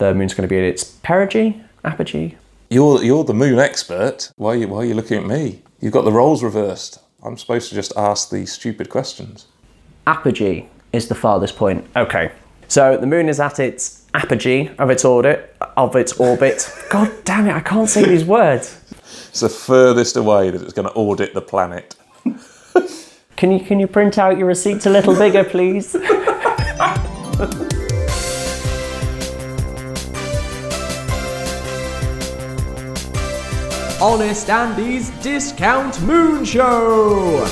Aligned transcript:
the 0.00 0.14
moon's 0.14 0.34
going 0.34 0.48
to 0.48 0.52
be 0.52 0.58
at 0.58 0.64
its 0.64 0.82
perigee, 0.82 1.62
apogee. 1.84 2.34
You're 2.70 3.04
you're 3.04 3.22
the 3.22 3.34
moon 3.34 3.58
expert. 3.58 4.32
Why 4.36 4.50
are 4.50 4.56
you 4.56 4.68
why 4.68 4.78
are 4.78 4.84
you 4.84 4.94
looking 4.94 5.18
at 5.18 5.26
me? 5.26 5.62
You've 5.80 5.92
got 5.92 6.04
the 6.04 6.12
roles 6.12 6.42
reversed. 6.42 6.98
I'm 7.22 7.36
supposed 7.36 7.68
to 7.68 7.74
just 7.74 7.92
ask 7.96 8.30
these 8.30 8.50
stupid 8.50 8.88
questions. 8.88 9.46
Apogee 10.06 10.66
is 10.92 11.08
the 11.08 11.14
farthest 11.14 11.56
point. 11.56 11.86
Okay. 11.94 12.32
So 12.66 12.96
the 12.96 13.06
moon 13.06 13.28
is 13.28 13.40
at 13.40 13.60
its 13.60 14.06
apogee 14.14 14.70
of 14.78 14.90
its 14.90 15.04
orbit. 15.04 15.54
Of 15.76 15.94
its 15.96 16.14
orbit. 16.14 16.72
God 16.90 17.12
damn 17.24 17.46
it! 17.46 17.52
I 17.52 17.60
can't 17.60 17.88
say 17.88 18.04
these 18.04 18.24
words. 18.24 18.80
It's 19.28 19.40
the 19.40 19.48
furthest 19.48 20.16
away 20.16 20.50
that 20.50 20.62
it's 20.62 20.72
going 20.72 20.88
to 20.88 20.94
audit 20.94 21.34
the 21.34 21.42
planet. 21.42 21.94
Can 23.36 23.52
you 23.52 23.60
can 23.60 23.80
you 23.80 23.86
print 23.86 24.18
out 24.18 24.38
your 24.38 24.46
receipts 24.46 24.86
a 24.86 24.90
little 24.90 25.16
bigger, 25.16 25.44
please? 25.44 25.96
Honest 34.00 34.48
Andy's 34.48 35.10
Discount 35.22 36.00
Moon 36.02 36.44
Show. 36.44 37.46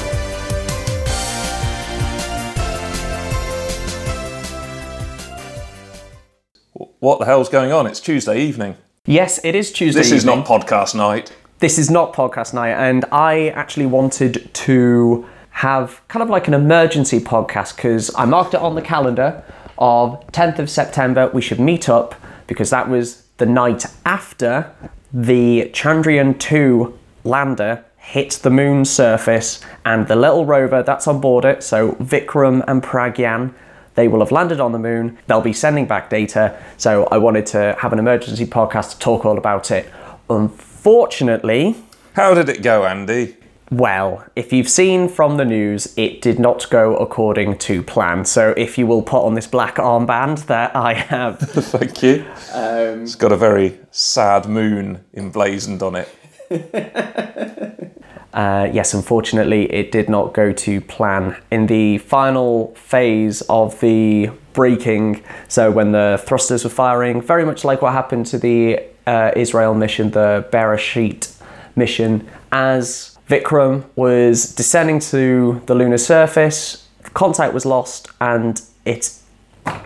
What 7.01 7.19
the 7.19 7.25
hell's 7.25 7.49
going 7.49 7.73
on? 7.73 7.87
It's 7.87 8.01
Tuesday 8.01 8.41
evening. 8.41 8.77
yes, 9.07 9.41
it 9.45 9.55
is 9.55 9.73
Tuesday. 9.73 10.01
This 10.01 10.13
is 10.13 10.25
not 10.25 10.47
podcast 10.47 10.95
night. 10.95 11.33
this 11.61 11.79
is 11.79 11.91
not 11.91 12.13
podcast 12.13 12.55
night, 12.55 12.71
and 12.71 13.05
I 13.11 13.49
actually 13.51 13.87
wanted 13.87 14.53
to 14.55 15.27
have 15.51 16.01
kind 16.09 16.23
of 16.23 16.31
like 16.31 16.47
an 16.47 16.55
emergency 16.55 17.19
podcast 17.19 17.75
because 17.77 18.15
I 18.17 18.25
marked 18.27 18.55
it 18.55 18.61
on 18.61 18.75
the 18.77 18.83
calendar 18.83 19.43
of 19.77 20.25
10th 20.29 20.59
of 20.61 20.71
September. 20.71 21.29
We 21.33 21.43
should 21.43 21.59
meet 21.59 21.89
up 21.89 22.15
because 22.47 22.71
that 22.71 22.89
was 22.89 23.25
the 23.39 23.47
night 23.47 23.87
after 24.07 24.73
the 25.13 25.71
Chandrayaan 25.73 26.39
2 26.39 26.99
lander 27.25 27.85
hit 27.97 28.31
the 28.43 28.51
moon's 28.51 28.91
surface, 28.91 29.61
and 29.85 30.09
the 30.09 30.17
little 30.17 30.47
rover 30.47 30.83
that's 30.83 31.07
on 31.07 31.21
board 31.21 31.45
it, 31.45 31.63
so 31.63 31.93
Vikram 31.93 32.65
and 32.67 32.83
Pragyan, 32.83 33.53
they 33.97 34.09
will 34.09 34.21
have 34.21 34.33
landed 34.33 34.61
on 34.61 34.73
the 34.73 34.79
moon. 34.79 35.19
They'll 35.27 35.41
be 35.41 35.53
sending 35.53 35.87
back 35.87 36.09
data. 36.09 36.57
So 36.77 37.05
I 37.11 37.19
wanted 37.19 37.47
to 37.47 37.77
have 37.81 37.93
an 37.93 37.99
emergency 37.99 38.47
podcast 38.47 38.93
to 38.93 38.99
talk 38.99 39.27
all 39.27 39.37
about 39.37 39.71
it. 39.71 39.93
Unfortunately, 40.31 41.77
How 42.15 42.33
did 42.35 42.49
it 42.49 42.63
go, 42.63 42.85
Andy? 42.85 43.37
Well, 43.71 44.25
if 44.35 44.53
you've 44.53 44.69
seen 44.69 45.09
from 45.09 45.37
the 45.37 45.45
news, 45.45 45.93
it 45.97 46.23
did 46.23 46.39
not 46.39 46.69
go 46.71 46.97
according 46.97 47.59
to 47.59 47.83
plan. 47.83 48.25
So 48.25 48.55
if 48.57 48.79
you 48.79 48.87
will 48.87 49.03
put 49.03 49.25
on 49.25 49.35
this 49.35 49.47
black 49.47 49.77
armband 49.77 50.47
that 50.47 50.75
I 50.75 50.95
have, 50.95 51.39
Thank 51.41 52.03
you. 52.03 52.25
it's 52.55 53.15
got 53.15 53.31
a 53.31 53.37
very 53.37 53.79
sad 53.91 54.47
moon 54.47 55.05
emblazoned 55.15 55.83
on 55.83 55.97
it. 55.97 56.09
uh, 58.33 58.71
yes, 58.73 58.95
unfortunately, 58.95 59.71
it 59.71 59.93
did 59.93 60.09
not 60.09 60.33
go 60.33 60.51
to 60.51 60.81
plan. 60.81 61.37
In 61.51 61.67
the 61.67 61.99
final 61.99 62.75
phase 62.75 63.43
of 63.43 63.79
the 63.81 64.31
braking, 64.55 65.23
so 65.47 65.71
when 65.71 65.93
the 65.93 66.23
thrusters 66.25 66.65
were 66.65 66.71
firing, 66.71 67.21
very 67.21 67.45
much 67.45 67.65
like 67.65 67.83
what 67.83 67.93
happened 67.93 68.25
to 68.27 68.39
the 68.39 68.83
uh, 69.07 69.33
Israel 69.37 69.75
mission, 69.75 70.11
the 70.11 70.49
Bereshit 70.51 71.35
mission, 71.77 72.27
as 72.51 73.18
Vikram 73.29 73.85
was 73.95 74.55
descending 74.55 75.01
to 75.01 75.61
the 75.67 75.75
lunar 75.75 75.99
surface, 75.99 76.89
contact 77.13 77.53
was 77.53 77.67
lost 77.67 78.09
and 78.21 78.63
it 78.87 79.13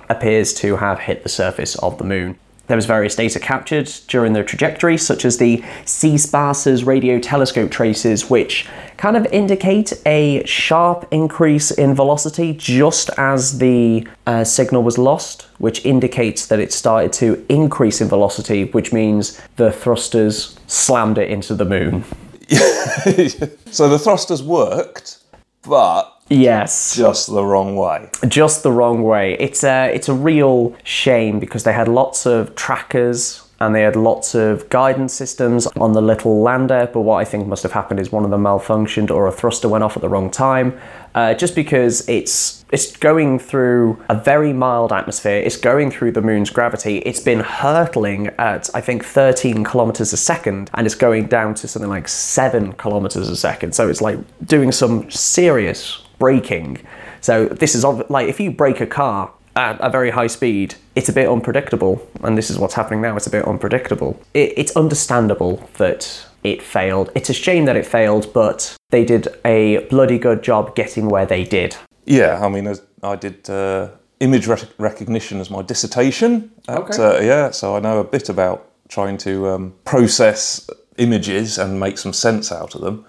appears 0.08 0.54
to 0.54 0.76
have 0.76 1.00
hit 1.00 1.24
the 1.24 1.28
surface 1.28 1.74
of 1.76 1.98
the 1.98 2.04
moon. 2.04 2.38
There 2.68 2.76
was 2.76 2.86
various 2.86 3.16
data 3.16 3.40
captured 3.40 3.90
during 4.06 4.32
the 4.32 4.44
trajectory, 4.44 4.96
such 4.96 5.24
as 5.24 5.38
the 5.38 5.62
C-SPARS's 5.84 6.84
radio 6.84 7.18
telescope 7.18 7.72
traces, 7.72 8.30
which 8.30 8.68
kind 8.96 9.16
of 9.16 9.26
indicate 9.26 9.92
a 10.06 10.44
sharp 10.46 11.08
increase 11.10 11.72
in 11.72 11.94
velocity 11.94 12.52
just 12.52 13.10
as 13.18 13.58
the 13.58 14.06
uh, 14.26 14.44
signal 14.44 14.84
was 14.84 14.96
lost, 14.96 15.48
which 15.58 15.84
indicates 15.84 16.46
that 16.46 16.60
it 16.60 16.72
started 16.72 17.12
to 17.14 17.44
increase 17.48 18.00
in 18.00 18.08
velocity, 18.08 18.66
which 18.66 18.92
means 18.92 19.40
the 19.56 19.72
thrusters 19.72 20.56
slammed 20.68 21.18
it 21.18 21.28
into 21.28 21.56
the 21.56 21.64
moon. 21.64 22.04
So 23.72 23.88
the 23.88 23.98
thrusters 23.98 24.42
worked, 24.42 25.18
but 25.62 26.08
Yes. 26.28 26.94
just 26.94 27.26
the 27.28 27.44
wrong 27.44 27.76
way. 27.76 28.08
just 28.28 28.62
the 28.62 28.72
wrong 28.72 29.02
way. 29.02 29.34
It's 29.38 29.64
a 29.64 29.90
it's 29.94 30.08
a 30.08 30.14
real 30.14 30.74
shame 30.84 31.38
because 31.40 31.64
they 31.64 31.72
had 31.72 31.88
lots 31.88 32.26
of 32.26 32.54
trackers 32.54 33.41
and 33.62 33.74
they 33.74 33.82
had 33.82 33.94
lots 33.94 34.34
of 34.34 34.68
guidance 34.70 35.14
systems 35.14 35.66
on 35.76 35.92
the 35.92 36.02
little 36.02 36.42
lander. 36.42 36.90
But 36.92 37.02
what 37.02 37.16
I 37.16 37.24
think 37.24 37.46
must 37.46 37.62
have 37.62 37.72
happened 37.72 38.00
is 38.00 38.10
one 38.10 38.24
of 38.24 38.30
them 38.30 38.42
malfunctioned 38.42 39.10
or 39.10 39.28
a 39.28 39.32
thruster 39.32 39.68
went 39.68 39.84
off 39.84 39.96
at 39.96 40.02
the 40.02 40.08
wrong 40.08 40.30
time. 40.30 40.78
Uh, 41.14 41.34
just 41.34 41.54
because 41.54 42.08
it's 42.08 42.64
it's 42.72 42.96
going 42.96 43.38
through 43.38 44.02
a 44.08 44.14
very 44.14 44.52
mild 44.52 44.92
atmosphere, 44.92 45.36
it's 45.36 45.56
going 45.56 45.90
through 45.90 46.10
the 46.10 46.22
moon's 46.22 46.50
gravity. 46.50 46.98
It's 46.98 47.20
been 47.20 47.40
hurtling 47.40 48.28
at 48.38 48.68
I 48.74 48.80
think 48.80 49.04
13 49.04 49.62
kilometers 49.62 50.12
a 50.12 50.16
second, 50.16 50.70
and 50.74 50.86
it's 50.86 50.96
going 50.96 51.26
down 51.26 51.54
to 51.56 51.68
something 51.68 51.90
like 51.90 52.08
seven 52.08 52.72
kilometers 52.72 53.28
a 53.28 53.36
second. 53.36 53.74
So 53.74 53.88
it's 53.88 54.00
like 54.00 54.18
doing 54.44 54.72
some 54.72 55.08
serious 55.10 56.02
braking. 56.18 56.84
So 57.20 57.46
this 57.46 57.76
is 57.76 57.84
like 57.84 58.28
if 58.28 58.40
you 58.40 58.50
break 58.50 58.80
a 58.80 58.86
car 58.86 59.32
at 59.56 59.78
a 59.80 59.90
very 59.90 60.10
high 60.10 60.26
speed, 60.26 60.74
it's 60.94 61.08
a 61.08 61.12
bit 61.12 61.28
unpredictable, 61.28 62.06
and 62.22 62.36
this 62.36 62.50
is 62.50 62.58
what's 62.58 62.74
happening 62.74 63.00
now. 63.00 63.16
It's 63.16 63.26
a 63.26 63.30
bit 63.30 63.44
unpredictable. 63.44 64.20
It, 64.34 64.54
it's 64.56 64.76
understandable 64.76 65.68
that 65.78 66.26
it 66.42 66.62
failed. 66.62 67.10
It's 67.14 67.30
a 67.30 67.34
shame 67.34 67.66
that 67.66 67.76
it 67.76 67.86
failed, 67.86 68.32
but 68.32 68.76
they 68.90 69.04
did 69.04 69.28
a 69.44 69.86
bloody 69.88 70.18
good 70.18 70.42
job 70.42 70.74
getting 70.74 71.08
where 71.08 71.26
they 71.26 71.44
did. 71.44 71.76
Yeah, 72.04 72.44
I 72.44 72.48
mean, 72.48 72.74
I 73.02 73.16
did 73.16 73.48
uh, 73.48 73.88
image 74.20 74.46
rec- 74.46 74.68
recognition 74.78 75.40
as 75.40 75.50
my 75.50 75.62
dissertation. 75.62 76.50
At, 76.68 76.78
Okay. 76.78 77.02
Uh, 77.02 77.20
yeah, 77.20 77.50
so 77.50 77.76
I 77.76 77.80
know 77.80 78.00
a 78.00 78.04
bit 78.04 78.28
about 78.28 78.68
trying 78.88 79.18
to 79.18 79.48
um, 79.48 79.74
process 79.84 80.68
images 80.98 81.58
and 81.58 81.78
make 81.78 81.98
some 81.98 82.12
sense 82.12 82.50
out 82.52 82.74
of 82.74 82.80
them. 82.80 83.04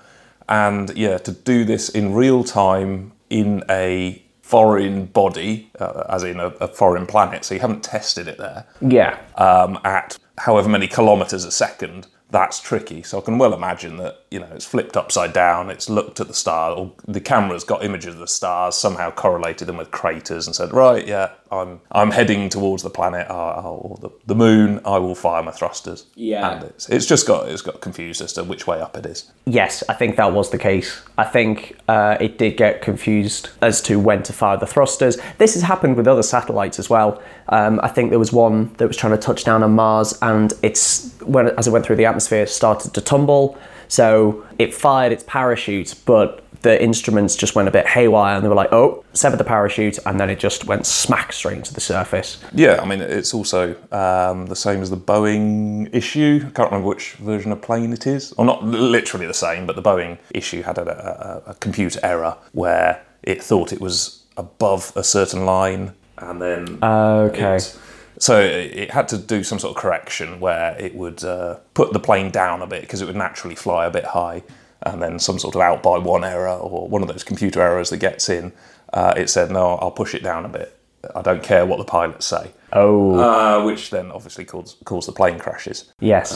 And 0.49 0.95
yeah, 0.95 1.17
to 1.19 1.31
do 1.31 1.65
this 1.65 1.89
in 1.89 2.13
real 2.13 2.43
time 2.43 3.13
in 3.29 3.63
a 3.69 4.21
foreign 4.43 5.05
body, 5.05 5.71
uh, 5.79 6.03
as 6.09 6.23
in 6.23 6.39
a, 6.39 6.47
a 6.59 6.67
foreign 6.67 7.07
planet, 7.07 7.45
so 7.45 7.55
you 7.55 7.61
haven't 7.61 7.81
tested 7.81 8.27
it 8.27 8.37
there, 8.37 8.65
Yeah, 8.81 9.17
um, 9.35 9.79
at 9.83 10.19
however 10.37 10.69
many 10.69 10.87
kilometres 10.87 11.45
a 11.45 11.51
second, 11.51 12.07
that's 12.29 12.59
tricky. 12.59 13.03
So 13.03 13.19
I 13.19 13.21
can 13.21 13.37
well 13.37 13.53
imagine 13.53 13.97
that 13.97 14.25
you 14.29 14.39
know 14.39 14.49
it's 14.53 14.65
flipped 14.65 14.97
upside 14.97 15.31
down. 15.33 15.69
It's 15.69 15.89
looked 15.89 16.19
at 16.19 16.27
the 16.27 16.33
star, 16.33 16.75
or 16.75 16.91
the 17.07 17.21
camera's 17.21 17.63
got 17.63 17.85
images 17.85 18.15
of 18.15 18.19
the 18.19 18.27
stars, 18.27 18.75
somehow 18.75 19.11
correlated 19.11 19.67
them 19.67 19.77
with 19.77 19.91
craters, 19.91 20.45
and 20.45 20.55
said, 20.55 20.73
right, 20.73 21.07
yeah, 21.07 21.31
I'm 21.61 21.81
I'm 21.91 22.11
heading 22.11 22.49
towards 22.49 22.83
the 22.83 22.89
planet 22.89 23.29
uh, 23.29 23.61
or 23.61 23.97
the, 24.01 24.09
the 24.25 24.35
moon. 24.35 24.79
I 24.85 24.97
will 24.97 25.15
fire 25.15 25.43
my 25.43 25.51
thrusters. 25.51 26.05
Yeah. 26.15 26.51
and 26.51 26.63
it's, 26.63 26.89
it's 26.89 27.05
just 27.05 27.27
got 27.27 27.49
it's 27.49 27.61
got 27.61 27.81
confused 27.81 28.21
as 28.21 28.33
to 28.33 28.43
which 28.43 28.67
way 28.67 28.81
up 28.81 28.97
it 28.97 29.05
is. 29.05 29.31
Yes, 29.45 29.83
I 29.87 29.93
think 29.93 30.15
that 30.15 30.33
was 30.33 30.49
the 30.49 30.57
case. 30.57 31.01
I 31.17 31.23
think 31.23 31.77
uh, 31.87 32.17
it 32.19 32.37
did 32.37 32.57
get 32.57 32.81
confused 32.81 33.49
as 33.61 33.81
to 33.83 33.99
when 33.99 34.23
to 34.23 34.33
fire 34.33 34.57
the 34.57 34.67
thrusters. 34.67 35.17
This 35.37 35.53
has 35.53 35.63
happened 35.63 35.97
with 35.97 36.07
other 36.07 36.23
satellites 36.23 36.79
as 36.79 36.89
well. 36.89 37.21
Um, 37.49 37.79
I 37.83 37.87
think 37.87 38.09
there 38.09 38.19
was 38.19 38.33
one 38.33 38.73
that 38.75 38.87
was 38.87 38.97
trying 38.97 39.13
to 39.13 39.19
touch 39.19 39.43
down 39.43 39.63
on 39.63 39.73
Mars, 39.73 40.17
and 40.21 40.53
it's 40.61 41.13
when 41.21 41.47
as 41.57 41.67
it 41.67 41.71
went 41.71 41.85
through 41.85 41.97
the 41.97 42.05
atmosphere, 42.05 42.45
started 42.47 42.93
to 42.93 43.01
tumble. 43.01 43.57
So 43.87 44.45
it 44.57 44.73
fired 44.73 45.11
its 45.11 45.23
parachute, 45.27 45.93
but 46.05 46.42
the 46.63 46.81
instruments 46.83 47.35
just 47.35 47.55
went 47.55 47.67
a 47.67 47.71
bit 47.71 47.85
haywire, 47.87 48.35
and 48.35 48.43
they 48.43 48.49
were 48.49 48.55
like, 48.55 48.73
"Oh, 48.73 49.03
severed 49.13 49.37
the 49.37 49.43
parachute," 49.43 49.99
and 50.05 50.19
then 50.19 50.29
it 50.29 50.39
just 50.39 50.65
went 50.65 50.85
smack 50.85 51.31
straight 51.33 51.57
into 51.57 51.73
the 51.73 51.81
surface. 51.81 52.39
Yeah, 52.53 52.79
I 52.81 52.85
mean 52.85 53.01
it's 53.01 53.33
also 53.33 53.75
um, 53.91 54.47
the 54.47 54.55
same 54.55 54.81
as 54.81 54.89
the 54.89 54.97
Boeing 54.97 55.93
issue. 55.93 56.39
I 56.47 56.49
can't 56.51 56.71
remember 56.71 56.87
which 56.87 57.13
version 57.13 57.51
of 57.51 57.61
plane 57.61 57.93
it 57.93 58.07
is, 58.07 58.33
or 58.37 58.45
not 58.45 58.63
literally 58.63 59.27
the 59.27 59.33
same, 59.33 59.65
but 59.67 59.75
the 59.75 59.81
Boeing 59.83 60.17
issue 60.33 60.63
had 60.63 60.77
a, 60.79 61.43
a, 61.47 61.51
a 61.51 61.53
computer 61.55 61.99
error 62.03 62.35
where 62.53 63.01
it 63.21 63.43
thought 63.43 63.71
it 63.71 63.79
was 63.81 64.23
above 64.37 64.91
a 64.95 65.03
certain 65.03 65.45
line, 65.45 65.93
and 66.17 66.41
then 66.41 66.79
Okay. 66.83 67.57
it- 67.57 67.77
so 68.19 68.39
it 68.39 68.71
it 68.83 68.91
had 68.91 69.07
to 69.09 69.17
do 69.17 69.43
some 69.43 69.59
sort 69.59 69.75
of 69.75 69.81
correction 69.81 70.39
where 70.39 70.75
it 70.79 70.95
would 70.95 71.23
uh, 71.25 71.55
put 71.73 71.91
the 71.93 71.99
plane 71.99 72.31
down 72.31 72.61
a 72.61 72.67
bit 72.67 72.81
because 72.81 73.01
it 73.01 73.05
would 73.05 73.15
naturally 73.17 73.55
fly 73.55 73.85
a 73.85 73.91
bit 73.91 74.05
high, 74.05 74.43
and 74.85 75.01
then 75.01 75.19
some 75.19 75.39
sort 75.39 75.55
of 75.55 75.61
out 75.61 75.81
by 75.83 75.97
one 75.97 76.23
error 76.23 76.49
or 76.49 76.87
one 76.87 77.01
of 77.01 77.07
those 77.07 77.23
computer 77.23 77.61
errors 77.61 77.89
that 77.89 77.97
gets 77.97 78.29
in, 78.29 78.51
uh, 78.93 79.13
it 79.17 79.29
said 79.29 79.51
no, 79.51 79.75
I'll 79.75 79.91
push 79.91 80.13
it 80.15 80.23
down 80.23 80.45
a 80.45 80.49
bit. 80.49 80.77
I 81.15 81.21
don't 81.21 81.43
care 81.43 81.65
what 81.65 81.79
the 81.79 81.85
pilots 81.85 82.25
say, 82.25 82.51
Oh, 82.71 83.15
uh, 83.19 83.63
which 83.65 83.89
then 83.89 84.09
obviously 84.11 84.45
caused 84.45 84.77
caused 84.85 85.07
the 85.07 85.11
plane 85.11 85.37
crashes. 85.39 85.91
yes. 85.99 86.31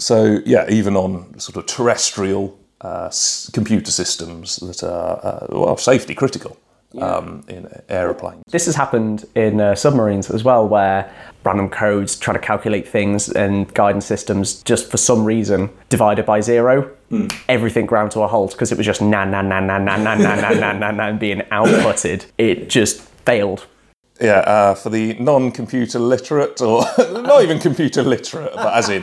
So 0.00 0.38
yeah, 0.46 0.66
even 0.70 0.94
on 0.96 1.38
sort 1.40 1.56
of 1.56 1.66
terrestrial 1.66 2.56
uh, 2.82 3.06
s- 3.06 3.50
computer 3.52 3.90
systems 3.90 4.56
that 4.56 4.82
are 4.84 5.18
uh, 5.24 5.46
well 5.50 5.76
safety 5.76 6.14
critical, 6.14 6.56
um, 7.00 7.44
in 7.48 7.68
aeroplanes. 7.88 8.42
This 8.48 8.66
has 8.66 8.74
happened 8.74 9.24
in 9.34 9.60
uh, 9.60 9.74
submarines 9.74 10.30
as 10.30 10.44
well, 10.44 10.66
where 10.66 11.12
random 11.44 11.68
codes 11.68 12.16
try 12.16 12.32
to 12.34 12.40
calculate 12.40 12.88
things 12.88 13.28
and 13.28 13.72
guidance 13.74 14.06
systems 14.06 14.62
just 14.62 14.90
for 14.90 14.96
some 14.96 15.24
reason 15.24 15.70
divided 15.88 16.26
by 16.26 16.40
zero. 16.40 16.90
Everything 17.48 17.86
ground 17.86 18.10
to 18.12 18.20
a 18.20 18.26
halt 18.26 18.52
because 18.52 18.70
it 18.70 18.76
was 18.76 18.84
just 18.86 19.00
nan 19.00 19.30
nan 19.30 19.48
nan 19.48 19.66
nan 19.66 19.84
nan 19.84 20.04
nan 20.04 20.20
nan 20.20 20.40
nan 20.40 20.60
nan 20.60 20.80
nan 20.80 20.96
nan 20.96 21.18
being 21.18 21.40
outputted. 21.52 22.26
It 22.36 22.68
just 22.68 23.00
failed. 23.00 23.66
Yeah, 24.20 24.40
uh, 24.40 24.74
for 24.74 24.90
the 24.90 25.14
non-computer 25.14 26.00
literate, 26.00 26.60
or 26.60 26.84
not 26.98 27.44
even 27.44 27.60
computer 27.60 28.02
literate, 28.02 28.52
but 28.52 28.74
as 28.74 28.88
in 28.88 29.02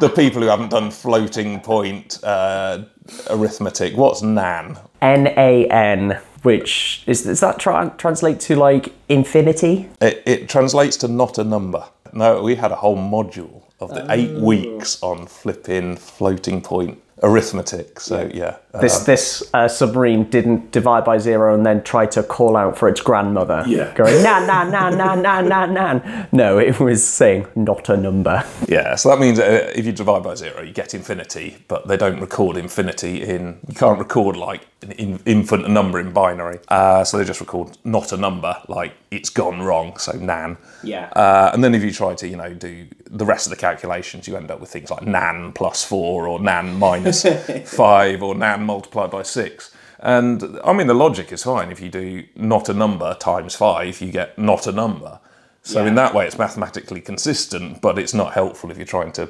the 0.00 0.12
people 0.14 0.42
who 0.42 0.48
haven't 0.48 0.68
done 0.68 0.90
floating 0.90 1.60
point 1.60 2.22
uh, 2.22 2.84
arithmetic, 3.30 3.96
what's 3.96 4.20
NaN? 4.20 4.78
N 5.00 5.28
A 5.28 5.66
N, 5.68 6.20
which 6.42 7.02
is 7.06 7.22
does 7.22 7.40
that 7.40 7.58
tra- 7.58 7.94
translate 7.98 8.40
to 8.40 8.56
like 8.56 8.92
infinity? 9.08 9.88
It, 10.00 10.22
it 10.26 10.48
translates 10.48 10.96
to 10.98 11.08
not 11.08 11.38
a 11.38 11.44
number. 11.44 11.84
No, 12.12 12.42
we 12.42 12.56
had 12.56 12.72
a 12.72 12.76
whole 12.76 12.96
module 12.96 13.62
of 13.78 13.90
the 13.90 14.06
eight 14.10 14.32
oh. 14.34 14.44
weeks 14.44 15.02
on 15.02 15.26
flipping 15.26 15.96
floating 15.96 16.60
point 16.60 17.00
arithmetic. 17.22 18.00
So 18.00 18.30
yeah, 18.32 18.56
uh, 18.74 18.80
This 18.80 19.00
this 19.04 19.42
uh, 19.54 19.68
submarine 19.68 20.24
didn't 20.30 20.72
divide 20.72 21.04
by 21.04 21.18
zero 21.18 21.54
and 21.54 21.64
then 21.66 21.82
try 21.82 22.06
to 22.06 22.22
call 22.22 22.56
out 22.56 22.78
for 22.78 22.88
its 22.88 23.00
grandmother. 23.00 23.64
Yeah. 23.66 23.92
Going 23.94 24.22
nan 24.22 24.46
nan 24.46 24.70
nan 24.70 24.96
nan 24.96 25.22
nan 25.22 25.48
nan 25.48 25.74
nan. 25.74 26.28
No, 26.32 26.58
it 26.58 26.80
was 26.80 27.06
saying 27.06 27.46
not 27.54 27.88
a 27.88 27.96
number. 27.96 28.44
yeah. 28.68 28.94
So 28.94 29.10
that 29.10 29.18
means 29.18 29.38
uh, 29.38 29.72
if 29.74 29.84
you 29.86 29.92
divide 29.92 30.22
by 30.22 30.34
zero, 30.34 30.62
you 30.62 30.72
get 30.72 30.94
infinity, 30.94 31.56
but 31.68 31.88
they 31.88 31.96
don't 31.96 32.20
record 32.20 32.56
infinity 32.56 33.22
in. 33.22 33.58
You 33.68 33.74
can't 33.74 33.98
record 33.98 34.36
like 34.36 34.66
an 34.82 34.92
in, 34.92 35.20
infinite 35.26 35.68
number 35.68 36.00
in 36.00 36.12
binary. 36.12 36.58
Uh, 36.68 37.04
so 37.04 37.18
they 37.18 37.24
just 37.24 37.40
record 37.40 37.76
not 37.84 38.12
a 38.12 38.16
number, 38.16 38.56
like 38.68 38.92
it's 39.10 39.28
gone 39.30 39.60
wrong. 39.60 39.96
So 39.98 40.12
nan. 40.12 40.56
Yeah. 40.82 41.06
Uh, 41.10 41.50
and 41.52 41.62
then 41.62 41.74
if 41.74 41.82
you 41.82 41.90
try 41.90 42.14
to, 42.14 42.26
you 42.28 42.36
know, 42.36 42.54
do 42.54 42.86
the 43.10 43.24
rest 43.26 43.46
of 43.46 43.50
the 43.50 43.56
calculations, 43.56 44.26
you 44.28 44.36
end 44.36 44.50
up 44.50 44.60
with 44.60 44.70
things 44.70 44.90
like 44.90 45.02
nan 45.02 45.52
plus 45.52 45.84
four 45.84 46.26
or 46.26 46.40
nan 46.40 46.78
minus 46.78 47.09
five 47.66 48.22
or 48.22 48.34
nan 48.34 48.64
multiplied 48.64 49.10
by 49.10 49.22
six. 49.22 49.74
And 49.98 50.58
I 50.64 50.72
mean, 50.72 50.86
the 50.86 50.94
logic 50.94 51.30
is 51.32 51.42
fine. 51.42 51.70
If 51.70 51.80
you 51.80 51.90
do 51.90 52.24
not 52.34 52.68
a 52.68 52.74
number 52.74 53.14
times 53.14 53.54
five, 53.54 54.00
you 54.00 54.10
get 54.10 54.38
not 54.38 54.66
a 54.66 54.72
number. 54.72 55.20
So 55.62 55.84
in 55.84 55.94
that 55.96 56.14
way, 56.14 56.26
it's 56.26 56.38
mathematically 56.38 57.02
consistent, 57.02 57.82
but 57.82 57.98
it's 57.98 58.14
not 58.14 58.32
helpful 58.32 58.70
if 58.70 58.78
you're 58.78 58.86
trying 58.86 59.12
to 59.12 59.28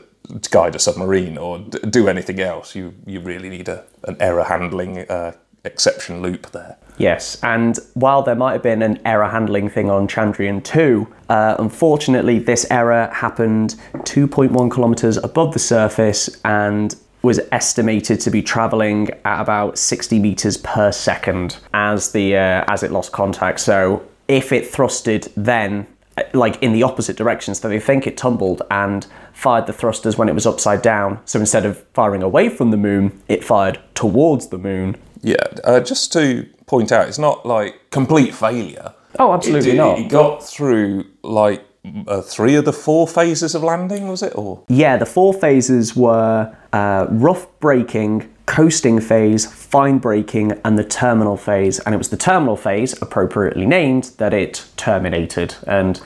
guide 0.50 0.76
a 0.76 0.78
submarine 0.78 1.36
or 1.36 1.58
d- 1.58 1.78
do 1.90 2.08
anything 2.08 2.38
else. 2.38 2.76
You 2.76 2.94
you 3.04 3.20
really 3.20 3.48
need 3.48 3.68
a, 3.68 3.84
an 4.04 4.16
error 4.20 4.44
handling 4.44 4.98
uh, 4.98 5.32
exception 5.64 6.22
loop 6.22 6.52
there. 6.52 6.76
Yes, 6.98 7.38
and 7.42 7.78
while 7.94 8.22
there 8.22 8.34
might 8.34 8.52
have 8.52 8.62
been 8.62 8.82
an 8.82 9.00
error 9.04 9.28
handling 9.28 9.70
thing 9.70 9.90
on 9.90 10.06
Chandrayaan 10.06 10.62
2, 10.62 11.06
uh, 11.30 11.56
unfortunately, 11.58 12.38
this 12.38 12.66
error 12.70 13.08
happened 13.12 13.76
2.1 13.94 14.70
kilometers 14.70 15.16
above 15.16 15.52
the 15.54 15.58
surface 15.58 16.38
and 16.44 16.94
was 17.22 17.40
estimated 17.52 18.20
to 18.20 18.30
be 18.30 18.42
traveling 18.42 19.10
at 19.24 19.40
about 19.40 19.78
60 19.78 20.18
meters 20.18 20.56
per 20.56 20.90
second 20.92 21.58
as 21.74 22.12
the 22.12 22.36
uh, 22.36 22.64
as 22.68 22.82
it 22.82 22.90
lost 22.90 23.12
contact. 23.12 23.60
So 23.60 24.02
if 24.28 24.52
it 24.52 24.70
thrusted 24.70 25.30
then 25.36 25.86
uh, 26.16 26.22
like 26.32 26.62
in 26.62 26.72
the 26.72 26.82
opposite 26.82 27.16
direction, 27.16 27.54
so 27.54 27.68
they 27.68 27.80
think 27.80 28.06
it 28.06 28.16
tumbled 28.16 28.62
and 28.70 29.06
fired 29.32 29.66
the 29.66 29.72
thrusters 29.72 30.16
when 30.16 30.28
it 30.28 30.34
was 30.34 30.46
upside 30.46 30.82
down. 30.82 31.20
So 31.24 31.40
instead 31.40 31.66
of 31.66 31.84
firing 31.94 32.22
away 32.22 32.48
from 32.48 32.70
the 32.70 32.76
moon, 32.76 33.20
it 33.28 33.44
fired 33.44 33.80
towards 33.94 34.48
the 34.48 34.58
moon. 34.58 34.96
Yeah, 35.22 35.44
uh, 35.64 35.80
just 35.80 36.12
to 36.14 36.48
point 36.66 36.92
out, 36.92 37.08
it's 37.08 37.18
not 37.18 37.44
like 37.44 37.90
complete 37.90 38.34
failure. 38.34 38.94
Oh, 39.18 39.32
absolutely 39.32 39.72
it, 39.72 39.76
not. 39.76 39.98
It 39.98 40.08
got 40.08 40.42
through 40.42 41.04
like 41.22 41.64
uh, 42.06 42.20
three 42.20 42.54
of 42.56 42.64
the 42.64 42.72
four 42.72 43.08
phases 43.08 43.54
of 43.54 43.62
landing, 43.62 44.08
was 44.08 44.22
it? 44.22 44.36
Or 44.36 44.62
Yeah, 44.68 44.96
the 44.96 45.06
four 45.06 45.32
phases 45.32 45.96
were 45.96 46.54
uh, 46.72 47.06
rough 47.10 47.46
braking, 47.60 48.32
coasting 48.46 49.00
phase, 49.00 49.46
fine 49.46 49.98
braking, 49.98 50.52
and 50.64 50.78
the 50.78 50.84
terminal 50.84 51.36
phase. 51.36 51.78
And 51.80 51.94
it 51.94 51.98
was 51.98 52.10
the 52.10 52.16
terminal 52.16 52.56
phase, 52.56 53.00
appropriately 53.00 53.66
named, 53.66 54.12
that 54.18 54.34
it 54.34 54.66
terminated 54.76 55.54
and 55.66 56.00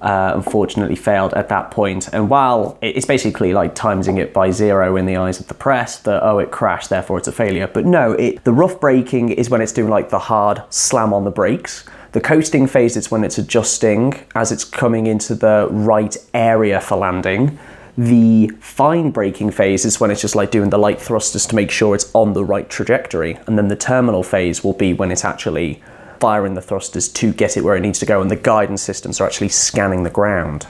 uh, 0.00 0.32
unfortunately 0.34 0.96
failed 0.96 1.34
at 1.34 1.48
that 1.48 1.70
point. 1.70 2.08
And 2.12 2.30
while 2.30 2.78
it's 2.80 3.06
basically 3.06 3.52
like 3.52 3.74
timesing 3.74 4.18
it 4.18 4.32
by 4.32 4.50
zero 4.50 4.96
in 4.96 5.06
the 5.06 5.16
eyes 5.16 5.40
of 5.40 5.46
the 5.48 5.54
press, 5.54 5.98
that 6.00 6.22
oh, 6.22 6.38
it 6.38 6.50
crashed, 6.50 6.90
therefore 6.90 7.18
it's 7.18 7.28
a 7.28 7.32
failure. 7.32 7.66
But 7.66 7.86
no, 7.86 8.12
it, 8.12 8.44
the 8.44 8.52
rough 8.52 8.80
braking 8.80 9.30
is 9.30 9.50
when 9.50 9.60
it's 9.60 9.72
doing 9.72 9.90
like 9.90 10.10
the 10.10 10.18
hard 10.18 10.62
slam 10.70 11.12
on 11.12 11.24
the 11.24 11.30
brakes. 11.30 11.84
The 12.12 12.20
coasting 12.20 12.66
phase 12.66 12.96
is 12.96 13.10
when 13.10 13.22
it's 13.22 13.38
adjusting 13.38 14.14
as 14.34 14.50
it's 14.50 14.64
coming 14.64 15.06
into 15.06 15.34
the 15.36 15.68
right 15.70 16.16
area 16.34 16.80
for 16.80 16.96
landing. 16.96 17.56
The 17.96 18.48
fine 18.60 19.10
braking 19.10 19.52
phase 19.52 19.84
is 19.84 20.00
when 20.00 20.10
it's 20.10 20.20
just 20.20 20.34
like 20.34 20.50
doing 20.50 20.70
the 20.70 20.78
light 20.78 21.00
thrusters 21.00 21.46
to 21.46 21.54
make 21.54 21.70
sure 21.70 21.94
it's 21.94 22.10
on 22.12 22.32
the 22.32 22.44
right 22.44 22.68
trajectory. 22.68 23.38
And 23.46 23.56
then 23.56 23.68
the 23.68 23.76
terminal 23.76 24.24
phase 24.24 24.64
will 24.64 24.72
be 24.72 24.92
when 24.92 25.12
it's 25.12 25.24
actually 25.24 25.82
firing 26.18 26.54
the 26.54 26.62
thrusters 26.62 27.08
to 27.08 27.32
get 27.32 27.56
it 27.56 27.62
where 27.62 27.76
it 27.76 27.80
needs 27.80 27.98
to 28.00 28.06
go 28.06 28.20
and 28.20 28.30
the 28.30 28.36
guidance 28.36 28.82
systems 28.82 29.20
are 29.20 29.26
actually 29.26 29.48
scanning 29.48 30.02
the 30.02 30.10
ground. 30.10 30.66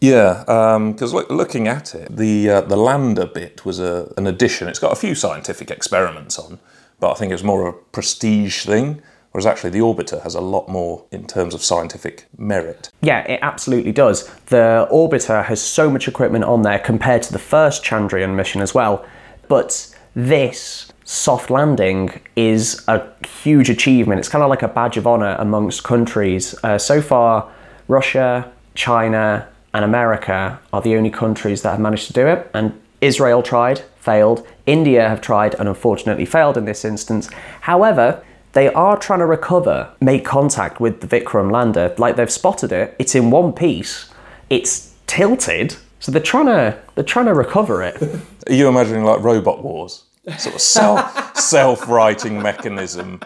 yeah, 0.00 0.44
because 0.92 1.12
look, 1.12 1.28
looking 1.30 1.68
at 1.68 1.94
it, 1.94 2.16
the 2.16 2.48
uh, 2.48 2.60
the 2.62 2.76
lander 2.76 3.26
bit 3.26 3.64
was 3.64 3.78
a, 3.78 4.12
an 4.16 4.26
addition. 4.26 4.68
It's 4.68 4.78
got 4.78 4.92
a 4.92 4.96
few 4.96 5.14
scientific 5.14 5.70
experiments 5.70 6.38
on, 6.38 6.58
but 6.98 7.10
I 7.10 7.14
think 7.14 7.32
it's 7.32 7.42
more 7.42 7.66
of 7.66 7.74
a 7.74 7.78
prestige 7.78 8.64
thing. 8.64 9.02
Whereas 9.38 9.46
actually, 9.46 9.70
the 9.70 9.78
orbiter 9.78 10.20
has 10.24 10.34
a 10.34 10.40
lot 10.40 10.68
more 10.68 11.04
in 11.12 11.24
terms 11.24 11.54
of 11.54 11.62
scientific 11.62 12.26
merit. 12.36 12.90
Yeah, 13.02 13.20
it 13.20 13.38
absolutely 13.40 13.92
does. 13.92 14.28
The 14.46 14.88
orbiter 14.90 15.44
has 15.44 15.62
so 15.62 15.88
much 15.88 16.08
equipment 16.08 16.42
on 16.42 16.62
there 16.62 16.80
compared 16.80 17.22
to 17.22 17.32
the 17.32 17.38
first 17.38 17.84
Chandrayaan 17.84 18.34
mission 18.34 18.60
as 18.60 18.74
well. 18.74 19.06
But 19.46 19.94
this 20.16 20.92
soft 21.04 21.50
landing 21.50 22.20
is 22.34 22.82
a 22.88 23.00
huge 23.44 23.70
achievement. 23.70 24.18
It's 24.18 24.28
kind 24.28 24.42
of 24.42 24.50
like 24.50 24.62
a 24.62 24.68
badge 24.68 24.96
of 24.96 25.06
honor 25.06 25.36
amongst 25.38 25.84
countries. 25.84 26.56
Uh, 26.64 26.76
so 26.76 27.00
far, 27.00 27.48
Russia, 27.86 28.50
China, 28.74 29.48
and 29.72 29.84
America 29.84 30.58
are 30.72 30.82
the 30.82 30.96
only 30.96 31.10
countries 31.10 31.62
that 31.62 31.70
have 31.70 31.80
managed 31.80 32.08
to 32.08 32.12
do 32.12 32.26
it. 32.26 32.50
And 32.54 32.72
Israel 33.00 33.44
tried, 33.44 33.84
failed. 34.00 34.44
India 34.66 35.08
have 35.08 35.20
tried 35.20 35.54
and 35.54 35.68
unfortunately 35.68 36.24
failed 36.24 36.56
in 36.56 36.64
this 36.64 36.84
instance. 36.84 37.30
However, 37.60 38.24
they 38.52 38.72
are 38.72 38.96
trying 38.96 39.18
to 39.20 39.26
recover, 39.26 39.90
make 40.00 40.24
contact 40.24 40.80
with 40.80 41.00
the 41.00 41.06
Vikram 41.06 41.50
lander. 41.50 41.94
Like 41.98 42.16
they've 42.16 42.30
spotted 42.30 42.72
it, 42.72 42.96
it's 42.98 43.14
in 43.14 43.30
one 43.30 43.52
piece, 43.52 44.10
it's 44.50 44.94
tilted, 45.06 45.76
so 46.00 46.12
they're 46.12 46.22
trying 46.22 46.46
to 46.46 46.78
they're 46.94 47.04
trying 47.04 47.26
to 47.26 47.34
recover 47.34 47.82
it. 47.82 48.00
Are 48.48 48.52
you 48.52 48.68
imagining 48.68 49.04
like 49.04 49.20
Robot 49.20 49.62
Wars? 49.62 50.04
Sort 50.38 50.54
of 50.54 50.60
self 50.60 51.36
self-righting 51.36 52.40
mechanism. 52.40 53.20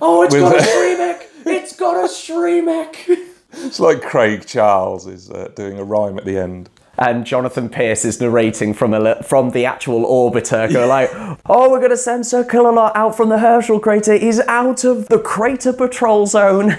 oh, 0.00 0.22
it's 0.22 0.34
got 0.34 0.56
a 0.56 0.60
srimech! 0.62 1.22
It's 1.46 1.76
got 1.76 2.04
a 2.04 2.08
srimech! 2.08 3.18
It's 3.52 3.80
like 3.80 4.02
Craig 4.02 4.44
Charles 4.46 5.06
is 5.06 5.30
uh, 5.30 5.48
doing 5.56 5.78
a 5.78 5.84
rhyme 5.84 6.18
at 6.18 6.24
the 6.24 6.38
end. 6.38 6.68
And 6.98 7.24
Jonathan 7.24 7.68
Pearce 7.68 8.04
is 8.04 8.20
narrating 8.20 8.74
from 8.74 8.92
a 8.92 9.22
from 9.22 9.50
the 9.50 9.64
actual 9.64 10.04
orbiter, 10.04 10.72
going 10.72 10.88
like, 10.88 11.10
"Oh, 11.46 11.70
we're 11.70 11.80
gonna 11.80 11.96
send 11.96 12.26
Sir 12.26 12.42
Killalot 12.42 12.92
out 12.94 13.16
from 13.16 13.28
the 13.28 13.38
Herschel 13.38 13.78
crater. 13.78 14.16
He's 14.16 14.40
out 14.40 14.84
of 14.84 15.08
the 15.08 15.18
crater 15.18 15.72
patrol 15.72 16.26
zone." 16.26 16.76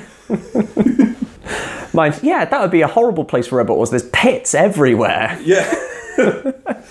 Mind, 1.93 2.19
yeah, 2.21 2.45
that 2.45 2.61
would 2.61 2.69
be 2.69 2.81
a 2.81 2.87
horrible 2.87 3.23
place 3.23 3.47
for 3.47 3.57
robot 3.57 3.77
wars. 3.77 3.89
There's 3.89 4.09
pits 4.09 4.53
everywhere. 4.53 5.39
Yeah. 5.41 5.73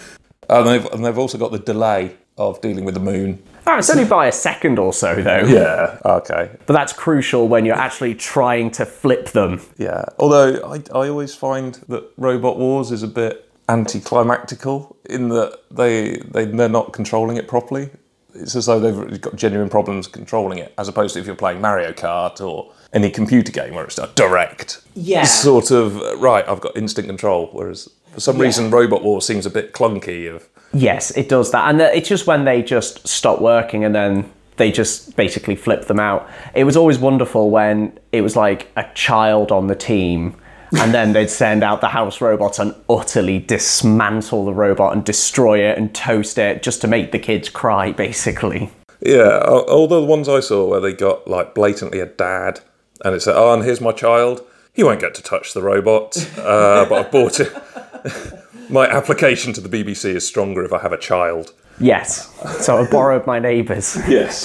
Um, 0.50 0.66
and, 0.66 0.68
they've, 0.68 0.92
and 0.92 1.04
they've 1.04 1.18
also 1.18 1.36
got 1.36 1.52
the 1.52 1.58
delay 1.58 2.16
of 2.38 2.58
dealing 2.62 2.86
with 2.86 2.94
the 2.94 3.00
moon. 3.00 3.42
Oh, 3.70 3.76
it's 3.76 3.90
only 3.90 4.06
by 4.06 4.26
a 4.28 4.32
second 4.32 4.78
or 4.78 4.94
so, 4.94 5.14
though. 5.14 5.44
Yeah. 5.44 5.98
Okay. 6.04 6.50
But 6.64 6.72
that's 6.72 6.94
crucial 6.94 7.48
when 7.48 7.66
you're 7.66 7.76
actually 7.76 8.14
trying 8.14 8.70
to 8.72 8.86
flip 8.86 9.28
them. 9.30 9.60
Yeah. 9.76 10.06
Although 10.18 10.72
I, 10.72 10.76
I 10.98 11.08
always 11.08 11.34
find 11.34 11.74
that 11.88 12.10
Robot 12.16 12.58
Wars 12.58 12.90
is 12.90 13.02
a 13.02 13.08
bit 13.08 13.50
anticlimactical 13.68 14.96
in 15.10 15.28
that 15.28 15.58
they, 15.70 16.16
they 16.30 16.46
they're 16.46 16.70
not 16.70 16.94
controlling 16.94 17.36
it 17.36 17.46
properly. 17.46 17.90
It's 18.34 18.56
as 18.56 18.66
though 18.66 18.80
they've 18.80 19.20
got 19.20 19.36
genuine 19.36 19.68
problems 19.68 20.06
controlling 20.06 20.58
it, 20.58 20.72
as 20.78 20.88
opposed 20.88 21.14
to 21.14 21.20
if 21.20 21.26
you're 21.26 21.34
playing 21.34 21.60
Mario 21.60 21.92
Kart 21.92 22.40
or 22.40 22.72
any 22.94 23.10
computer 23.10 23.52
game 23.52 23.74
where 23.74 23.84
it's 23.84 23.96
direct 24.14 24.80
Yeah. 24.94 25.24
sort 25.24 25.70
of 25.70 25.96
right. 26.20 26.48
I've 26.48 26.60
got 26.62 26.74
instant 26.74 27.06
control. 27.06 27.50
Whereas 27.52 27.90
for 28.14 28.20
some 28.20 28.38
reason, 28.38 28.70
Robot 28.70 29.02
Wars 29.02 29.26
seems 29.26 29.44
a 29.44 29.50
bit 29.50 29.74
clunky. 29.74 30.34
Of 30.34 30.48
Yes, 30.72 31.10
it 31.12 31.28
does 31.28 31.50
that. 31.52 31.68
And 31.68 31.80
it's 31.80 32.08
just 32.08 32.26
when 32.26 32.44
they 32.44 32.62
just 32.62 33.06
stop 33.08 33.40
working 33.40 33.84
and 33.84 33.94
then 33.94 34.30
they 34.56 34.70
just 34.70 35.16
basically 35.16 35.56
flip 35.56 35.86
them 35.86 36.00
out. 36.00 36.28
It 36.54 36.64
was 36.64 36.76
always 36.76 36.98
wonderful 36.98 37.50
when 37.50 37.98
it 38.12 38.22
was 38.22 38.36
like 38.36 38.70
a 38.76 38.84
child 38.94 39.50
on 39.52 39.68
the 39.68 39.76
team 39.76 40.36
and 40.72 40.92
then 40.92 41.12
they'd 41.12 41.30
send 41.30 41.62
out 41.62 41.80
the 41.80 41.88
house 41.88 42.20
robot 42.20 42.58
and 42.58 42.74
utterly 42.88 43.38
dismantle 43.38 44.44
the 44.44 44.52
robot 44.52 44.92
and 44.92 45.04
destroy 45.04 45.60
it 45.60 45.78
and 45.78 45.94
toast 45.94 46.38
it 46.38 46.62
just 46.62 46.80
to 46.82 46.88
make 46.88 47.12
the 47.12 47.18
kids 47.18 47.48
cry, 47.48 47.92
basically. 47.92 48.70
Yeah, 49.00 49.40
al- 49.44 49.68
although 49.68 50.00
the 50.00 50.06
ones 50.06 50.28
I 50.28 50.40
saw 50.40 50.66
where 50.66 50.80
they 50.80 50.92
got 50.92 51.28
like 51.28 51.54
blatantly 51.54 52.00
a 52.00 52.06
dad, 52.06 52.60
and 53.04 53.14
it's 53.14 53.24
said, 53.24 53.36
"Oh, 53.36 53.54
and 53.54 53.62
here's 53.62 53.80
my 53.80 53.92
child. 53.92 54.42
He 54.72 54.82
won't 54.82 55.00
get 55.00 55.14
to 55.14 55.22
touch 55.22 55.54
the 55.54 55.62
robot, 55.62 56.16
uh, 56.36 56.84
but 56.88 57.06
I 57.06 57.10
bought 57.10 57.40
it." 57.40 57.52
my 58.70 58.86
application 58.86 59.52
to 59.54 59.60
the 59.60 59.68
BBC 59.68 60.14
is 60.14 60.26
stronger 60.26 60.64
if 60.64 60.72
I 60.72 60.78
have 60.80 60.92
a 60.92 60.98
child. 60.98 61.52
Yes. 61.80 62.34
So 62.64 62.78
I 62.78 62.90
borrowed 62.90 63.26
my 63.26 63.38
neighbour's. 63.38 63.96
Yes. 64.08 64.42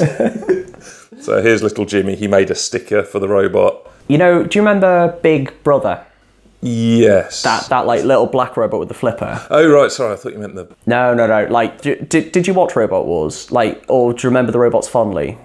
so 1.22 1.42
here's 1.42 1.64
little 1.64 1.86
Jimmy. 1.86 2.16
He 2.16 2.28
made 2.28 2.52
a 2.52 2.56
sticker 2.56 3.04
for 3.04 3.20
the 3.20 3.28
robot. 3.28 3.90
You 4.08 4.18
know, 4.18 4.44
do 4.44 4.60
you 4.60 4.62
remember 4.62 5.18
Big 5.22 5.64
Brother? 5.64 6.06
Yes. 6.62 7.44
That 7.44 7.68
that 7.70 7.86
like 7.86 8.04
little 8.06 8.26
black 8.26 8.56
robot 8.56 8.80
with 8.80 8.88
the 8.88 8.94
flipper. 8.94 9.46
Oh 9.50 9.70
right, 9.70 9.92
sorry. 9.92 10.14
I 10.14 10.16
thought 10.16 10.34
you 10.34 10.40
meant 10.40 10.56
the. 10.56 10.74
No, 10.86 11.14
no, 11.14 11.28
no. 11.28 11.46
Like, 11.52 11.82
did 11.82 12.10
did 12.10 12.48
you 12.48 12.54
watch 12.54 12.76
Robot 12.76 13.06
Wars? 13.06 13.52
Like, 13.52 13.84
or 13.90 14.14
do 14.14 14.26
you 14.26 14.30
remember 14.30 14.52
the 14.52 14.60
robots 14.60 14.88
fondly? 14.88 15.38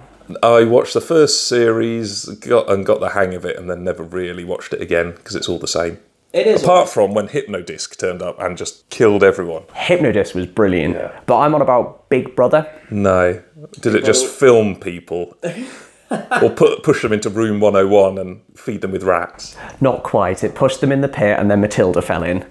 I 0.42 0.64
watched 0.64 0.94
the 0.94 1.00
first 1.00 1.48
series, 1.48 2.26
got 2.26 2.70
and 2.70 2.84
got 2.84 3.00
the 3.00 3.10
hang 3.10 3.34
of 3.34 3.44
it, 3.44 3.56
and 3.56 3.68
then 3.68 3.82
never 3.82 4.02
really 4.02 4.44
watched 4.44 4.72
it 4.72 4.80
again 4.82 5.12
because 5.12 5.34
it's 5.34 5.48
all 5.48 5.58
the 5.58 5.66
same. 5.66 5.98
It 6.32 6.46
is. 6.46 6.62
Apart 6.62 6.88
from 6.90 7.14
when 7.14 7.28
Hypnodisc 7.28 7.96
turned 7.98 8.20
up 8.20 8.38
and 8.38 8.56
just 8.56 8.88
killed 8.90 9.24
everyone. 9.24 9.62
Hypnodisc 9.74 10.34
was 10.34 10.46
brilliant, 10.46 10.94
Yeah. 10.94 11.18
but 11.26 11.38
I'm 11.38 11.54
on 11.54 11.62
about 11.62 12.08
Big 12.10 12.36
Brother. 12.36 12.70
No. 12.90 13.42
Did 13.80 13.94
it 13.94 14.04
just 14.04 14.26
film 14.26 14.76
people? 14.76 15.36
or 16.42 16.50
put 16.50 16.82
push 16.82 17.02
them 17.02 17.12
into 17.12 17.28
room 17.30 17.60
101 17.60 18.18
and 18.18 18.40
feed 18.54 18.80
them 18.82 18.92
with 18.92 19.02
rats? 19.04 19.56
Not 19.80 20.02
quite. 20.02 20.44
It 20.44 20.54
pushed 20.54 20.80
them 20.80 20.92
in 20.92 21.00
the 21.00 21.08
pit, 21.08 21.38
and 21.38 21.50
then 21.50 21.60
Matilda 21.60 22.02
fell 22.02 22.22
in. 22.22 22.42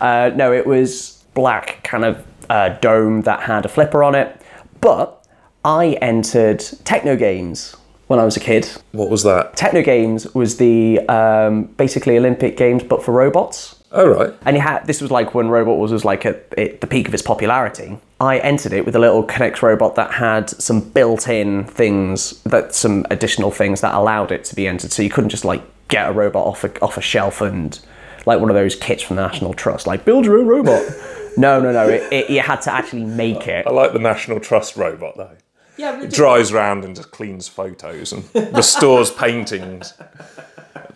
Uh, 0.00 0.30
no, 0.34 0.52
it 0.52 0.66
was 0.66 1.24
black 1.34 1.82
kind 1.82 2.04
of 2.04 2.26
uh, 2.48 2.70
dome 2.80 3.22
that 3.22 3.40
had 3.40 3.64
a 3.64 3.68
flipper 3.68 4.02
on 4.02 4.14
it. 4.14 4.40
But 4.80 5.26
I 5.64 5.92
entered 6.00 6.60
Techno 6.84 7.16
Games 7.16 7.76
when 8.06 8.20
I 8.20 8.24
was 8.24 8.36
a 8.36 8.40
kid. 8.40 8.68
What 8.92 9.10
was 9.10 9.22
that? 9.24 9.56
Techno 9.56 9.82
Games 9.82 10.32
was 10.34 10.56
the 10.58 11.00
um, 11.08 11.64
basically 11.64 12.16
Olympic 12.16 12.56
Games, 12.56 12.82
but 12.82 13.02
for 13.02 13.12
robots. 13.12 13.82
Oh, 13.92 14.08
right. 14.08 14.34
And 14.42 14.56
you 14.56 14.62
had 14.62 14.86
this 14.86 15.00
was 15.00 15.10
like 15.10 15.34
when 15.34 15.48
Robot 15.48 15.76
Wars 15.76 15.92
was 15.92 16.04
like 16.04 16.26
at 16.26 16.52
it, 16.56 16.80
the 16.80 16.86
peak 16.86 17.08
of 17.08 17.14
its 17.14 17.22
popularity. 17.22 17.98
I 18.20 18.38
entered 18.38 18.72
it 18.72 18.84
with 18.84 18.96
a 18.96 18.98
little 18.98 19.22
Connect 19.22 19.62
robot 19.62 19.94
that 19.94 20.12
had 20.12 20.50
some 20.50 20.80
built-in 20.80 21.64
things 21.64 22.40
that 22.42 22.74
some 22.74 23.06
additional 23.10 23.50
things 23.50 23.80
that 23.80 23.94
allowed 23.94 24.32
it 24.32 24.44
to 24.44 24.54
be 24.54 24.66
entered. 24.66 24.92
So 24.92 25.02
you 25.02 25.10
couldn't 25.10 25.30
just 25.30 25.44
like 25.44 25.62
get 25.88 26.08
a 26.08 26.12
robot 26.12 26.46
off 26.46 26.64
a, 26.64 26.80
off 26.82 26.96
a 26.96 27.00
shelf 27.00 27.40
and 27.40 27.78
like 28.26 28.40
one 28.40 28.50
of 28.50 28.56
those 28.56 28.74
kits 28.74 29.02
from 29.02 29.16
the 29.16 29.22
National 29.22 29.54
Trust, 29.54 29.86
like 29.86 30.04
build 30.04 30.24
your 30.24 30.38
own 30.38 30.46
robot. 30.46 30.82
no, 31.36 31.60
no, 31.60 31.72
no. 31.72 31.88
It, 31.88 32.12
it, 32.12 32.30
you 32.30 32.40
had 32.40 32.60
to 32.62 32.72
actually 32.72 33.04
make 33.04 33.46
it. 33.46 33.66
I 33.66 33.70
like 33.70 33.92
the 33.92 33.98
National 33.98 34.40
Trust 34.40 34.76
robot, 34.76 35.16
though. 35.16 35.36
Yeah, 35.76 36.02
It 36.02 36.12
drives 36.12 36.52
around 36.52 36.84
and 36.84 36.96
just 36.96 37.10
cleans 37.10 37.48
photos 37.48 38.12
and 38.12 38.24
restores 38.54 39.10
paintings. 39.24 39.94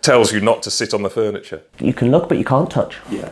Tells 0.01 0.33
you 0.33 0.41
not 0.41 0.63
to 0.63 0.71
sit 0.71 0.93
on 0.95 1.03
the 1.03 1.09
furniture. 1.11 1.61
you 1.79 1.93
can 1.93 2.09
look, 2.09 2.27
but 2.27 2.37
you 2.39 2.43
can't 2.45 2.69
touch. 2.71 2.97
Yeah. 3.09 3.29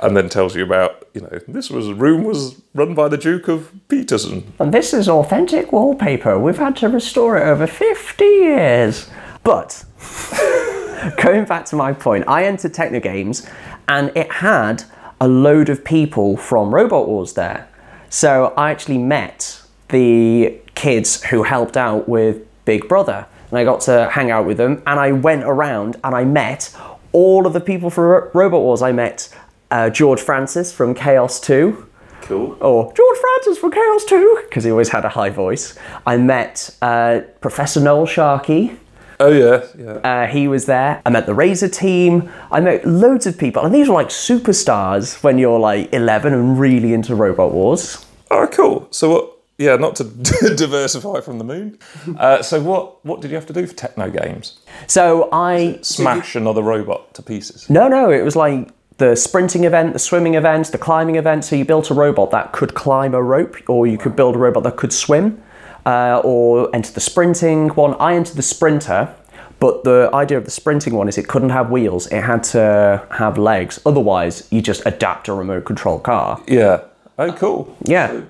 And 0.00 0.16
then 0.16 0.28
tells 0.28 0.54
you 0.54 0.62
about, 0.64 1.06
you 1.14 1.20
know, 1.20 1.38
this 1.48 1.70
was 1.70 1.88
room 1.92 2.24
was 2.24 2.60
run 2.74 2.94
by 2.94 3.08
the 3.08 3.16
Duke 3.18 3.48
of 3.48 3.72
Peterson. 3.88 4.52
And 4.60 4.72
this 4.72 4.92
is 4.94 5.08
authentic 5.08 5.72
wallpaper. 5.72 6.38
We've 6.38 6.58
had 6.58 6.76
to 6.76 6.88
restore 6.88 7.36
it 7.38 7.42
over 7.42 7.66
50 7.66 8.24
years. 8.24 9.08
But 9.44 9.84
going 11.22 11.44
back 11.44 11.64
to 11.66 11.76
my 11.76 11.92
point, 11.92 12.24
I 12.28 12.44
entered 12.44 12.74
Techno 12.74 13.00
Games 13.00 13.46
and 13.88 14.10
it 14.16 14.30
had 14.30 14.84
a 15.20 15.26
load 15.28 15.68
of 15.68 15.84
people 15.84 16.36
from 16.36 16.74
Robot 16.74 17.08
Wars 17.08 17.34
there. 17.34 17.68
So 18.10 18.52
I 18.56 18.70
actually 18.70 18.98
met 18.98 19.60
the 19.88 20.58
kids 20.82 21.22
who 21.30 21.42
helped 21.44 21.76
out 21.76 22.08
with 22.08 22.34
Big 22.64 22.88
Brother. 22.88 23.26
And 23.50 23.58
I 23.58 23.64
got 23.64 23.80
to 23.82 24.08
hang 24.10 24.30
out 24.30 24.44
with 24.46 24.56
them 24.56 24.82
and 24.86 24.98
I 24.98 25.12
went 25.12 25.44
around 25.44 25.96
and 26.04 26.14
I 26.14 26.24
met 26.24 26.74
all 27.12 27.46
of 27.46 27.52
the 27.52 27.60
people 27.60 27.88
from 27.90 28.04
Ro- 28.04 28.30
Robot 28.34 28.62
Wars. 28.62 28.82
I 28.82 28.92
met 28.92 29.28
uh, 29.70 29.90
George 29.90 30.20
Francis 30.20 30.72
from 30.72 30.94
Chaos 30.94 31.38
2 31.40 31.86
Cool. 32.22 32.56
or 32.60 32.92
George 32.94 33.18
Francis 33.18 33.58
from 33.58 33.70
Chaos 33.72 34.04
2, 34.06 34.40
because 34.48 34.64
he 34.64 34.70
always 34.70 34.88
had 34.88 35.04
a 35.04 35.08
high 35.10 35.30
voice. 35.30 35.78
I 36.06 36.16
met 36.16 36.74
uh, 36.80 37.20
Professor 37.40 37.80
Noel 37.80 38.06
Sharkey. 38.06 38.78
Oh, 39.20 39.30
yeah, 39.30 39.64
yeah. 39.78 39.92
Uh, 40.10 40.26
he 40.26 40.48
was 40.48 40.66
there. 40.66 41.00
I 41.06 41.10
met 41.10 41.26
the 41.26 41.32
Razer 41.34 41.70
team. 41.72 42.30
I 42.50 42.60
met 42.60 42.84
loads 42.86 43.26
of 43.26 43.36
people. 43.38 43.64
And 43.64 43.74
these 43.74 43.88
were 43.88 43.94
like 43.94 44.08
superstars 44.08 45.22
when 45.22 45.38
you're 45.38 45.58
like 45.60 45.92
11 45.92 46.32
and 46.32 46.58
really 46.58 46.92
into 46.94 47.14
Robot 47.14 47.52
Wars. 47.52 48.04
Oh, 48.30 48.46
cool. 48.50 48.88
So 48.90 49.10
what? 49.10 49.38
Yeah, 49.62 49.76
not 49.76 49.94
to 49.96 50.04
diversify 50.56 51.20
from 51.20 51.38
the 51.38 51.44
moon. 51.44 51.78
Uh, 52.18 52.42
so 52.42 52.60
what? 52.60 53.04
What 53.04 53.20
did 53.20 53.30
you 53.30 53.36
have 53.36 53.46
to 53.46 53.52
do 53.52 53.64
for 53.66 53.74
techno 53.74 54.10
games? 54.10 54.58
So 54.88 55.28
I. 55.32 55.78
Smash 55.82 56.34
another 56.34 56.62
robot 56.62 57.14
to 57.14 57.22
pieces. 57.22 57.70
No, 57.70 57.86
no, 57.86 58.10
it 58.10 58.22
was 58.22 58.34
like 58.34 58.70
the 58.98 59.14
sprinting 59.14 59.64
event, 59.64 59.92
the 59.92 60.00
swimming 60.00 60.34
event, 60.34 60.72
the 60.72 60.78
climbing 60.78 61.14
event. 61.14 61.44
So 61.44 61.54
you 61.54 61.64
built 61.64 61.90
a 61.90 61.94
robot 61.94 62.32
that 62.32 62.50
could 62.52 62.74
climb 62.74 63.14
a 63.14 63.22
rope, 63.22 63.56
or 63.68 63.86
you 63.86 63.98
could 63.98 64.16
build 64.16 64.34
a 64.34 64.38
robot 64.38 64.64
that 64.64 64.76
could 64.76 64.92
swim, 64.92 65.40
uh, 65.86 66.20
or 66.24 66.74
enter 66.74 66.92
the 66.92 67.00
sprinting 67.00 67.68
one. 67.70 67.94
I 68.00 68.14
entered 68.14 68.36
the 68.36 68.42
sprinter, 68.42 69.14
but 69.60 69.84
the 69.84 70.10
idea 70.12 70.38
of 70.38 70.44
the 70.44 70.50
sprinting 70.50 70.94
one 70.94 71.08
is 71.08 71.18
it 71.18 71.28
couldn't 71.28 71.50
have 71.50 71.70
wheels, 71.70 72.08
it 72.08 72.22
had 72.22 72.42
to 72.44 73.06
have 73.12 73.38
legs. 73.38 73.80
Otherwise, 73.86 74.48
you 74.50 74.60
just 74.60 74.82
adapt 74.86 75.28
a 75.28 75.32
remote 75.32 75.64
control 75.64 76.00
car. 76.00 76.42
Yeah. 76.48 76.82
Oh, 77.16 77.32
cool. 77.32 77.76
Yeah. 77.84 78.08
So 78.08 78.26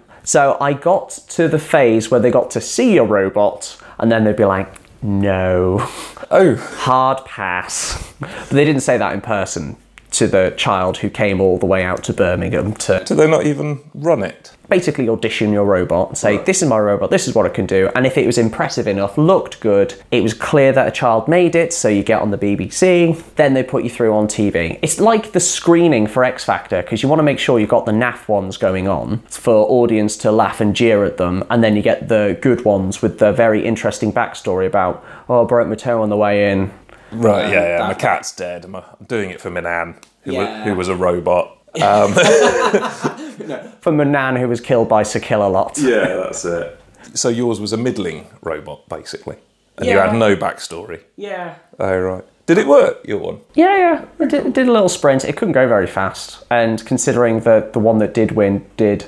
I 0.61 0.73
got 0.73 1.11
to 1.31 1.49
the 1.49 1.59
phase 1.59 2.11
where 2.11 2.21
they 2.21 2.31
got 2.31 2.51
to 2.53 2.61
see 2.61 2.97
a 2.97 3.05
robot, 3.05 3.77
and 3.99 4.11
then 4.11 4.25
they'd 4.25 4.37
be 4.37 4.45
like, 4.45 4.73
no. 5.03 5.89
Oh, 6.31 6.55
hard 6.57 7.25
pass. 7.25 8.15
But 8.21 8.51
they 8.51 8.65
didn't 8.65 8.83
say 8.83 8.99
that 8.99 9.13
in 9.13 9.21
person 9.21 9.77
to 10.13 10.27
the 10.27 10.55
child 10.57 10.99
who 10.99 11.11
came 11.11 11.41
all 11.41 11.59
the 11.59 11.67
way 11.67 11.85
out 11.85 12.05
to 12.05 12.13
Birmingham 12.13 12.75
to 12.75 13.03
do 13.05 13.15
they 13.15 13.29
not 13.29 13.47
even 13.47 13.81
run 13.95 14.23
it? 14.23 14.53
basically 14.73 15.07
audition 15.07 15.53
your 15.53 15.67
robot 15.67 16.09
and 16.09 16.17
say, 16.17 16.39
This 16.39 16.63
is 16.63 16.69
my 16.69 16.79
robot, 16.79 17.11
this 17.11 17.29
is 17.29 17.35
what 17.35 17.45
it 17.45 17.53
can 17.53 17.67
do. 17.67 17.91
And 17.95 18.07
if 18.07 18.17
it 18.17 18.25
was 18.25 18.39
impressive 18.39 18.87
enough, 18.87 19.19
looked 19.19 19.61
good, 19.61 19.95
it 20.11 20.23
was 20.23 20.33
clear 20.33 20.73
that 20.73 20.89
a 20.89 20.91
child 20.91 21.29
made 21.29 21.55
it, 21.55 21.75
so 21.75 21.89
you 21.89 22.03
get 22.03 22.23
on 22.23 22.31
the 22.31 22.39
BBC, 22.39 23.23
then 23.35 23.53
they 23.53 23.63
put 23.63 23.85
you 23.85 23.91
through 23.91 24.15
on 24.15 24.27
TV. 24.29 24.79
It's 24.81 24.99
like 24.99 25.33
the 25.33 25.41
screening 25.41 26.07
for 26.07 26.25
X 26.25 26.43
Factor, 26.43 26.81
because 26.81 27.03
you 27.03 27.09
want 27.11 27.19
to 27.19 27.23
make 27.23 27.39
sure 27.39 27.61
you've 27.61 27.69
got 27.69 27.85
the 27.85 27.93
naff 27.93 28.29
ones 28.29 28.57
going 28.57 28.89
on 28.89 29.19
for 29.29 29.53
audience 29.71 30.17
to 30.19 30.33
laugh 30.33 30.59
and 30.59 30.75
jeer 30.75 31.05
at 31.05 31.19
them, 31.19 31.45
and 31.51 31.63
then 31.63 31.77
you 31.77 31.83
get 31.83 32.09
the 32.09 32.39
good 32.41 32.65
ones 32.65 33.03
with 33.03 33.19
the 33.19 33.31
very 33.31 33.67
interesting 33.67 34.11
backstory 34.11 34.67
about, 34.67 35.05
oh, 35.29 35.45
I 35.45 35.47
broke 35.47 35.69
my 35.69 35.75
toe 35.75 36.01
on 36.01 36.09
the 36.09 36.17
way 36.17 36.51
in, 36.51 36.73
Right. 37.13 37.53
yeah, 37.53 37.59
um, 37.61 37.67
yeah. 37.69 37.87
My 37.89 37.95
cat's 37.95 38.35
dead. 38.35 38.65
I'm, 38.65 38.75
I'm 38.77 38.85
doing 39.07 39.31
it 39.31 39.41
for 39.41 39.51
my 39.51 39.61
nan, 39.61 39.97
who, 40.23 40.33
Yeah. 40.33 40.59
was, 40.59 40.65
who 40.69 40.75
was 40.75 40.89
a 40.89 40.97
robot. 40.97 41.59
Um, 41.81 42.13
from 43.81 44.01
a 44.01 44.05
nan 44.19 44.37
who 44.37 44.49
was 44.49 44.61
killed 44.61 44.89
by 44.89 45.03
Sir 45.03 45.21
Kill-a-Lot. 45.21 45.79
Yeah, 45.79 46.17
that's 46.17 46.45
it. 46.45 46.79
So 47.15 47.29
yours 47.29 47.61
was 47.61 47.73
a 47.73 47.77
middling 47.77 48.27
robot, 48.43 48.89
basically, 48.89 49.37
and 49.79 49.87
you 49.87 49.99
had 49.99 50.15
no 50.15 50.37
backstory. 50.37 51.01
Yeah. 51.17 51.57
Oh, 51.79 51.99
right. 51.99 52.25
Did 52.47 52.59
it 52.59 52.67
work? 52.67 53.07
Your 53.07 53.19
one? 53.19 53.41
Yeah, 53.55 53.77
yeah. 53.77 54.05
It 54.19 54.29
did, 54.31 54.47
it 54.47 54.53
did 54.53 54.69
a 54.69 54.73
little 54.73 54.89
sprint. 54.89 55.25
It 55.25 55.37
couldn't 55.37 55.53
go 55.53 55.67
very 55.69 55.87
fast. 55.87 56.45
And 56.51 56.85
considering 56.85 57.41
that 57.41 57.73
the 57.73 57.79
one 57.79 57.99
that 57.99 58.15
did 58.15 58.33
win 58.33 58.67
did 58.77 59.03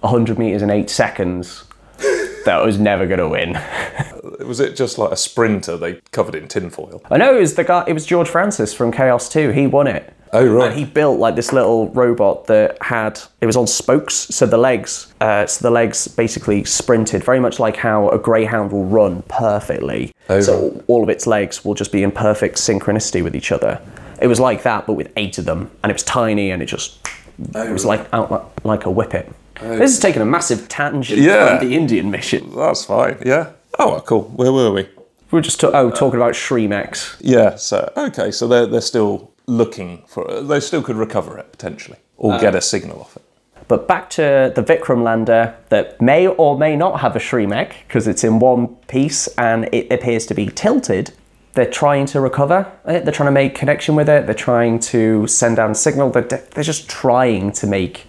100 0.00 0.38
metres 0.38 0.62
in 0.62 0.70
eight 0.70 0.90
seconds, 0.90 1.64
that 2.44 2.64
was 2.64 2.78
never 2.78 3.06
going 3.06 3.18
to 3.18 3.28
win. 3.28 3.58
Was 4.46 4.60
it 4.60 4.76
just 4.76 4.98
like 4.98 5.12
a 5.12 5.16
sprinter 5.16 5.76
they 5.76 5.94
covered 6.10 6.34
in 6.34 6.48
tinfoil? 6.48 7.02
I 7.10 7.16
know 7.16 7.36
it 7.36 7.40
was 7.40 7.54
the 7.54 7.64
guy, 7.64 7.84
it 7.86 7.92
was 7.92 8.04
George 8.06 8.28
Francis 8.28 8.74
from 8.74 8.92
Chaos 8.92 9.28
2. 9.28 9.50
He 9.50 9.66
won 9.66 9.86
it. 9.86 10.12
Oh, 10.32 10.46
right. 10.46 10.70
And 10.70 10.78
he 10.78 10.84
built 10.84 11.18
like 11.18 11.36
this 11.36 11.52
little 11.52 11.90
robot 11.90 12.46
that 12.46 12.78
had, 12.82 13.20
it 13.40 13.46
was 13.46 13.56
on 13.56 13.66
spokes. 13.66 14.14
So 14.14 14.46
the 14.46 14.56
legs, 14.56 15.12
uh, 15.20 15.46
so 15.46 15.62
the 15.62 15.70
legs 15.70 16.08
basically 16.08 16.64
sprinted 16.64 17.22
very 17.22 17.38
much 17.38 17.60
like 17.60 17.76
how 17.76 18.08
a 18.08 18.18
greyhound 18.18 18.72
will 18.72 18.86
run 18.86 19.22
perfectly. 19.28 20.12
Oh, 20.30 20.40
so 20.40 20.70
right. 20.70 20.84
all 20.86 21.02
of 21.02 21.10
its 21.10 21.26
legs 21.26 21.64
will 21.64 21.74
just 21.74 21.92
be 21.92 22.02
in 22.02 22.10
perfect 22.10 22.56
synchronicity 22.56 23.22
with 23.22 23.36
each 23.36 23.52
other. 23.52 23.80
It 24.20 24.26
was 24.26 24.40
like 24.40 24.62
that, 24.62 24.86
but 24.86 24.94
with 24.94 25.12
eight 25.16 25.36
of 25.38 25.44
them. 25.44 25.70
And 25.82 25.90
it 25.90 25.94
was 25.94 26.04
tiny 26.04 26.50
and 26.50 26.62
it 26.62 26.66
just, 26.66 26.98
it 27.38 27.72
was 27.72 27.84
like 27.84 28.08
out 28.14 28.30
like, 28.30 28.64
like 28.64 28.86
a 28.86 28.90
whippet. 28.90 29.30
This 29.60 29.92
is 29.92 30.00
taking 30.00 30.22
a 30.22 30.24
massive 30.26 30.68
tangent 30.68 31.20
Yeah. 31.20 31.58
from 31.58 31.68
the 31.68 31.76
Indian 31.76 32.10
mission. 32.10 32.52
That's 32.56 32.84
fine. 32.84 33.18
Yeah. 33.24 33.50
Oh, 33.78 33.90
well, 33.92 34.00
cool. 34.00 34.22
Where 34.36 34.52
were 34.52 34.70
we? 34.72 34.82
We 34.82 35.38
were 35.38 35.40
just 35.40 35.60
ta- 35.60 35.70
oh 35.72 35.90
talking 35.90 36.18
about 36.20 36.34
srimechs. 36.34 37.16
Yeah. 37.20 37.56
So 37.56 37.90
okay. 37.96 38.30
So 38.30 38.46
they're 38.46 38.66
they're 38.66 38.80
still 38.80 39.30
looking 39.46 40.02
for. 40.06 40.42
They 40.42 40.60
still 40.60 40.82
could 40.82 40.96
recover 40.96 41.38
it 41.38 41.50
potentially, 41.52 41.98
or 42.18 42.34
uh, 42.34 42.38
get 42.40 42.54
a 42.54 42.60
signal 42.60 43.00
off 43.00 43.16
it. 43.16 43.22
But 43.68 43.88
back 43.88 44.10
to 44.10 44.52
the 44.54 44.62
Vikram 44.62 45.02
lander 45.02 45.54
that 45.70 45.98
may 46.02 46.26
or 46.26 46.58
may 46.58 46.76
not 46.76 47.00
have 47.00 47.16
a 47.16 47.18
srimech 47.18 47.72
because 47.88 48.06
it's 48.06 48.24
in 48.24 48.38
one 48.40 48.68
piece 48.88 49.26
and 49.38 49.68
it 49.72 49.90
appears 49.90 50.26
to 50.26 50.34
be 50.34 50.46
tilted. 50.48 51.12
They're 51.54 51.70
trying 51.70 52.04
to 52.06 52.20
recover 52.20 52.70
it. 52.86 53.04
They're 53.04 53.12
trying 53.14 53.28
to 53.28 53.32
make 53.32 53.54
connection 53.54 53.94
with 53.94 54.08
it. 54.10 54.26
They're 54.26 54.34
trying 54.34 54.80
to 54.80 55.26
send 55.26 55.56
down 55.56 55.74
signal. 55.74 56.10
They're, 56.10 56.22
they're 56.22 56.64
just 56.64 56.88
trying 56.90 57.52
to 57.52 57.66
make 57.66 58.06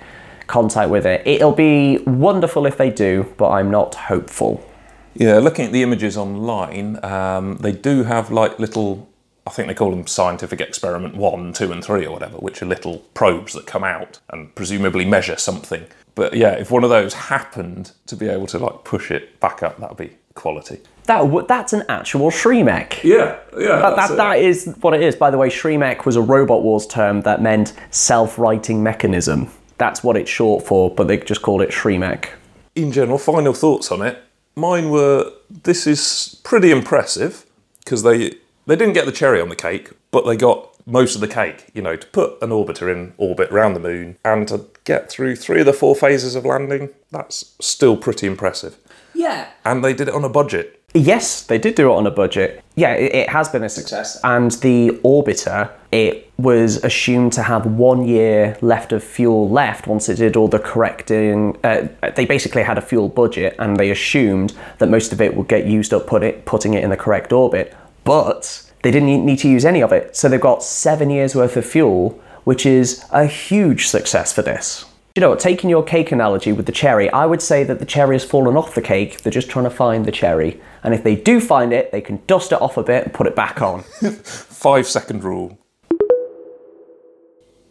contact 0.48 0.90
with 0.90 1.06
it. 1.06 1.26
It'll 1.26 1.52
be 1.52 2.00
wonderful 2.00 2.66
if 2.66 2.78
they 2.78 2.90
do, 2.90 3.34
but 3.38 3.50
I'm 3.50 3.72
not 3.72 3.96
hopeful. 3.96 4.68
Yeah, 5.16 5.38
looking 5.40 5.66
at 5.66 5.72
the 5.72 5.84
images 5.84 6.18
online, 6.18 7.04
um, 7.06 7.58
they 7.58 7.72
do 7.72 8.04
have 8.04 8.32
like 8.32 8.58
little, 8.60 9.08
I 9.46 9.52
think 9.52 9.68
they 9.68 9.76
call 9.76 9.92
them 9.92 10.08
scientific 10.08 10.60
experiment 10.60 11.16
one, 11.16 11.54
two, 11.54 11.72
and 11.72 11.84
three, 11.84 12.06
or 12.06 12.14
whatever, 12.14 12.38
which 12.38 12.62
are 12.62 12.66
little 12.66 13.00
probes 13.14 13.54
that 13.54 13.68
come 13.68 13.84
out 13.84 14.20
and 14.30 14.54
presumably 14.56 15.06
measure 15.06 15.38
something. 15.38 15.86
But 16.16 16.34
yeah, 16.34 16.54
if 16.54 16.72
one 16.72 16.84
of 16.84 16.90
those 16.90 17.14
happened 17.14 17.92
to 18.08 18.16
be 18.16 18.28
able 18.28 18.48
to 18.48 18.60
like 18.60 18.84
push 18.84 19.12
it 19.12 19.40
back 19.40 19.64
up, 19.64 19.80
that 19.80 19.90
would 19.90 19.98
be 19.98 20.16
quality. 20.36 20.80
That 21.06 21.20
w- 21.20 21.46
that's 21.48 21.74
an 21.74 21.84
actual 21.90 22.32
srimech. 22.32 23.04
Yeah, 23.04 23.40
yeah. 23.58 23.80
That, 23.80 23.96
that, 23.96 24.18
that 24.18 24.40
is 24.40 24.74
what 24.82 24.94
it 24.94 25.02
is. 25.02 25.16
By 25.16 25.30
the 25.32 25.38
way, 25.38 25.50
srimech 25.50 26.06
was 26.06 26.16
a 26.16 26.22
Robot 26.22 26.64
Wars 26.64 26.88
term 26.88 27.22
that 27.22 27.42
meant 27.42 27.74
self-righting 27.92 28.82
mechanism. 28.82 29.50
That's 29.78 30.04
what 30.04 30.18
it's 30.18 30.30
short 30.30 30.66
for, 30.66 30.94
but 30.94 31.08
they 31.08 31.18
just 31.18 31.42
called 31.42 31.62
it 31.62 31.70
srimech. 31.72 32.30
in 32.76 32.92
general, 32.92 33.18
final 33.18 33.54
thoughts 33.54 33.92
on 33.92 34.02
it. 34.02 34.22
Mine 34.56 34.90
were 34.90 35.32
this 35.64 35.88
is 35.88 36.40
pretty 36.44 36.72
impressive 36.72 37.46
because 37.84 38.04
they 38.04 38.36
they 38.66 38.76
didn't 38.76 38.94
get 38.94 39.06
the 39.06 39.12
cherry 39.12 39.42
on 39.42 39.50
the 39.50 39.56
cake, 39.56 39.92
but 40.12 40.26
they 40.26 40.38
got 40.38 40.70
most 40.86 41.16
of 41.16 41.22
the 41.22 41.28
cake. 41.28 41.68
You 41.74 41.82
know, 41.82 41.96
to 41.96 42.08
put 42.08 42.42
an 42.42 42.50
orbiter 42.50 42.92
in 42.92 43.14
orbit 43.18 43.52
around 43.52 43.74
the 43.74 43.80
moon 43.80 44.18
and 44.24 44.48
to 44.48 44.66
get 44.84 45.10
through 45.10 45.36
three 45.36 45.60
of 45.62 45.66
the 45.66 45.74
four 45.74 45.96
phases 45.96 46.36
of 46.36 46.46
landing, 46.46 46.90
that's 47.12 47.56
still 47.60 47.98
pretty 47.98 48.28
impressive. 48.28 48.78
Yeah. 49.14 49.50
And 49.66 49.84
they 49.84 49.94
did 49.94 50.08
it 50.08 50.14
on 50.14 50.24
a 50.24 50.30
budget. 50.30 50.80
Yes, 50.96 51.42
they 51.42 51.58
did 51.58 51.74
do 51.74 51.92
it 51.92 51.96
on 51.96 52.06
a 52.06 52.12
budget. 52.12 52.64
Yeah, 52.76 52.94
it, 52.94 53.16
it 53.16 53.30
has 53.30 53.50
been 53.50 53.64
a 53.64 53.70
success. 53.70 54.20
And 54.24 54.52
the 54.52 54.92
orbiter, 55.04 55.72
it 55.92 56.32
was 56.38 56.84
assumed 56.84 57.34
to 57.34 57.44
have 57.44 57.66
one 57.66 58.08
year 58.08 58.58
left 58.62 58.92
of 58.92 59.04
fuel 59.04 59.50
left 59.50 59.88
once 59.88 60.08
it 60.08 60.16
did 60.16 60.36
all 60.36 60.48
the 60.48 60.60
correcting. 60.60 61.58
Uh, 61.64 61.88
they 62.16 62.26
basically 62.26 62.62
had 62.62 62.78
a 62.78 62.82
fuel 62.82 63.10
budget, 63.10 63.56
and 63.58 63.78
they 63.78 63.90
assumed 63.90 64.54
that 64.78 64.90
most 64.90 65.12
of 65.12 65.20
it 65.20 65.36
would 65.36 65.48
get 65.48 65.66
used 65.66 65.94
up, 65.94 66.06
put 66.06 66.22
it, 66.22 66.46
putting 66.46 66.76
it 66.76 66.84
in 66.84 66.92
the 66.92 66.98
correct 66.98 67.34
orbit. 67.34 67.76
But 68.04 68.70
they 68.84 68.92
didn't 68.92 69.26
need 69.26 69.40
to 69.40 69.50
use 69.50 69.66
any 69.66 69.82
of 69.82 69.92
it, 69.92 70.16
so 70.16 70.30
they've 70.30 70.40
got 70.40 70.62
seven 70.62 71.10
years 71.10 71.34
worth 71.36 71.58
of 71.58 71.66
fuel, 71.66 72.22
which 72.44 72.68
is 72.68 73.04
a 73.12 73.26
huge 73.26 73.88
success 73.88 74.32
for 74.32 74.44
this. 74.44 74.86
You 75.16 75.22
know, 75.22 75.30
what, 75.30 75.40
taking 75.40 75.70
your 75.70 75.84
cake 75.84 76.12
analogy 76.12 76.54
with 76.54 76.66
the 76.66 76.72
cherry, 76.72 77.08
I 77.12 77.28
would 77.28 77.42
say 77.42 77.64
that 77.66 77.78
the 77.78 77.86
cherry 77.86 78.16
has 78.16 78.24
fallen 78.24 78.58
off 78.58 78.74
the 78.74 78.82
cake. 78.82 79.22
They're 79.22 79.32
just 79.32 79.48
trying 79.48 79.66
to 79.66 79.70
find 79.70 80.06
the 80.06 80.12
cherry. 80.12 80.60
And 80.82 80.92
if 80.92 81.04
they 81.04 81.16
do 81.16 81.40
find 81.40 81.72
it, 81.72 81.92
they 81.92 82.02
can 82.02 82.20
dust 82.26 82.52
it 82.52 82.60
off 82.60 82.78
a 82.78 82.84
bit 82.84 83.04
and 83.04 83.14
put 83.14 83.28
it 83.28 83.36
back 83.36 83.62
on. 83.62 83.84
Five 84.24 84.88
second 84.88 85.24
rule. 85.24 85.60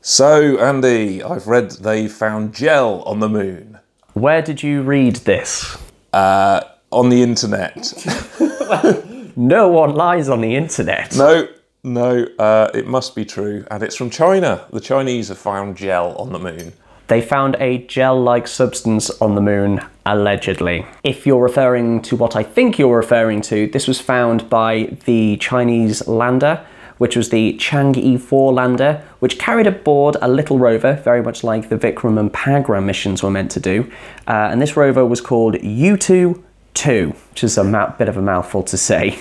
So, 0.02 0.60
Andy, 0.60 1.20
I've 1.20 1.48
read 1.48 1.72
they 1.72 2.06
found 2.06 2.54
gel 2.54 3.02
on 3.02 3.18
the 3.18 3.28
moon. 3.28 3.80
Where 4.14 4.42
did 4.42 4.62
you 4.62 4.82
read 4.82 5.16
this? 5.16 5.76
Uh, 6.12 6.60
on 6.92 7.08
the 7.08 7.24
internet. 7.24 7.92
No 9.34 9.68
one 9.68 9.94
lies 9.94 10.28
on 10.28 10.42
the 10.42 10.56
internet. 10.56 11.16
No, 11.16 11.48
no, 11.82 12.26
uh, 12.38 12.70
it 12.74 12.86
must 12.86 13.14
be 13.14 13.24
true. 13.24 13.64
And 13.70 13.82
it's 13.82 13.96
from 13.96 14.10
China. 14.10 14.66
The 14.70 14.80
Chinese 14.80 15.28
have 15.28 15.38
found 15.38 15.76
gel 15.76 16.14
on 16.16 16.32
the 16.32 16.38
moon. 16.38 16.74
They 17.12 17.20
found 17.20 17.56
a 17.60 17.76
gel 17.76 18.18
like 18.18 18.48
substance 18.48 19.10
on 19.20 19.34
the 19.34 19.42
moon, 19.42 19.82
allegedly. 20.06 20.86
If 21.04 21.26
you're 21.26 21.42
referring 21.42 22.00
to 22.08 22.16
what 22.16 22.36
I 22.36 22.42
think 22.42 22.78
you're 22.78 22.96
referring 22.96 23.42
to, 23.42 23.66
this 23.66 23.86
was 23.86 24.00
found 24.00 24.48
by 24.48 24.96
the 25.04 25.36
Chinese 25.36 26.08
lander, 26.08 26.64
which 26.96 27.14
was 27.14 27.28
the 27.28 27.52
Chang'e 27.58 28.18
4 28.18 28.54
lander, 28.54 29.04
which 29.18 29.38
carried 29.38 29.66
aboard 29.66 30.16
a 30.22 30.26
little 30.26 30.58
rover, 30.58 30.94
very 31.04 31.22
much 31.22 31.44
like 31.44 31.68
the 31.68 31.76
Vikram 31.76 32.18
and 32.18 32.32
Pagram 32.32 32.86
missions 32.86 33.22
were 33.22 33.30
meant 33.30 33.50
to 33.50 33.60
do. 33.60 33.92
Uh, 34.26 34.48
and 34.50 34.62
this 34.62 34.74
rover 34.74 35.04
was 35.04 35.20
called 35.20 35.56
U2 35.56 36.42
2, 36.72 37.14
which 37.28 37.44
is 37.44 37.58
a 37.58 37.64
mou- 37.64 37.92
bit 37.98 38.08
of 38.08 38.16
a 38.16 38.22
mouthful 38.22 38.62
to 38.62 38.78
say. 38.78 39.18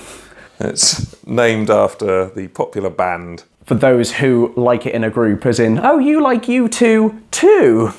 It's 0.62 1.26
named 1.26 1.70
after 1.70 2.30
the 2.30 2.48
popular 2.48 2.90
band. 2.90 3.44
For 3.72 3.75
those 3.75 4.12
who 4.12 4.51
like 4.58 4.86
it 4.86 4.94
in 4.94 5.06
a 5.06 5.10
group, 5.10 5.46
as 5.46 5.58
in, 5.58 5.80
oh, 5.80 5.98
you 5.98 6.22
like 6.22 6.42
U2 6.44 7.22
too. 7.32 7.94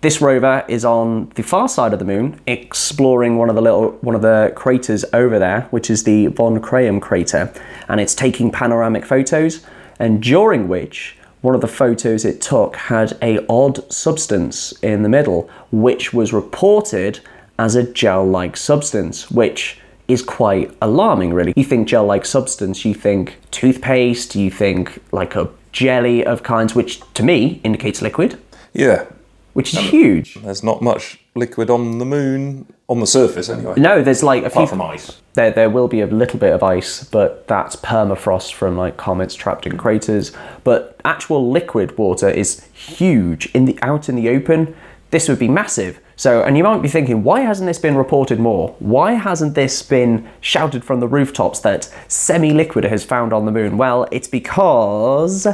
This 0.00 0.20
rover 0.20 0.64
is 0.68 0.84
on 0.84 1.30
the 1.30 1.42
far 1.42 1.68
side 1.68 1.92
of 1.92 1.98
the 1.98 2.04
moon, 2.04 2.40
exploring 2.46 3.36
one 3.36 3.48
of 3.48 3.56
the 3.56 3.62
little 3.62 3.98
one 4.02 4.14
of 4.14 4.22
the 4.22 4.52
craters 4.54 5.04
over 5.12 5.40
there, 5.40 5.62
which 5.72 5.90
is 5.90 6.04
the 6.04 6.28
Von 6.28 6.60
Kármán 6.60 7.02
crater, 7.02 7.52
and 7.88 8.00
it's 8.00 8.14
taking 8.14 8.52
panoramic 8.52 9.04
photos. 9.04 9.66
And 9.98 10.22
during 10.22 10.68
which 10.68 11.16
one 11.40 11.56
of 11.56 11.62
the 11.62 11.66
photos 11.66 12.24
it 12.24 12.40
took 12.40 12.76
had 12.76 13.18
a 13.20 13.44
odd 13.48 13.92
substance 13.92 14.70
in 14.82 15.02
the 15.02 15.08
middle, 15.08 15.50
which 15.72 16.14
was 16.14 16.32
reported 16.32 17.18
as 17.58 17.74
a 17.74 17.82
gel-like 17.82 18.56
substance, 18.56 19.32
which 19.32 19.80
is 20.08 20.22
quite 20.22 20.76
alarming, 20.82 21.32
really. 21.32 21.52
You 21.56 21.64
think 21.64 21.88
gel-like 21.88 22.24
substance, 22.26 22.84
you 22.84 22.94
think 22.94 23.38
toothpaste, 23.50 24.34
you 24.34 24.50
think 24.50 25.02
like 25.12 25.36
a 25.36 25.48
jelly 25.72 26.24
of 26.24 26.42
kinds, 26.42 26.74
which 26.74 27.00
to 27.14 27.22
me 27.22 27.60
indicates 27.64 28.02
liquid 28.02 28.38
Yeah, 28.74 29.06
which 29.54 29.72
is 29.72 29.78
um, 29.78 29.84
huge. 29.84 30.34
there's 30.36 30.62
not 30.62 30.82
much 30.82 31.18
liquid 31.34 31.70
on 31.70 31.98
the 31.98 32.04
moon, 32.04 32.66
on 32.88 33.00
the 33.00 33.06
surface 33.06 33.48
anyway. 33.48 33.74
No, 33.78 34.02
there's 34.02 34.22
like 34.22 34.44
a 34.44 34.50
few. 34.50 34.62
Apart 34.62 34.70
from 34.70 34.82
ice. 34.82 35.18
There, 35.34 35.50
there 35.50 35.70
will 35.70 35.88
be 35.88 36.02
a 36.02 36.06
little 36.06 36.38
bit 36.38 36.52
of 36.52 36.62
ice, 36.62 37.04
but 37.04 37.48
that's 37.48 37.74
permafrost 37.76 38.52
from 38.52 38.76
like 38.76 38.98
comets 38.98 39.34
trapped 39.34 39.66
in 39.66 39.78
craters. 39.78 40.32
But 40.62 41.00
actual 41.04 41.50
liquid 41.50 41.96
water 41.96 42.28
is 42.28 42.64
huge 42.74 43.46
in 43.54 43.64
the 43.64 43.78
out 43.80 44.10
in 44.10 44.16
the 44.16 44.28
open. 44.28 44.74
This 45.10 45.28
would 45.28 45.38
be 45.38 45.48
massive. 45.48 46.00
So, 46.22 46.44
and 46.44 46.56
you 46.56 46.62
might 46.62 46.80
be 46.80 46.88
thinking, 46.88 47.24
why 47.24 47.40
hasn't 47.40 47.66
this 47.66 47.80
been 47.80 47.96
reported 47.96 48.38
more? 48.38 48.76
Why 48.78 49.14
hasn't 49.14 49.56
this 49.56 49.82
been 49.82 50.30
shouted 50.40 50.84
from 50.84 51.00
the 51.00 51.08
rooftops 51.08 51.58
that 51.62 51.92
semi-liquid 52.06 52.84
has 52.84 53.04
found 53.04 53.32
on 53.32 53.44
the 53.44 53.50
moon? 53.50 53.76
Well, 53.76 54.06
it's 54.12 54.28
because 54.28 55.48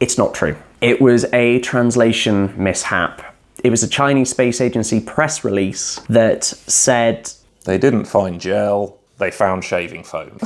it's 0.00 0.16
not 0.16 0.32
true. 0.32 0.56
It 0.80 1.02
was 1.02 1.26
a 1.34 1.60
translation 1.60 2.54
mishap. 2.56 3.36
It 3.62 3.68
was 3.68 3.82
a 3.82 3.88
Chinese 3.88 4.30
Space 4.30 4.62
Agency 4.62 5.00
press 5.00 5.44
release 5.44 5.96
that 6.08 6.44
said 6.44 7.30
They 7.66 7.76
didn't 7.76 8.06
find 8.06 8.40
gel, 8.40 8.98
they 9.18 9.30
found 9.30 9.64
shaving 9.64 10.04
foam. 10.04 10.38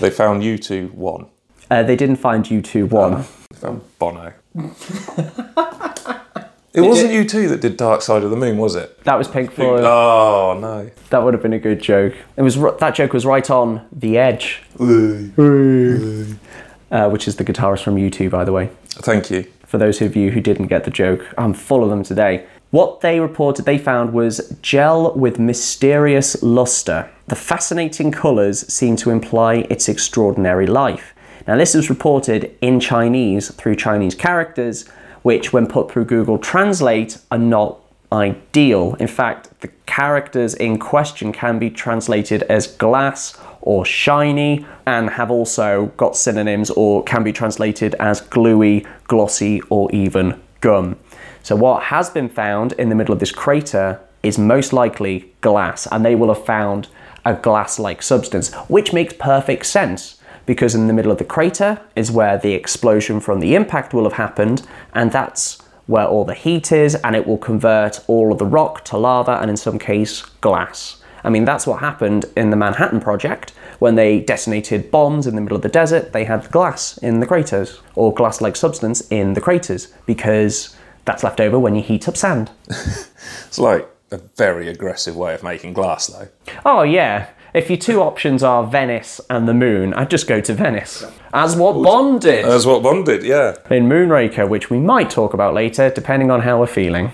they 0.00 0.08
found 0.08 0.42
U2 0.42 0.94
1. 0.94 1.26
uh, 1.70 1.82
they 1.82 1.94
didn't 1.94 2.16
find 2.16 2.42
U2 2.46 2.88
1. 2.88 3.24
They 3.50 3.58
found 3.58 3.82
Bono. 3.98 4.32
it 6.74 6.80
wasn't 6.80 7.12
U2 7.12 7.48
that 7.50 7.60
did 7.60 7.76
Dark 7.76 8.02
Side 8.02 8.24
of 8.24 8.30
the 8.30 8.36
Moon, 8.36 8.58
was 8.58 8.74
it? 8.74 9.02
That 9.04 9.16
was 9.16 9.28
Pink 9.28 9.52
Floyd. 9.52 9.84
Oh, 9.84 10.58
no. 10.60 10.90
That 11.10 11.22
would 11.22 11.32
have 11.32 11.42
been 11.42 11.52
a 11.52 11.58
good 11.58 11.80
joke. 11.80 12.14
It 12.36 12.42
was 12.42 12.56
that 12.56 12.94
joke 12.94 13.12
was 13.12 13.24
right 13.24 13.48
on 13.48 13.86
the 13.92 14.18
edge, 14.18 14.62
uh, 16.90 17.08
which 17.10 17.28
is 17.28 17.36
the 17.36 17.44
guitarist 17.44 17.84
from 17.84 17.96
U2, 17.96 18.30
by 18.30 18.44
the 18.44 18.52
way. 18.52 18.70
Thank 18.88 19.30
you. 19.30 19.46
For 19.66 19.78
those 19.78 20.00
of 20.00 20.16
you 20.16 20.30
who 20.30 20.40
didn't 20.40 20.66
get 20.66 20.84
the 20.84 20.90
joke, 20.90 21.26
I'm 21.38 21.54
full 21.54 21.82
of 21.84 21.90
them 21.90 22.02
today. 22.02 22.46
What 22.70 23.02
they 23.02 23.20
reported 23.20 23.66
they 23.66 23.78
found 23.78 24.12
was 24.12 24.56
gel 24.60 25.14
with 25.14 25.38
mysterious 25.38 26.42
luster. 26.42 27.08
The 27.28 27.36
fascinating 27.36 28.10
colours 28.10 28.66
seem 28.72 28.96
to 28.96 29.10
imply 29.10 29.66
its 29.70 29.88
extraordinary 29.88 30.66
life. 30.66 31.14
Now, 31.46 31.56
this 31.56 31.74
was 31.74 31.88
reported 31.88 32.56
in 32.60 32.80
Chinese 32.80 33.50
through 33.52 33.76
Chinese 33.76 34.14
characters, 34.14 34.86
which, 35.24 35.54
when 35.54 35.66
put 35.66 35.90
through 35.90 36.04
Google 36.04 36.38
Translate, 36.38 37.16
are 37.30 37.38
not 37.38 37.80
ideal. 38.12 38.94
In 39.00 39.08
fact, 39.08 39.58
the 39.62 39.68
characters 39.86 40.54
in 40.54 40.78
question 40.78 41.32
can 41.32 41.58
be 41.58 41.70
translated 41.70 42.42
as 42.42 42.66
glass 42.66 43.36
or 43.62 43.86
shiny 43.86 44.66
and 44.84 45.08
have 45.08 45.30
also 45.30 45.86
got 45.96 46.14
synonyms 46.14 46.70
or 46.70 47.02
can 47.02 47.24
be 47.24 47.32
translated 47.32 47.94
as 47.94 48.20
gluey, 48.20 48.86
glossy, 49.08 49.62
or 49.70 49.90
even 49.92 50.38
gum. 50.60 50.96
So, 51.42 51.56
what 51.56 51.84
has 51.84 52.10
been 52.10 52.28
found 52.28 52.72
in 52.74 52.90
the 52.90 52.94
middle 52.94 53.14
of 53.14 53.18
this 53.18 53.32
crater 53.32 54.00
is 54.22 54.38
most 54.38 54.74
likely 54.74 55.32
glass, 55.40 55.86
and 55.86 56.04
they 56.04 56.14
will 56.14 56.32
have 56.32 56.44
found 56.44 56.88
a 57.24 57.32
glass 57.32 57.78
like 57.78 58.02
substance, 58.02 58.52
which 58.68 58.92
makes 58.92 59.14
perfect 59.14 59.64
sense 59.64 60.20
because 60.46 60.74
in 60.74 60.86
the 60.86 60.92
middle 60.92 61.12
of 61.12 61.18
the 61.18 61.24
crater 61.24 61.80
is 61.96 62.10
where 62.10 62.38
the 62.38 62.52
explosion 62.52 63.20
from 63.20 63.40
the 63.40 63.54
impact 63.54 63.94
will 63.94 64.04
have 64.04 64.14
happened, 64.14 64.66
and 64.92 65.12
that's 65.12 65.60
where 65.86 66.06
all 66.06 66.24
the 66.24 66.34
heat 66.34 66.72
is, 66.72 66.94
and 66.96 67.14
it 67.14 67.26
will 67.26 67.38
convert 67.38 68.00
all 68.06 68.32
of 68.32 68.38
the 68.38 68.46
rock 68.46 68.84
to 68.84 68.96
lava 68.96 69.38
and, 69.40 69.50
in 69.50 69.56
some 69.56 69.78
case, 69.78 70.22
glass. 70.40 71.02
I 71.22 71.30
mean, 71.30 71.44
that's 71.44 71.66
what 71.66 71.80
happened 71.80 72.26
in 72.36 72.50
the 72.50 72.56
Manhattan 72.56 73.00
Project 73.00 73.52
when 73.78 73.94
they 73.94 74.20
detonated 74.20 74.90
bombs 74.90 75.26
in 75.26 75.34
the 75.34 75.40
middle 75.40 75.56
of 75.56 75.62
the 75.62 75.68
desert. 75.68 76.12
They 76.12 76.24
had 76.24 76.50
glass 76.50 76.98
in 76.98 77.20
the 77.20 77.26
craters, 77.26 77.80
or 77.94 78.12
glass 78.12 78.40
like 78.40 78.56
substance 78.56 79.00
in 79.10 79.32
the 79.32 79.40
craters, 79.40 79.92
because 80.06 80.76
that's 81.06 81.22
left 81.22 81.40
over 81.40 81.58
when 81.58 81.74
you 81.74 81.82
heat 81.82 82.08
up 82.08 82.16
sand. 82.16 82.50
It's 83.46 83.58
like 83.58 83.88
a 84.10 84.18
very 84.36 84.68
aggressive 84.68 85.16
way 85.16 85.32
of 85.32 85.42
making 85.42 85.74
glass, 85.74 86.08
though. 86.08 86.28
Oh, 86.66 86.82
yeah. 86.82 87.28
If 87.54 87.70
your 87.70 87.78
two 87.78 88.02
options 88.02 88.42
are 88.42 88.66
Venice 88.66 89.20
and 89.30 89.46
the 89.46 89.54
moon, 89.54 89.94
I'd 89.94 90.10
just 90.10 90.26
go 90.26 90.40
to 90.40 90.52
Venice. 90.52 91.06
As 91.32 91.54
what 91.54 91.80
Bond 91.84 92.20
did 92.20 92.44
That's 92.44 92.66
what 92.66 92.82
Bond 92.82 93.06
did, 93.06 93.22
yeah. 93.22 93.54
in 93.70 93.88
Moonraker, 93.88 94.48
which 94.48 94.70
we 94.70 94.80
might 94.80 95.08
talk 95.08 95.34
about 95.34 95.54
later, 95.54 95.88
depending 95.88 96.32
on 96.32 96.40
how 96.40 96.58
we're 96.58 96.66
feeling. 96.66 97.12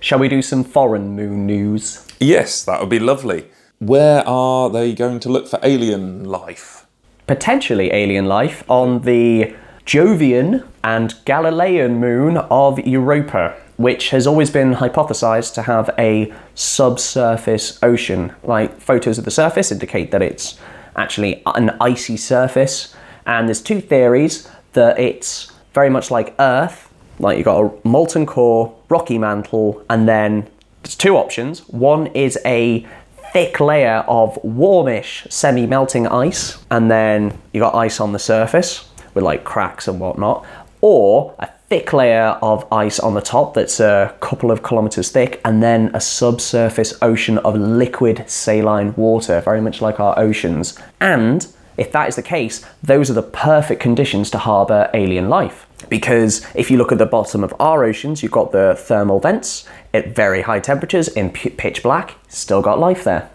Shall 0.00 0.18
we 0.18 0.28
do 0.28 0.42
some 0.42 0.62
foreign 0.62 1.16
moon 1.16 1.46
news? 1.46 2.06
Yes, 2.20 2.62
that 2.66 2.78
would 2.78 2.90
be 2.90 2.98
lovely. 2.98 3.46
Where 3.78 4.22
are 4.28 4.68
they 4.68 4.92
going 4.92 5.18
to 5.20 5.30
look 5.30 5.48
for 5.48 5.58
alien 5.62 6.24
life? 6.24 6.86
Potentially 7.26 7.90
alien 7.90 8.26
life 8.26 8.64
on 8.68 9.00
the 9.00 9.56
Jovian 9.86 10.62
and 10.82 11.14
Galilean 11.24 11.98
moon 12.00 12.36
of 12.36 12.78
Europa, 12.80 13.56
which 13.76 14.10
has 14.10 14.26
always 14.26 14.50
been 14.50 14.74
hypothesized 14.74 15.54
to 15.54 15.62
have 15.62 15.90
a 15.98 16.32
subsurface 16.54 17.82
ocean. 17.82 18.32
Like 18.42 18.80
photos 18.80 19.18
of 19.18 19.24
the 19.24 19.30
surface 19.30 19.72
indicate 19.72 20.10
that 20.12 20.22
it's 20.22 20.58
actually 20.96 21.42
an 21.46 21.76
icy 21.80 22.16
surface, 22.16 22.94
and 23.26 23.48
there's 23.48 23.62
two 23.62 23.80
theories 23.80 24.48
that 24.74 24.98
it's 24.98 25.52
very 25.72 25.90
much 25.90 26.10
like 26.10 26.34
Earth, 26.38 26.92
like 27.18 27.36
you've 27.36 27.44
got 27.44 27.60
a 27.64 27.88
molten 27.88 28.26
core, 28.26 28.74
rocky 28.88 29.18
mantle, 29.18 29.84
and 29.90 30.08
then 30.08 30.48
there's 30.82 30.96
two 30.96 31.16
options. 31.16 31.60
One 31.68 32.08
is 32.08 32.38
a 32.44 32.86
thick 33.32 33.58
layer 33.58 34.04
of 34.06 34.38
warmish 34.44 35.26
semi 35.30 35.66
melting 35.66 36.06
ice, 36.06 36.58
and 36.70 36.90
then 36.90 37.36
you've 37.52 37.62
got 37.62 37.74
ice 37.74 38.00
on 38.00 38.12
the 38.12 38.18
surface 38.18 38.88
with 39.14 39.24
like 39.24 39.44
cracks 39.44 39.88
and 39.88 39.98
whatnot, 39.98 40.46
or 40.80 41.34
a 41.38 41.48
thick 41.74 41.92
layer 41.92 42.38
of 42.40 42.64
ice 42.72 43.00
on 43.00 43.14
the 43.14 43.20
top 43.20 43.54
that's 43.54 43.80
a 43.80 44.14
couple 44.20 44.52
of 44.52 44.62
kilometers 44.62 45.10
thick, 45.10 45.40
and 45.44 45.60
then 45.60 45.90
a 45.92 46.00
subsurface 46.00 46.96
ocean 47.02 47.36
of 47.38 47.56
liquid 47.56 48.24
saline 48.30 48.94
water, 48.94 49.40
very 49.40 49.60
much 49.60 49.82
like 49.82 49.98
our 49.98 50.16
oceans. 50.16 50.78
And 51.00 51.44
if 51.76 51.90
that 51.90 52.08
is 52.08 52.14
the 52.14 52.22
case, 52.22 52.64
those 52.80 53.10
are 53.10 53.14
the 53.14 53.24
perfect 53.24 53.82
conditions 53.82 54.30
to 54.30 54.38
harbour 54.38 54.88
alien 54.94 55.28
life. 55.28 55.66
Because 55.88 56.46
if 56.54 56.70
you 56.70 56.78
look 56.78 56.92
at 56.92 56.98
the 56.98 57.06
bottom 57.06 57.42
of 57.42 57.52
our 57.58 57.82
oceans, 57.82 58.22
you've 58.22 58.30
got 58.30 58.52
the 58.52 58.76
thermal 58.78 59.18
vents 59.18 59.66
at 59.92 60.14
very 60.14 60.42
high 60.42 60.60
temperatures 60.60 61.08
in 61.08 61.30
pitch 61.30 61.82
black, 61.82 62.14
still 62.28 62.62
got 62.62 62.78
life 62.78 63.02
there. 63.02 63.28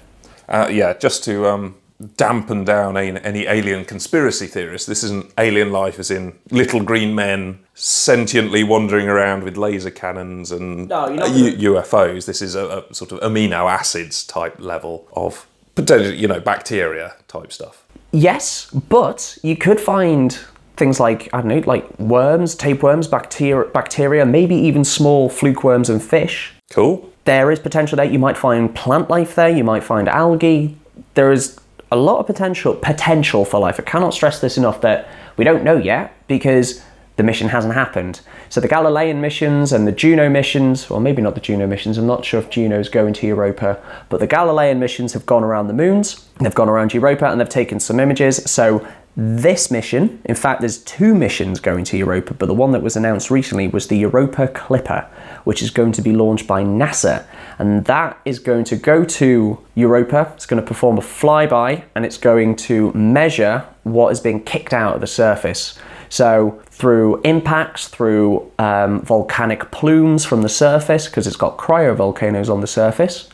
Uh, 0.47 0.69
yeah, 0.71 0.93
just 0.93 1.25
to 1.25 1.45
um, 1.45 1.75
dampen 2.15 2.63
down 2.63 2.95
any, 2.97 3.19
any 3.21 3.45
alien 3.45 3.83
conspiracy 3.83 4.47
theorists, 4.47 4.88
this 4.88 5.03
isn't 5.03 5.31
alien 5.38 5.71
life 5.71 5.99
as 5.99 6.09
in 6.09 6.38
little 6.49 6.81
green 6.81 7.13
men 7.13 7.59
sentiently 7.73 8.63
wandering 8.63 9.07
around 9.07 9.43
with 9.43 9.57
laser 9.57 9.91
cannons 9.91 10.51
and 10.51 10.88
No, 10.88 11.09
you're 11.09 11.49
U- 11.49 11.73
UFOs. 11.73 12.25
This 12.25 12.41
is 12.41 12.55
a, 12.55 12.85
a 12.89 12.93
sort 12.93 13.12
of 13.12 13.19
amino 13.19 13.69
acids 13.69 14.23
type 14.23 14.59
level 14.59 15.07
of 15.13 15.45
potentially, 15.75 16.17
you 16.17 16.27
know, 16.27 16.39
bacteria 16.39 17.15
type 17.27 17.51
stuff. 17.51 17.85
Yes, 18.12 18.69
but 18.71 19.38
you 19.43 19.55
could 19.55 19.79
find 19.79 20.39
things 20.77 20.99
like 20.99 21.29
I 21.33 21.41
don't 21.41 21.49
know, 21.49 21.63
like 21.65 21.99
worms, 21.99 22.55
tapeworms, 22.55 23.07
bacteria, 23.07 23.69
bacteria, 23.69 24.25
maybe 24.25 24.55
even 24.55 24.83
small 24.83 25.29
fluke 25.29 25.63
worms 25.63 25.89
and 25.89 26.01
fish. 26.01 26.53
Cool. 26.71 27.12
There 27.25 27.51
is 27.51 27.59
potential 27.59 27.97
there. 27.97 28.05
You 28.05 28.19
might 28.19 28.38
find 28.38 28.73
plant 28.73 29.09
life 29.09 29.35
there. 29.35 29.49
You 29.49 29.63
might 29.63 29.83
find 29.83 30.07
algae. 30.07 30.77
There 31.13 31.31
is 31.31 31.59
a 31.91 31.95
lot 31.95 32.19
of 32.19 32.28
potential 32.28 32.75
potential 32.75 33.45
for 33.45 33.60
life. 33.60 33.80
I 33.80 33.84
cannot 33.84 34.13
stress 34.13 34.39
this 34.39 34.58
enough 34.58 34.82
that 34.82 35.08
we 35.38 35.43
don't 35.43 35.63
know 35.63 35.78
yet 35.78 36.15
because 36.28 36.84
the 37.19 37.23
mission 37.23 37.49
hasn't 37.49 37.73
happened. 37.73 38.21
So 38.47 38.62
the 38.62 38.69
Galilean 38.69 39.19
missions 39.19 39.73
and 39.73 39.86
the 39.86 39.91
Juno 39.91 40.30
missions, 40.30 40.89
well, 40.89 41.02
maybe 41.02 41.21
not 41.21 41.36
the 41.36 41.41
Juno 41.41 41.67
missions. 41.67 41.97
I'm 41.97 42.08
not 42.08 42.23
sure 42.23 42.39
if 42.39 42.49
Juno's 42.49 42.88
going 42.88 43.13
to 43.15 43.28
Europa, 43.28 43.78
but 44.08 44.21
the 44.21 44.28
Galilean 44.28 44.80
missions 44.80 45.12
have 45.12 45.25
gone 45.25 45.43
around 45.43 45.67
the 45.67 45.73
moons. 45.73 46.30
They've 46.39 46.56
gone 46.56 46.69
around 46.69 46.93
Europa 46.93 47.25
and 47.30 47.41
they've 47.41 47.49
taken 47.49 47.82
some 47.82 47.99
images. 47.99 48.49
So 48.49 48.88
this 49.17 49.69
mission, 49.69 50.22
in 50.26 50.36
fact, 50.36 50.62
there's 50.62 50.78
two 50.78 51.13
missions 51.13 51.60
going 51.60 51.84
to 51.86 51.98
Europa, 51.98 52.34
but 52.34 52.45
the 52.45 52.54
one 52.54 52.72
that 52.72 52.82
was 52.82 52.95
announced 52.95 53.30
recently 53.30 53.67
was 53.67 53.88
the 53.88 53.98
Europa 53.98 54.48
Clipper, 54.48 55.08
which 55.43 55.62
is 55.62 55.72
going 55.72 55.91
to 55.93 56.02
be 56.02 56.13
launched 56.13 56.48
by 56.48 56.63
NASA. 56.63 57.26
And 57.58 57.84
that 57.86 58.19
is 58.24 58.39
going 58.39 58.63
to 58.65 58.76
go 58.76 59.04
to 59.04 59.60
Europa. 59.76 60.32
It's 60.36 60.45
going 60.45 60.62
to 60.62 60.67
perform 60.67 60.98
a 60.98 61.02
flyby 61.02 61.84
and 61.95 62.06
it's 62.06 62.17
going 62.17 62.56
to 62.58 62.93
measure 62.93 63.65
what 63.84 64.12
is 64.12 64.19
being 64.19 64.43
kicked 64.43 64.74
out 64.74 64.95
of 64.95 65.02
the 65.02 65.08
surface. 65.08 65.78
So, 66.08 66.62
through 66.67 67.22
impacts, 67.22 67.88
through 67.88 68.52
um, 68.58 69.02
volcanic 69.02 69.69
plumes 69.69 70.26
from 70.26 70.43
the 70.43 70.50
surface, 70.50 71.08
because 71.08 71.28
it's 71.28 71.36
got 71.36 71.58
cryovolcanoes 71.58 72.50
on 72.50 72.62
the 72.62 72.67
surface, 72.67 73.30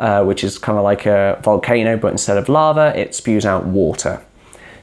uh, 0.00 0.24
which 0.24 0.42
is 0.42 0.58
kind 0.58 0.76
of 0.76 0.84
like 0.84 1.06
a 1.06 1.40
volcano, 1.42 1.96
but 1.96 2.12
instead 2.12 2.36
of 2.36 2.48
lava, 2.48 2.92
it 2.98 3.14
spews 3.14 3.46
out 3.46 3.64
water. 3.64 4.22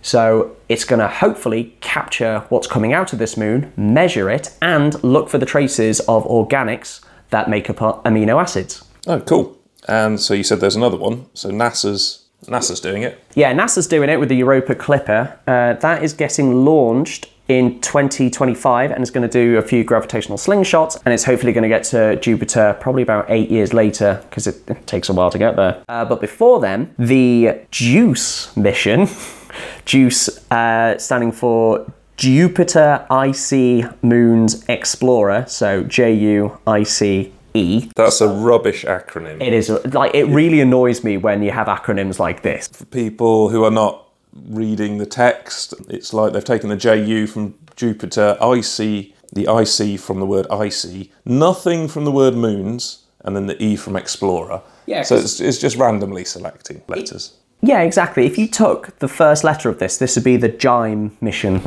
So 0.06 0.56
it's 0.70 0.86
going 0.86 1.00
to 1.00 1.08
hopefully 1.08 1.76
capture 1.82 2.46
what's 2.50 2.68
coming 2.68 2.94
out 2.94 3.12
of 3.12 3.18
this 3.18 3.36
moon, 3.36 3.74
measure 3.76 4.30
it, 4.30 4.56
and 4.62 5.04
look 5.04 5.30
for 5.30 5.40
the 5.40 5.48
traces 5.48 6.00
of 6.02 6.26
organics 6.26 7.04
that 7.32 7.50
make 7.50 7.72
up 7.72 7.78
amino 8.04 8.40
acids. 8.40 8.86
Oh, 9.08 9.20
cool. 9.22 9.58
And 9.88 10.20
so 10.20 10.36
you 10.36 10.44
said 10.44 10.60
there's 10.60 10.76
another 10.76 10.98
one. 10.98 11.26
So 11.34 11.50
NASA's 11.50 12.22
NASA's 12.46 12.80
doing 12.80 13.02
it. 13.02 13.20
Yeah, 13.34 13.52
NASA's 13.54 13.88
doing 13.88 14.10
it 14.10 14.20
with 14.20 14.30
the 14.30 14.36
Europa 14.36 14.76
Clipper. 14.76 15.40
Uh, 15.48 15.74
that 15.74 16.04
is 16.04 16.14
getting 16.14 16.64
launched 16.64 17.32
in 17.48 17.80
2025 17.82 18.92
and 18.92 19.04
is 19.04 19.12
going 19.12 19.28
to 19.28 19.32
do 19.32 19.58
a 19.58 19.62
few 19.62 19.84
gravitational 19.84 20.38
slingshots 20.38 21.00
and 21.06 21.14
it's 21.14 21.24
hopefully 21.24 21.54
going 21.54 21.64
to 21.64 21.70
get 21.70 21.84
to 21.84 22.16
Jupiter 22.20 22.76
probably 22.80 23.04
about 23.04 23.26
eight 23.30 23.52
years 23.52 23.74
later 23.74 24.24
because 24.30 24.48
it, 24.48 24.68
it 24.68 24.88
takes 24.88 25.10
a 25.10 25.14
while 25.14 25.30
to 25.30 25.38
get 25.38 25.56
there. 25.56 25.84
Uh, 25.88 26.06
but 26.06 26.22
before 26.22 26.60
then, 26.60 26.94
the 26.98 27.60
JUICE 27.72 28.56
mission, 28.58 29.02
JUICE 29.86 30.52
uh, 30.52 30.98
standing 30.98 31.32
for 31.32 31.86
Jupiter 32.18 33.06
Icy 33.10 33.86
Moons 34.02 34.64
Explorer, 34.70 35.46
so 35.48 35.84
J 35.84 36.14
U 36.14 36.58
I 36.66 36.84
C 36.84 37.34
E. 37.54 37.90
That's 37.96 38.22
a 38.22 38.28
rubbish 38.28 38.86
acronym. 38.86 39.42
It 39.42 39.54
is 39.54 39.70
like 39.94 40.16
it 40.16 40.26
really 40.26 40.62
annoys 40.62 41.04
me 41.04 41.18
when 41.18 41.44
you 41.44 41.52
have 41.52 41.68
acronyms 41.68 42.20
like 42.20 42.42
this. 42.42 42.68
For 42.70 42.86
people 42.86 43.50
who 43.50 43.64
are 43.64 43.72
not 43.72 44.08
reading 44.50 44.98
the 44.98 45.06
text, 45.06 45.74
it's 45.90 46.14
like 46.14 46.34
they've 46.34 46.44
taken 46.44 46.70
the 46.70 46.78
JU 46.78 47.28
from 47.28 47.54
Jupiter, 47.76 48.38
IC, 48.42 49.14
the 49.34 49.46
IC 49.50 50.00
from 50.00 50.20
the 50.20 50.26
word 50.26 50.48
icy, 50.50 51.12
nothing 51.26 51.88
from 51.88 52.06
the 52.06 52.12
word 52.12 52.36
moons, 52.36 53.04
and 53.26 53.36
then 53.36 53.48
the 53.48 53.62
E 53.64 53.76
from 53.76 53.96
explorer. 53.96 54.62
Yeah, 54.86 55.04
So 55.04 55.16
'cause- 55.16 55.24
it's, 55.26 55.40
it's 55.42 55.58
just 55.58 55.76
randomly 55.78 56.24
selecting 56.26 56.82
letters. 56.88 57.34
Yeah, 57.62 57.82
exactly. 57.82 58.26
If 58.26 58.38
you 58.38 58.48
took 58.48 58.98
the 59.00 59.08
first 59.08 59.44
letter 59.44 59.70
of 59.70 59.80
this, 59.80 59.98
this 59.98 60.16
would 60.16 60.24
be 60.24 60.38
the 60.38 60.50
Jime 60.50 61.18
mission. 61.22 61.62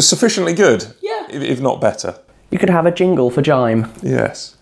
Sufficiently 0.00 0.54
good. 0.54 0.86
Yeah. 1.00 1.26
If, 1.30 1.42
if 1.42 1.60
not 1.60 1.80
better. 1.80 2.18
You 2.50 2.58
could 2.58 2.70
have 2.70 2.86
a 2.86 2.90
jingle 2.90 3.30
for 3.30 3.42
Jime. 3.42 3.92
Yes. 4.02 4.56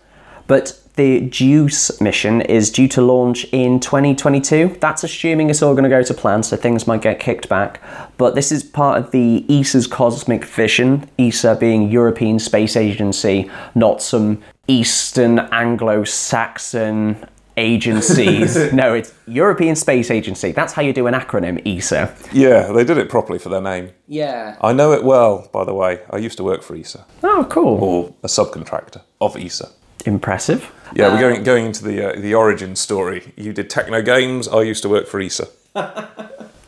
But 0.45 0.79
the 0.95 1.21
JUICE 1.21 2.01
mission 2.01 2.41
is 2.41 2.71
due 2.71 2.87
to 2.89 3.01
launch 3.01 3.45
in 3.51 3.79
2022. 3.79 4.77
That's 4.81 5.03
assuming 5.03 5.49
it's 5.49 5.61
all 5.61 5.73
going 5.73 5.83
to 5.83 5.89
go 5.89 6.01
to 6.01 6.13
plan, 6.13 6.41
so 6.41 6.57
things 6.57 6.87
might 6.87 7.01
get 7.01 7.19
kicked 7.19 7.47
back. 7.47 7.81
But 8.17 8.33
this 8.33 8.51
is 8.51 8.63
part 8.63 8.97
of 8.97 9.11
the 9.11 9.45
ESA's 9.47 9.85
cosmic 9.85 10.43
vision, 10.43 11.07
ESA 11.19 11.55
being 11.59 11.91
European 11.91 12.39
Space 12.39 12.75
Agency, 12.75 13.49
not 13.75 14.01
some 14.01 14.41
Eastern 14.67 15.39
Anglo 15.51 16.03
Saxon 16.03 17.25
agencies. 17.57 18.71
no, 18.73 18.93
it's 18.93 19.13
European 19.27 19.75
Space 19.75 20.09
Agency. 20.11 20.51
That's 20.51 20.73
how 20.73 20.81
you 20.81 20.93
do 20.93 21.07
an 21.07 21.13
acronym, 21.13 21.61
ESA. 21.65 22.15
Yeah, 22.31 22.71
they 22.71 22.83
did 22.83 22.97
it 22.97 23.09
properly 23.09 23.39
for 23.39 23.49
their 23.49 23.61
name. 23.61 23.91
Yeah. 24.07 24.55
I 24.61 24.73
know 24.73 24.93
it 24.93 25.03
well, 25.03 25.49
by 25.51 25.65
the 25.65 25.73
way. 25.73 26.01
I 26.09 26.17
used 26.17 26.37
to 26.37 26.43
work 26.43 26.61
for 26.63 26.75
ESA, 26.75 27.05
Oh, 27.23 27.45
cool. 27.49 27.83
or 27.83 28.13
a 28.23 28.27
subcontractor 28.27 29.01
of 29.19 29.35
ESA. 29.35 29.69
Impressive. 30.05 30.71
Yeah, 30.95 31.13
we're 31.13 31.19
going 31.19 31.43
going 31.43 31.65
into 31.65 31.83
the 31.83 32.13
uh, 32.13 32.19
the 32.21 32.33
origin 32.33 32.75
story. 32.77 33.33
You 33.35 33.51
did 33.51 33.69
techno 33.69 34.01
games. 34.01 34.47
I 34.47 34.61
used 34.61 34.81
to 34.83 34.89
work 34.89 35.05
for 35.07 35.19
ESA. 35.19 35.47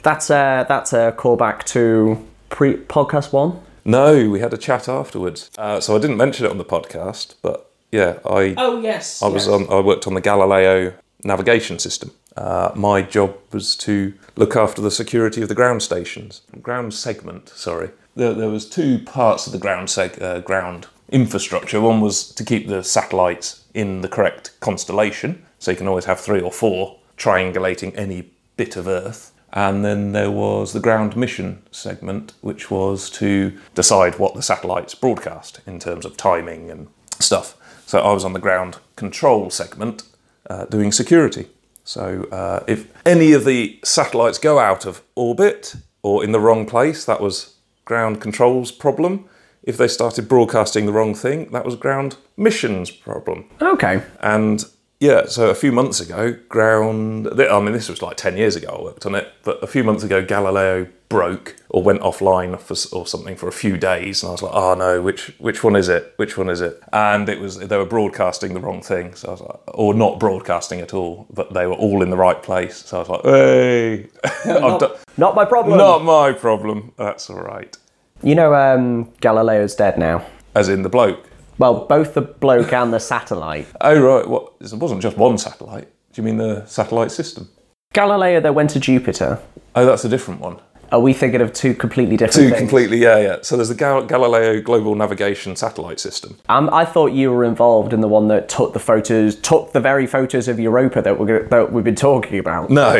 That's 0.02 0.30
a, 0.30 0.66
that's 0.70 0.94
a 0.94 1.14
callback 1.18 1.64
to 1.66 2.26
pre 2.50 2.76
podcast 2.76 3.34
one. 3.34 3.60
No, 3.84 4.30
we 4.30 4.40
had 4.40 4.54
a 4.54 4.58
chat 4.58 4.88
afterwards. 4.88 5.52
Uh, 5.58 5.80
so 5.82 5.96
I 5.96 6.00
didn't 6.00 6.16
mention 6.18 6.46
it 6.46 6.52
on 6.52 6.58
the 6.58 6.66
podcast, 6.66 7.36
but 7.42 7.69
yeah, 7.92 8.20
I 8.26 8.54
Oh, 8.58 8.80
yes. 8.82 9.22
I 9.22 9.28
was 9.28 9.48
on. 9.48 9.68
I 9.70 9.80
worked 9.80 10.08
on 10.08 10.14
the 10.14 10.22
Galileo 10.22 10.94
navigation 11.24 11.80
system. 11.80 12.12
Uh, 12.38 12.72
my 12.76 13.02
job 13.02 13.36
was 13.52 13.76
to 13.76 14.14
look 14.36 14.56
after 14.56 14.82
the 14.82 14.92
security 14.92 15.42
of 15.42 15.50
the 15.50 15.56
ground 15.56 15.82
stations, 15.82 16.42
ground 16.62 16.94
segment. 16.94 17.50
Sorry, 17.50 17.90
there, 18.16 18.34
there 18.34 18.50
was 18.50 18.70
two 18.70 19.00
parts 19.00 19.46
of 19.48 19.54
the 19.54 19.60
ground 19.60 19.88
seg, 19.88 20.22
uh, 20.22 20.40
ground 20.40 20.88
infrastructure. 21.10 21.82
One 21.82 22.00
was 22.02 22.30
to 22.34 22.46
keep 22.46 22.68
the 22.68 22.84
satellites 22.84 23.66
in 23.74 24.02
the 24.02 24.08
correct 24.08 24.58
constellation, 24.60 25.46
so 25.58 25.72
you 25.72 25.78
can 25.78 25.88
always 25.88 26.06
have 26.06 26.20
three 26.20 26.42
or 26.42 26.52
four 26.52 27.00
triangulating 27.18 27.98
any 27.98 28.30
bit 28.56 28.76
of 28.76 28.88
Earth. 28.88 29.32
And 29.52 29.84
then 29.84 30.12
there 30.12 30.30
was 30.32 30.74
the 30.74 30.80
ground 30.80 31.18
mission 31.18 31.64
segment, 31.72 32.34
which 32.42 32.70
was 32.70 33.10
to 33.12 33.58
decide 33.74 34.20
what 34.20 34.36
the 34.36 34.44
satellites 34.44 34.94
broadcast 34.94 35.60
in 35.66 35.80
terms 35.80 36.06
of 36.06 36.16
timing 36.16 36.70
and 36.70 36.88
stuff. 37.20 37.58
So 37.90 37.98
I 37.98 38.14
was 38.14 38.24
on 38.24 38.34
the 38.34 38.40
ground 38.40 38.78
control 38.96 39.50
segment 39.50 40.04
uh, 40.48 40.66
doing 40.66 40.92
security. 40.92 41.48
So 41.84 42.28
uh, 42.32 42.64
if 42.68 42.88
any 43.04 43.34
of 43.34 43.46
the 43.46 43.80
satellites 43.84 44.38
go 44.38 44.60
out 44.60 44.86
of 44.86 45.02
orbit 45.16 45.76
or 46.04 46.24
in 46.24 46.32
the 46.32 46.40
wrong 46.40 46.68
place, 46.68 47.04
that 47.06 47.20
was 47.20 47.56
ground 47.86 48.22
control's 48.22 48.72
problem. 48.72 49.28
if 49.64 49.78
they 49.78 49.88
started 49.88 50.28
broadcasting 50.28 50.86
the 50.86 50.92
wrong 50.92 51.16
thing, 51.16 51.52
that 51.52 51.66
was 51.66 51.76
ground 51.76 52.18
mission's 52.38 52.92
problem. 52.92 53.50
Okay. 53.62 54.04
And 54.20 54.64
yeah, 55.00 55.26
so 55.28 55.50
a 55.50 55.56
few 55.56 55.72
months 55.72 56.02
ago, 56.02 56.36
ground. 56.50 57.28
I 57.40 57.60
mean, 57.60 57.74
this 57.74 57.88
was 57.88 58.02
like 58.02 58.18
ten 58.18 58.36
years 58.36 58.56
ago. 58.56 58.76
I 58.80 58.82
worked 58.84 59.06
on 59.06 59.16
it, 59.16 59.32
but 59.44 59.64
a 59.64 59.68
few 59.68 59.84
months 59.84 60.04
ago, 60.04 60.24
Galileo 60.24 60.88
broke 61.08 61.56
or 61.70 61.82
went 61.82 62.02
offline 62.02 62.60
for, 62.60 62.76
or 62.96 63.08
something 63.08 63.36
for 63.36 63.48
a 63.48 63.52
few 63.52 63.78
days, 63.78 64.22
and 64.22 64.30
I 64.30 64.32
was 64.34 64.42
like, 64.42 64.52
"Oh 64.54 64.74
no, 64.76 65.02
which 65.02 65.34
which 65.40 65.64
one 65.64 65.78
is 65.78 65.88
it? 65.88 66.14
Which 66.18 66.38
one 66.38 66.50
is 66.50 66.60
it?" 66.60 66.82
And 66.92 67.30
it 67.30 67.40
was 67.40 67.58
they 67.60 67.78
were 67.78 67.86
broadcasting 67.86 68.54
the 68.54 68.60
wrong 68.60 68.82
thing, 68.82 69.16
so 69.16 69.30
I 69.30 69.32
was 69.32 69.42
like, 69.42 69.60
or 69.68 69.94
not 69.94 70.20
broadcasting 70.20 70.82
at 70.82 70.94
all, 70.94 71.28
but 71.34 71.54
they 71.54 71.66
were 71.66 71.74
all 71.76 72.02
in 72.02 72.10
the 72.10 72.18
right 72.18 72.42
place. 72.44 72.78
So 72.86 72.98
I 72.98 73.00
was 73.00 73.10
like, 73.10 73.24
"Hey, 73.24 74.10
done, 74.46 74.92
Not 75.18 75.34
my 75.34 75.46
problem. 75.46 75.78
not 75.78 76.04
my 76.04 76.34
problem. 76.34 76.92
That's 76.98 77.30
all 77.30 77.40
right." 77.42 77.76
You 78.22 78.36
know, 78.36 78.54
um, 78.54 79.14
Galileo's 79.22 79.76
dead 79.76 79.98
now. 79.98 80.26
As 80.56 80.68
in 80.68 80.82
the 80.82 80.90
bloke. 80.90 81.29
Well, 81.60 81.86
both 81.86 82.14
the 82.16 82.22
bloke 82.22 82.74
and 82.74 82.92
the 82.94 83.00
satellite. 83.00 83.68
Oh 83.82 84.00
right, 84.00 84.28
what? 84.28 84.54
It 84.62 84.74
wasn't 84.74 85.02
just 85.02 85.18
one 85.18 85.38
satellite. 85.38 85.88
Do 86.14 86.22
you 86.22 86.26
mean 86.26 86.38
the 86.38 86.66
satellite 86.66 87.12
system? 87.12 87.50
Galileo 87.94 88.40
that 88.40 88.56
went 88.56 88.70
to 88.72 88.80
Jupiter. 88.80 89.40
Oh, 89.76 89.86
that's 89.86 90.06
a 90.06 90.10
different 90.10 90.40
one. 90.42 90.60
Are 90.92 91.00
we 91.00 91.14
thinking 91.14 91.40
of 91.42 91.54
two 91.54 91.76
completely 91.76 92.18
different 92.18 92.34
Two 92.34 92.50
things? 92.50 92.58
completely, 92.60 92.98
yeah, 92.98 93.20
yeah. 93.20 93.38
So 93.44 93.56
there's 93.56 93.70
the 93.70 93.76
Gal- 93.76 94.06
Galileo 94.08 94.60
Global 94.60 94.96
Navigation 94.96 95.56
Satellite 95.56 96.00
System. 96.00 96.40
Um, 96.50 96.68
I 96.74 96.84
thought 96.84 97.12
you 97.12 97.30
were 97.32 97.44
involved 97.44 97.94
in 97.94 98.02
the 98.02 98.08
one 98.08 98.28
that 98.30 98.50
took 98.50 98.74
the 98.74 98.80
photos, 98.80 99.36
took 99.36 99.72
the 99.72 99.80
very 99.80 100.08
photos 100.08 100.48
of 100.48 100.60
Europa 100.60 101.04
that 101.04 101.20
we're 101.20 101.28
gonna, 101.28 101.50
that 101.50 101.72
we've 101.72 101.84
been 101.84 101.94
talking 101.94 102.40
about. 102.40 102.72
No, 102.72 102.90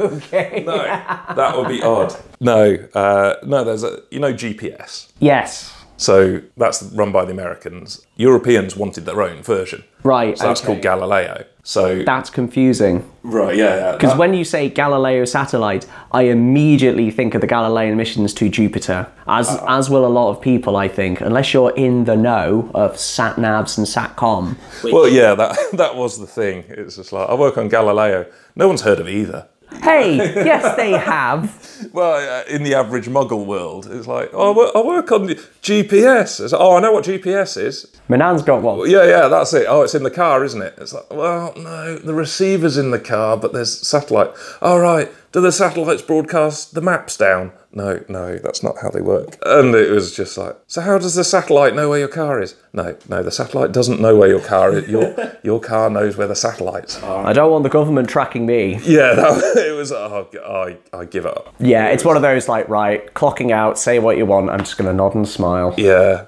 Okay. 0.00 0.62
no, 0.66 0.82
that 0.82 1.56
would 1.56 1.68
be 1.68 1.82
odd. 1.82 2.14
No, 2.38 2.74
uh, 2.94 3.36
no. 3.46 3.64
There's 3.64 3.82
a 3.84 4.02
you 4.10 4.18
know 4.18 4.32
GPS. 4.34 5.10
Yes. 5.20 5.74
So 6.00 6.40
that's 6.56 6.82
run 6.82 7.12
by 7.12 7.26
the 7.26 7.32
Americans. 7.32 8.06
Europeans 8.16 8.74
wanted 8.74 9.04
their 9.04 9.20
own 9.20 9.42
version. 9.42 9.84
Right. 10.02 10.38
So 10.38 10.46
that's 10.46 10.60
okay. 10.60 10.66
called 10.68 10.82
Galileo. 10.82 11.44
So 11.62 12.02
That's 12.04 12.30
confusing. 12.30 13.04
right, 13.22 13.54
yeah, 13.54 13.76
yeah. 13.76 13.92
Because 13.92 14.12
that- 14.12 14.18
when 14.18 14.32
you 14.32 14.44
say 14.44 14.70
Galileo 14.70 15.26
satellite, 15.26 15.86
I 16.10 16.22
immediately 16.22 17.10
think 17.10 17.34
of 17.34 17.42
the 17.42 17.46
Galilean 17.46 17.98
missions 17.98 18.32
to 18.34 18.48
Jupiter, 18.48 19.08
as 19.26 19.50
uh-huh. 19.50 19.66
as 19.68 19.90
will 19.90 20.06
a 20.06 20.08
lot 20.08 20.30
of 20.30 20.40
people, 20.40 20.76
I 20.76 20.88
think, 20.88 21.20
unless 21.20 21.52
you're 21.52 21.74
in 21.76 22.04
the 22.06 22.16
know 22.16 22.70
of 22.74 22.98
sat 22.98 23.36
navs 23.36 23.76
and 23.76 23.86
satcom. 23.86 24.56
well, 24.90 25.06
yeah, 25.06 25.34
that 25.34 25.58
that 25.74 25.96
was 25.96 26.18
the 26.18 26.26
thing. 26.26 26.64
It's 26.68 26.96
just 26.96 27.12
like 27.12 27.28
I 27.28 27.34
work 27.34 27.58
on 27.58 27.68
Galileo. 27.68 28.24
No 28.56 28.66
one's 28.66 28.80
heard 28.80 29.00
of 29.00 29.08
either. 29.08 29.46
Hey, 29.82 30.16
yes, 30.16 30.76
they 30.76 30.92
have. 30.92 31.58
Well, 31.94 32.12
uh, 32.12 32.44
in 32.46 32.62
the 32.62 32.74
average 32.74 33.06
Muggle 33.06 33.46
world, 33.46 33.88
it's 33.90 34.06
like, 34.06 34.28
oh, 34.34 34.52
I 34.52 34.56
work, 34.56 34.70
I 34.76 34.82
work 34.82 35.12
on 35.12 35.26
the 35.28 35.34
GPS. 35.62 36.38
It's 36.38 36.52
like, 36.52 36.60
oh, 36.60 36.76
I 36.76 36.80
know 36.80 36.92
what 36.92 37.06
GPS 37.06 37.56
is. 37.56 37.86
Manan's 38.06 38.42
got 38.42 38.60
one. 38.60 38.88
Yeah, 38.88 39.06
yeah, 39.06 39.28
that's 39.28 39.54
it. 39.54 39.64
Oh, 39.66 39.80
it's 39.80 39.94
in 39.94 40.02
the 40.02 40.10
car, 40.10 40.44
isn't 40.44 40.60
it? 40.60 40.74
It's 40.76 40.92
like, 40.92 41.10
well, 41.10 41.54
no, 41.56 41.96
the 41.96 42.12
receiver's 42.12 42.76
in 42.76 42.90
the 42.90 42.98
car, 42.98 43.38
but 43.38 43.54
there's 43.54 43.72
satellite. 43.86 44.30
All 44.60 44.78
right, 44.78 45.10
do 45.32 45.40
the 45.40 45.52
satellites 45.52 46.02
broadcast 46.02 46.74
the 46.74 46.80
maps 46.80 47.16
down? 47.16 47.52
No, 47.72 48.02
no, 48.08 48.36
that's 48.38 48.64
not 48.64 48.78
how 48.82 48.90
they 48.90 49.00
work. 49.00 49.38
And 49.46 49.74
it 49.76 49.90
was 49.90 50.16
just 50.16 50.36
like, 50.36 50.56
so 50.66 50.80
how 50.80 50.98
does 50.98 51.14
the 51.14 51.22
satellite 51.22 51.76
know 51.76 51.88
where 51.88 52.00
your 52.00 52.08
car 52.08 52.42
is? 52.42 52.56
No, 52.72 52.96
no, 53.08 53.22
the 53.22 53.30
satellite 53.30 53.70
doesn't 53.70 54.00
know 54.00 54.16
where 54.16 54.28
your 54.28 54.40
car 54.40 54.72
is. 54.72 54.88
Your 54.88 55.14
your 55.44 55.60
car 55.60 55.88
knows 55.88 56.16
where 56.16 56.26
the 56.26 56.34
satellites 56.34 57.00
are. 57.02 57.24
I 57.24 57.32
don't 57.32 57.50
want 57.52 57.62
the 57.62 57.70
government 57.70 58.08
tracking 58.08 58.44
me. 58.44 58.80
Yeah, 58.82 59.14
that, 59.14 59.56
it 59.56 59.76
was. 59.76 59.92
Oh, 59.92 60.28
I 60.44 60.78
I 60.96 61.04
give 61.04 61.26
up. 61.26 61.54
Yeah, 61.60 61.86
it's 61.88 62.04
one 62.04 62.16
of 62.16 62.22
those 62.22 62.48
like, 62.48 62.68
right, 62.68 63.12
clocking 63.14 63.52
out, 63.52 63.78
say 63.78 64.00
what 64.00 64.16
you 64.16 64.26
want, 64.26 64.50
I'm 64.50 64.60
just 64.60 64.76
going 64.76 64.90
to 64.90 64.94
nod 64.94 65.14
and 65.14 65.28
smile. 65.28 65.74
Yeah. 65.76 66.26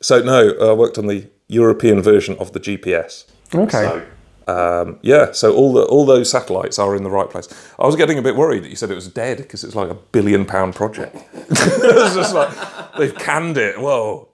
So 0.00 0.22
no, 0.22 0.52
I 0.60 0.72
worked 0.72 0.98
on 0.98 1.08
the 1.08 1.28
European 1.48 2.00
version 2.00 2.36
of 2.38 2.52
the 2.52 2.60
GPS. 2.60 3.24
Okay. 3.52 3.70
So, 3.70 4.06
um, 4.46 4.98
yeah, 5.02 5.32
so 5.32 5.54
all 5.54 5.72
the 5.72 5.82
all 5.82 6.06
those 6.06 6.30
satellites 6.30 6.78
are 6.78 6.94
in 6.94 7.02
the 7.02 7.10
right 7.10 7.28
place. 7.28 7.48
I 7.78 7.86
was 7.86 7.96
getting 7.96 8.18
a 8.18 8.22
bit 8.22 8.36
worried 8.36 8.62
that 8.62 8.68
you 8.68 8.76
said 8.76 8.90
it 8.90 8.94
was 8.94 9.08
dead 9.08 9.38
because 9.38 9.64
it's 9.64 9.74
like 9.74 9.90
a 9.90 9.94
billion 9.94 10.44
pound 10.44 10.74
project. 10.74 11.16
it 11.34 11.96
was 11.96 12.14
just 12.14 12.34
like 12.34 12.50
they've 12.96 13.14
canned 13.14 13.58
it. 13.58 13.80
Whoa. 13.80 14.28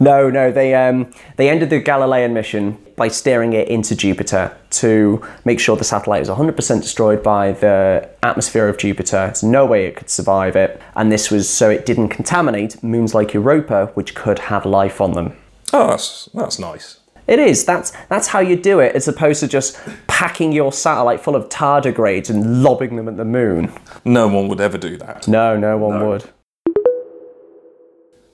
No, 0.00 0.28
no, 0.28 0.50
they 0.50 0.74
um, 0.74 1.12
they 1.36 1.48
ended 1.48 1.70
the 1.70 1.80
Galilean 1.80 2.32
mission 2.32 2.78
by 2.96 3.08
steering 3.08 3.52
it 3.52 3.68
into 3.68 3.94
Jupiter 3.94 4.56
to 4.70 5.22
make 5.44 5.60
sure 5.60 5.76
the 5.76 5.84
satellite 5.84 6.20
was 6.20 6.28
100% 6.30 6.80
destroyed 6.80 7.22
by 7.22 7.52
the 7.52 8.08
atmosphere 8.22 8.68
of 8.68 8.78
Jupiter. 8.78 9.26
There's 9.26 9.42
no 9.42 9.66
way 9.66 9.86
it 9.86 9.96
could 9.96 10.10
survive 10.10 10.56
it, 10.56 10.80
and 10.94 11.12
this 11.12 11.30
was 11.30 11.48
so 11.48 11.70
it 11.70 11.86
didn't 11.86 12.08
contaminate 12.08 12.82
moons 12.82 13.14
like 13.14 13.34
Europa, 13.34 13.90
which 13.94 14.14
could 14.14 14.38
have 14.38 14.64
life 14.66 15.00
on 15.00 15.12
them. 15.12 15.36
Oh, 15.72 15.88
that's 15.88 16.28
that's 16.34 16.58
nice. 16.58 17.00
It 17.26 17.38
is. 17.38 17.64
That's 17.64 17.92
that's 18.08 18.28
how 18.28 18.40
you 18.40 18.56
do 18.56 18.80
it, 18.80 18.94
as 18.94 19.08
opposed 19.08 19.40
to 19.40 19.48
just 19.48 19.78
packing 20.06 20.52
your 20.52 20.72
satellite 20.72 21.20
full 21.20 21.34
of 21.34 21.48
tardigrades 21.48 22.30
and 22.30 22.62
lobbing 22.62 22.96
them 22.96 23.08
at 23.08 23.16
the 23.16 23.24
moon. 23.24 23.72
No 24.04 24.28
one 24.28 24.48
would 24.48 24.60
ever 24.60 24.78
do 24.78 24.96
that. 24.98 25.26
No, 25.26 25.56
no 25.56 25.76
one 25.76 26.06
would. 26.06 26.30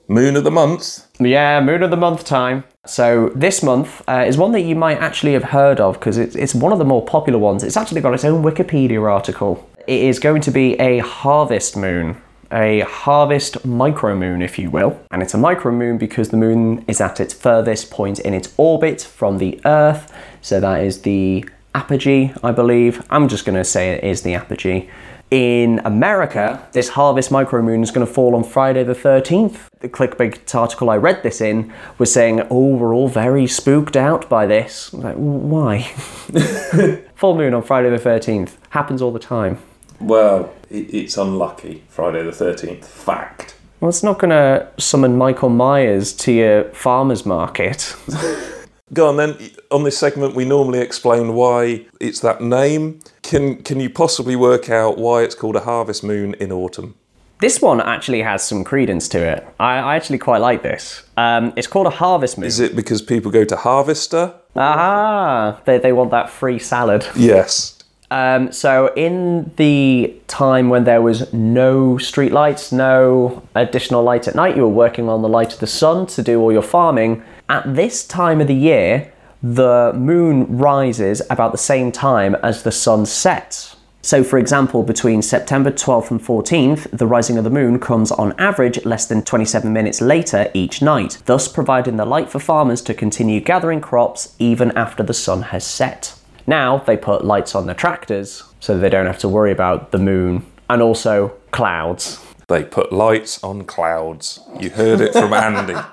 Moon 0.07 0.35
of 0.35 0.43
the 0.43 0.51
month. 0.51 1.07
Yeah, 1.19 1.61
Moon 1.61 1.81
of 1.81 1.89
the 1.89 1.97
Month 1.97 2.25
time. 2.25 2.65
So 2.85 3.31
this 3.33 3.63
month 3.63 4.01
uh, 4.07 4.25
is 4.27 4.37
one 4.37 4.51
that 4.51 4.61
you 4.61 4.75
might 4.75 4.97
actually 4.97 5.31
have 5.33 5.45
heard 5.45 5.79
of 5.79 5.93
because 5.95 6.17
it's, 6.17 6.35
it's 6.35 6.53
one 6.53 6.73
of 6.73 6.77
the 6.77 6.85
more 6.85 7.03
popular 7.03 7.39
ones. 7.39 7.63
It's 7.63 7.77
actually 7.77 8.01
got 8.01 8.13
its 8.13 8.25
own 8.25 8.43
Wikipedia 8.43 9.09
article. 9.09 9.67
It 9.87 10.01
is 10.01 10.19
going 10.19 10.41
to 10.41 10.51
be 10.51 10.73
a 10.79 10.99
harvest 10.99 11.77
moon, 11.77 12.21
a 12.53 12.81
harvest 12.81 13.67
micromoon, 13.67 14.43
if 14.43 14.59
you 14.59 14.69
will. 14.69 14.99
And 15.11 15.21
it's 15.21 15.33
a 15.33 15.37
micromoon 15.37 15.97
because 15.97 16.29
the 16.29 16.37
moon 16.37 16.85
is 16.87 17.01
at 17.01 17.19
its 17.19 17.33
furthest 17.33 17.89
point 17.89 18.19
in 18.19 18.33
its 18.33 18.53
orbit 18.57 19.01
from 19.01 19.39
the 19.39 19.59
Earth. 19.65 20.13
So 20.41 20.59
that 20.59 20.83
is 20.83 21.01
the 21.01 21.45
apogee, 21.73 22.31
I 22.43 22.51
believe. 22.51 23.05
I'm 23.09 23.27
just 23.27 23.45
going 23.45 23.57
to 23.57 23.63
say 23.63 23.91
it 23.91 24.03
is 24.03 24.21
the 24.21 24.35
apogee. 24.35 24.87
In 25.31 25.81
America, 25.83 26.67
this 26.73 26.89
harvest 26.89 27.31
micromoon 27.31 27.81
is 27.81 27.89
going 27.89 28.05
to 28.05 28.13
fall 28.13 28.35
on 28.35 28.43
Friday 28.43 28.83
the 28.83 28.93
13th. 28.93 29.61
The 29.79 29.89
clickbait 29.89 30.53
article 30.53 30.91
I 30.91 30.97
read 30.97 31.23
this 31.23 31.41
in 31.41 31.73
was 31.97 32.13
saying, 32.13 32.45
oh, 32.51 32.75
we're 32.75 32.93
all 32.93 33.07
very 33.07 33.47
spooked 33.47 33.97
out 33.97 34.29
by 34.29 34.45
this. 34.45 34.93
Like, 34.93 35.15
why? 35.15 35.81
Full 37.15 37.35
moon 37.35 37.55
on 37.55 37.63
Friday 37.63 37.89
the 37.89 37.97
13th. 37.97 38.57
Happens 38.69 39.01
all 39.01 39.11
the 39.11 39.17
time. 39.17 39.57
Well, 39.99 40.53
it, 40.69 40.93
it's 40.93 41.17
unlucky. 41.17 41.83
Friday 41.89 42.23
the 42.23 42.31
thirteenth. 42.31 42.87
Fact. 42.87 43.55
Well, 43.79 43.89
it's 43.89 44.03
not 44.03 44.17
going 44.17 44.29
to 44.29 44.71
summon 44.77 45.17
Michael 45.17 45.49
Myers 45.49 46.13
to 46.13 46.31
your 46.31 46.63
farmer's 46.71 47.25
market. 47.25 47.95
Go 48.93 49.09
on 49.09 49.17
then. 49.17 49.37
On 49.71 49.83
this 49.83 49.97
segment, 49.97 50.35
we 50.35 50.45
normally 50.45 50.79
explain 50.79 51.33
why 51.33 51.85
it's 51.99 52.19
that 52.21 52.41
name. 52.41 52.99
Can 53.23 53.61
can 53.63 53.79
you 53.79 53.89
possibly 53.89 54.35
work 54.35 54.69
out 54.69 54.97
why 54.97 55.23
it's 55.23 55.35
called 55.35 55.55
a 55.55 55.61
harvest 55.61 56.03
moon 56.03 56.33
in 56.35 56.51
autumn? 56.51 56.95
This 57.39 57.61
one 57.61 57.81
actually 57.81 58.21
has 58.21 58.41
some 58.41 58.63
credence 58.63 59.09
to 59.09 59.19
it. 59.19 59.45
I, 59.59 59.77
I 59.79 59.95
actually 59.97 60.19
quite 60.19 60.37
like 60.37 60.63
this. 60.63 61.03
Um, 61.17 61.51
it's 61.57 61.67
called 61.67 61.87
a 61.87 61.89
harvest 61.89 62.37
moon. 62.37 62.47
Is 62.47 62.61
it 62.61 62.73
because 62.73 63.01
people 63.01 63.31
go 63.31 63.43
to 63.43 63.57
Harvester? 63.57 64.33
Aha! 64.55 65.59
They, 65.65 65.77
they 65.77 65.91
want 65.91 66.11
that 66.11 66.29
free 66.29 66.57
salad. 66.57 67.05
Yes. 67.17 67.72
Um, 68.13 68.51
so, 68.51 68.93
in 68.93 69.51
the 69.55 70.13
time 70.27 70.69
when 70.69 70.83
there 70.83 71.01
was 71.01 71.33
no 71.33 71.95
streetlights, 71.95 72.71
no 72.71 73.41
additional 73.55 74.03
light 74.03 74.27
at 74.27 74.35
night, 74.35 74.55
you 74.55 74.61
were 74.61 74.67
working 74.67 75.09
on 75.09 75.23
the 75.23 75.27
light 75.27 75.51
of 75.51 75.59
the 75.59 75.65
sun 75.65 76.05
to 76.07 76.21
do 76.21 76.39
all 76.39 76.51
your 76.51 76.61
farming. 76.61 77.23
At 77.49 77.73
this 77.73 78.05
time 78.05 78.39
of 78.39 78.45
the 78.45 78.53
year, 78.53 79.11
the 79.41 79.93
moon 79.95 80.59
rises 80.59 81.23
about 81.31 81.53
the 81.53 81.57
same 81.57 81.91
time 81.91 82.35
as 82.43 82.61
the 82.61 82.71
sun 82.71 83.07
sets. 83.07 83.77
So, 84.03 84.23
for 84.23 84.37
example, 84.37 84.83
between 84.83 85.23
September 85.23 85.71
12th 85.71 86.11
and 86.11 86.21
14th, 86.21 86.95
the 86.95 87.07
rising 87.07 87.39
of 87.39 87.43
the 87.43 87.49
moon 87.49 87.79
comes 87.79 88.11
on 88.11 88.35
average 88.37 88.85
less 88.85 89.07
than 89.07 89.23
27 89.23 89.73
minutes 89.73 90.01
later 90.01 90.51
each 90.53 90.83
night, 90.83 91.17
thus 91.25 91.47
providing 91.47 91.97
the 91.97 92.05
light 92.05 92.29
for 92.29 92.37
farmers 92.37 92.83
to 92.83 92.93
continue 92.93 93.39
gathering 93.39 93.81
crops 93.81 94.35
even 94.37 94.71
after 94.77 95.01
the 95.01 95.15
sun 95.15 95.41
has 95.41 95.65
set. 95.65 96.13
Now 96.45 96.79
they 96.79 96.97
put 96.97 97.23
lights 97.23 97.55
on 97.55 97.67
the 97.67 97.73
tractors 97.73 98.43
so 98.59 98.77
they 98.77 98.89
don't 98.89 99.05
have 99.05 99.19
to 99.19 99.29
worry 99.29 99.51
about 99.51 99.91
the 99.91 99.97
moon 99.97 100.45
and 100.69 100.81
also 100.81 101.29
clouds. 101.51 102.23
They 102.47 102.63
put 102.63 102.91
lights 102.91 103.43
on 103.43 103.63
clouds. 103.63 104.39
You 104.59 104.69
heard 104.69 105.01
it 105.01 105.13
from 105.13 105.33
Andy. 105.33 105.75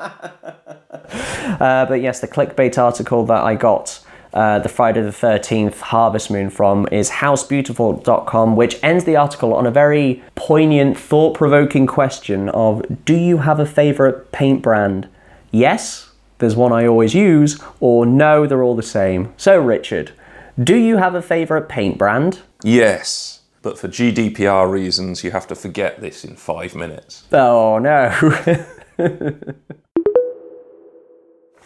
Uh, 1.60 1.84
but 1.86 2.00
yes, 2.00 2.20
the 2.20 2.28
clickbait 2.28 2.78
article 2.78 3.26
that 3.26 3.42
I 3.42 3.54
got 3.54 4.00
uh, 4.32 4.60
the 4.60 4.68
Friday 4.68 5.02
the 5.02 5.10
13th 5.10 5.80
harvest 5.80 6.30
moon 6.30 6.50
from 6.50 6.86
is 6.92 7.10
housebeautiful.com, 7.10 8.56
which 8.56 8.78
ends 8.82 9.04
the 9.04 9.16
article 9.16 9.52
on 9.54 9.66
a 9.66 9.70
very 9.70 10.22
poignant, 10.36 10.96
thought 10.96 11.34
provoking 11.36 11.86
question 11.86 12.48
of 12.50 13.04
Do 13.04 13.14
you 13.14 13.38
have 13.38 13.58
a 13.58 13.66
favourite 13.66 14.30
paint 14.32 14.62
brand? 14.62 15.08
Yes, 15.50 16.10
there's 16.38 16.54
one 16.54 16.72
I 16.72 16.86
always 16.86 17.14
use, 17.14 17.60
or 17.80 18.06
no, 18.06 18.46
they're 18.46 18.62
all 18.62 18.76
the 18.76 18.82
same. 18.82 19.32
So, 19.36 19.58
Richard, 19.58 20.12
do 20.62 20.74
you 20.76 20.96
have 20.98 21.14
a 21.14 21.22
favourite 21.22 21.68
paint 21.68 21.98
brand? 21.98 22.40
yes, 22.62 23.36
but 23.62 23.78
for 23.78 23.88
GDPR 23.88 24.70
reasons, 24.70 25.22
you 25.22 25.32
have 25.32 25.46
to 25.48 25.54
forget 25.54 26.00
this 26.00 26.24
in 26.24 26.34
five 26.36 26.74
minutes. 26.74 27.24
Oh 27.32 27.78
no. 27.78 28.10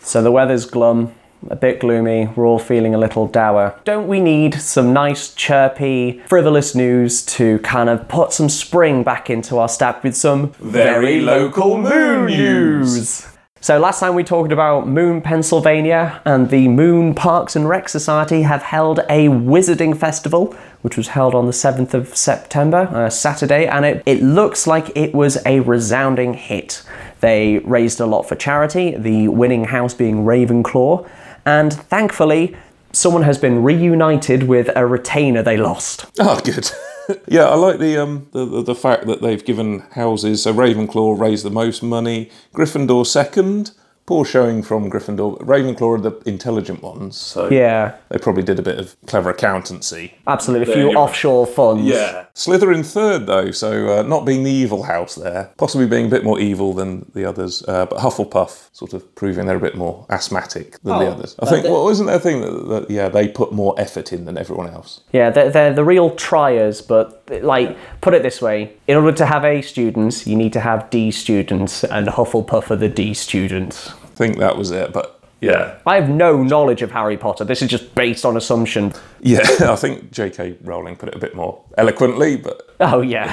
So 0.01 0.23
the 0.23 0.31
weather's 0.31 0.67
glum, 0.67 1.15
a 1.49 1.57
bit 1.57 1.81
gloomy, 1.81 2.29
we're 2.37 2.47
all 2.47 2.59
feeling 2.59 2.95
a 2.95 2.99
little 2.99 3.27
dour. 3.27 3.81
Don't 3.85 4.07
we 4.07 4.21
need 4.21 4.55
some 4.55 4.93
nice, 4.93 5.33
chirpy, 5.35 6.21
frivolous 6.27 6.75
news 6.75 7.25
to 7.27 7.59
kind 7.61 7.89
of 7.89 8.07
put 8.07 8.31
some 8.33 8.51
spring 8.51 9.03
back 9.03 9.31
into 9.31 9.57
our 9.59 9.69
step 9.69 10.05
with 10.05 10.15
some 10.15 10.53
Very 10.61 11.23
local 11.23 11.79
moon 11.79 12.27
news. 12.27 13.27
So 13.65 13.79
last 13.79 14.01
time 14.01 14.15
we 14.15 14.25
talked 14.25 14.53
about 14.53 14.87
Moon, 14.87 15.23
Pennsylvania, 15.23 16.21
and 16.27 16.51
the 16.51 16.69
Moon 16.69 17.15
Parks 17.15 17.57
and 17.57 17.67
Rec 17.67 17.89
Society 17.89 18.43
have 18.43 18.63
held 18.63 18.99
a 19.09 19.29
wizarding 19.29 19.97
festival, 19.97 20.55
which 20.83 20.99
was 20.99 21.09
held 21.09 21.35
on 21.35 21.47
the 21.47 21.53
7th 21.53 21.95
of 21.95 22.15
September, 22.15 22.91
uh, 22.93 23.09
Saturday, 23.09 23.67
and 23.67 23.87
it, 23.87 24.03
it 24.05 24.23
looks 24.23 24.67
like 24.67 24.95
it 24.95 25.15
was 25.15 25.39
a 25.47 25.61
resounding 25.61 26.35
hit. 26.35 26.83
They 27.21 27.61
raised 27.61 28.01
a 28.01 28.05
lot 28.05 28.25
for 28.25 28.35
charity, 28.35 28.99
the 28.99 29.29
winning 29.29 29.65
house 29.65 29.95
being 29.95 30.27
Ravenclaw, 30.27 31.09
and 31.47 31.73
thankfully, 31.73 32.55
someone 32.93 33.23
has 33.23 33.39
been 33.39 33.63
reunited 33.63 34.43
with 34.43 34.69
a 34.77 34.87
retainer 34.87 35.43
they 35.43 35.57
lost. 35.57 36.05
Oh, 36.21 36.39
good. 36.45 36.71
yeah, 37.29 37.45
I 37.45 37.55
like 37.55 37.79
the, 37.79 37.97
um, 38.03 38.29
the, 38.33 38.45
the 38.45 38.63
the 38.63 38.75
fact 38.75 39.07
that 39.07 39.23
they've 39.23 39.45
given 39.45 39.81
houses. 39.93 40.43
So 40.43 40.55
Ravenclaw 40.55 41.19
raised 41.19 41.45
the 41.45 41.51
most 41.51 41.83
money, 41.83 42.31
Gryffindor 42.55 43.07
second. 43.07 43.73
Poor 44.07 44.25
showing 44.27 44.63
from 44.63 44.91
Gryffindor. 44.91 45.39
Ravenclaw 45.41 45.99
are 45.99 46.01
the 46.11 46.23
intelligent 46.29 46.83
ones, 46.83 47.17
so 47.17 47.49
Yeah, 47.51 47.95
they 48.11 48.19
probably 48.19 48.43
did 48.43 48.59
a 48.59 48.63
bit 48.63 48.79
of 48.79 48.95
clever 49.07 49.31
accountancy. 49.31 50.15
absolutely. 50.27 50.71
A 50.73 50.77
few 50.77 50.89
you 50.89 50.93
go. 50.95 51.01
offshore 51.01 51.47
funds. 51.47 51.85
Yeah. 51.85 52.27
Slytherin 52.35 52.85
third, 52.85 53.27
though, 53.27 53.51
so 53.51 54.01
uh, 54.01 54.03
not 54.03 54.27
being 54.27 54.43
the 54.43 54.51
evil 54.51 54.83
house 54.83 55.15
there, 55.15 55.51
possibly 55.57 55.87
being 55.87 56.07
a 56.07 56.11
bit 56.11 56.23
more 56.25 56.39
evil 56.39 56.75
than 56.75 57.11
the 57.15 57.25
others, 57.25 57.65
uh, 57.67 57.87
but 57.87 57.99
Hufflepuff 58.01 58.69
sort 58.73 58.93
of 58.93 59.15
proving 59.15 59.47
they're 59.47 59.57
a 59.57 59.61
bit 59.61 59.77
more 59.77 60.05
asthmatic 60.11 60.73
than 60.83 60.99
the 60.99 61.07
Oh, 61.07 61.13
others. 61.13 61.37
I 61.39 61.47
think, 61.47 61.65
well, 61.65 61.89
isn't 61.89 62.05
there 62.07 62.17
a 62.17 62.21
thing 62.21 62.41
that, 62.43 62.69
that, 62.69 62.91
yeah, 62.91 63.09
they 63.09 63.29
put 63.29 63.53
more 63.53 63.75
effort 63.79 64.13
in 64.13 64.25
than 64.27 64.37
everyone 64.37 64.69
else? 64.69 65.01
Yeah, 65.13 65.31
they're, 65.31 65.49
they're 65.51 65.73
the 65.73 65.85
real 65.85 66.11
triers, 66.15 66.83
but 66.83 67.24
like, 67.29 67.77
put 68.01 68.15
it 68.15 68.23
this 68.23 68.41
way 68.43 68.77
in 68.87 68.97
order 68.97 69.13
to 69.17 69.27
have 69.27 69.45
A 69.45 69.63
students, 69.63 70.27
you 70.27 70.37
need 70.37 70.53
to 70.53 70.61
have 70.61 70.91
D 70.91 71.11
students, 71.11 71.85
and 71.85 72.07
Hufflepuff 72.09 72.71
are 72.71 72.77
the 72.77 72.89
D 72.89 73.15
students. 73.15 73.91
I 74.03 74.07
think 74.17 74.39
that 74.39 74.57
was 74.57 74.71
it, 74.71 74.93
but 74.93 75.21
yeah. 75.41 75.79
I 75.87 75.97
have 75.97 76.09
no 76.09 76.43
knowledge 76.43 76.81
of 76.83 76.91
Harry 76.93 77.17
Potter. 77.17 77.45
This 77.45 77.61
is 77.63 77.69
just 77.69 77.95
based 77.95 78.25
on 78.25 78.37
assumption. 78.37 78.93
Yeah, 79.21 79.41
I 79.61 79.77
think 79.77 80.11
J.K. 80.13 80.57
Rowling 80.63 80.97
put 80.97 81.09
it 81.11 81.15
a 81.15 81.19
bit 81.19 81.35
more 81.35 81.63
eloquently, 81.77 82.37
but 82.37 82.63
Oh, 82.81 83.01
yeah. 83.03 83.33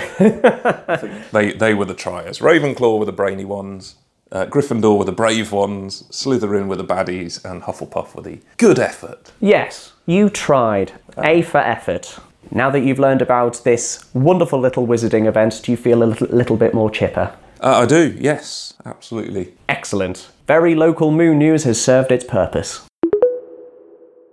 they, 1.32 1.52
they 1.54 1.74
were 1.74 1.86
the 1.86 1.94
triers. 1.94 2.40
Ravenclaw 2.40 3.00
were 3.00 3.06
the 3.06 3.12
brainy 3.12 3.46
ones, 3.46 3.96
uh, 4.32 4.46
Gryffindor 4.46 4.98
were 4.98 5.06
the 5.06 5.12
brave 5.12 5.52
ones, 5.52 6.04
Slytherin 6.12 6.68
were 6.68 6.76
the 6.76 6.86
baddies, 6.86 7.44
and 7.44 7.62
Hufflepuff 7.64 8.16
were 8.16 8.22
the 8.22 8.40
good 8.58 8.80
effort. 8.80 9.32
yes, 9.40 9.94
you 10.06 10.30
tried. 10.30 10.94
A 11.18 11.42
for 11.44 11.60
effort. 11.60 12.18
Now 12.54 12.70
that 12.72 12.82
you've 12.82 13.00
learned 13.00 13.22
about 13.22 13.64
this 13.64 14.04
wonderful 14.14 14.60
little 14.60 14.86
wizarding 14.86 15.26
event, 15.26 15.62
do 15.64 15.72
you 15.72 15.78
feel 15.78 16.04
a 16.04 16.06
little, 16.06 16.28
little 16.28 16.58
bit 16.58 16.74
more 16.74 16.92
chipper? 16.92 17.34
Uh, 17.62 17.80
I 17.84 17.86
do, 17.86 18.18
yes, 18.20 18.74
absolutely. 18.86 19.54
Excellent. 19.70 20.30
Very 20.48 20.76
local 20.76 21.12
moon 21.12 21.40
news 21.40 21.64
has 21.64 21.82
served 21.82 22.12
its 22.12 22.26
purpose. 22.26 22.82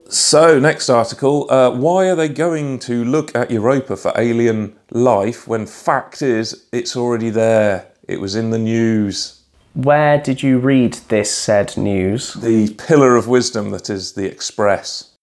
So, 0.08 0.58
next 0.58 0.88
article. 0.88 1.48
Uh, 1.48 1.70
why 1.70 2.08
are 2.08 2.16
they 2.16 2.28
going 2.28 2.80
to 2.80 3.04
look 3.04 3.36
at 3.36 3.52
Europa 3.52 3.96
for 3.96 4.12
alien 4.16 4.76
life 4.90 5.46
when 5.46 5.66
fact 5.66 6.22
is 6.22 6.66
it's 6.72 6.96
already 6.96 7.30
there? 7.30 7.92
It 8.08 8.20
was 8.20 8.34
in 8.34 8.50
the 8.50 8.58
news. 8.58 9.42
Where 9.74 10.18
did 10.18 10.42
you 10.42 10.58
read 10.58 10.94
this 11.08 11.32
said 11.32 11.76
news? 11.76 12.32
The 12.34 12.74
pillar 12.74 13.14
of 13.14 13.28
wisdom 13.28 13.70
that 13.70 13.88
is 13.90 14.14
the 14.14 14.24
Express. 14.24 15.14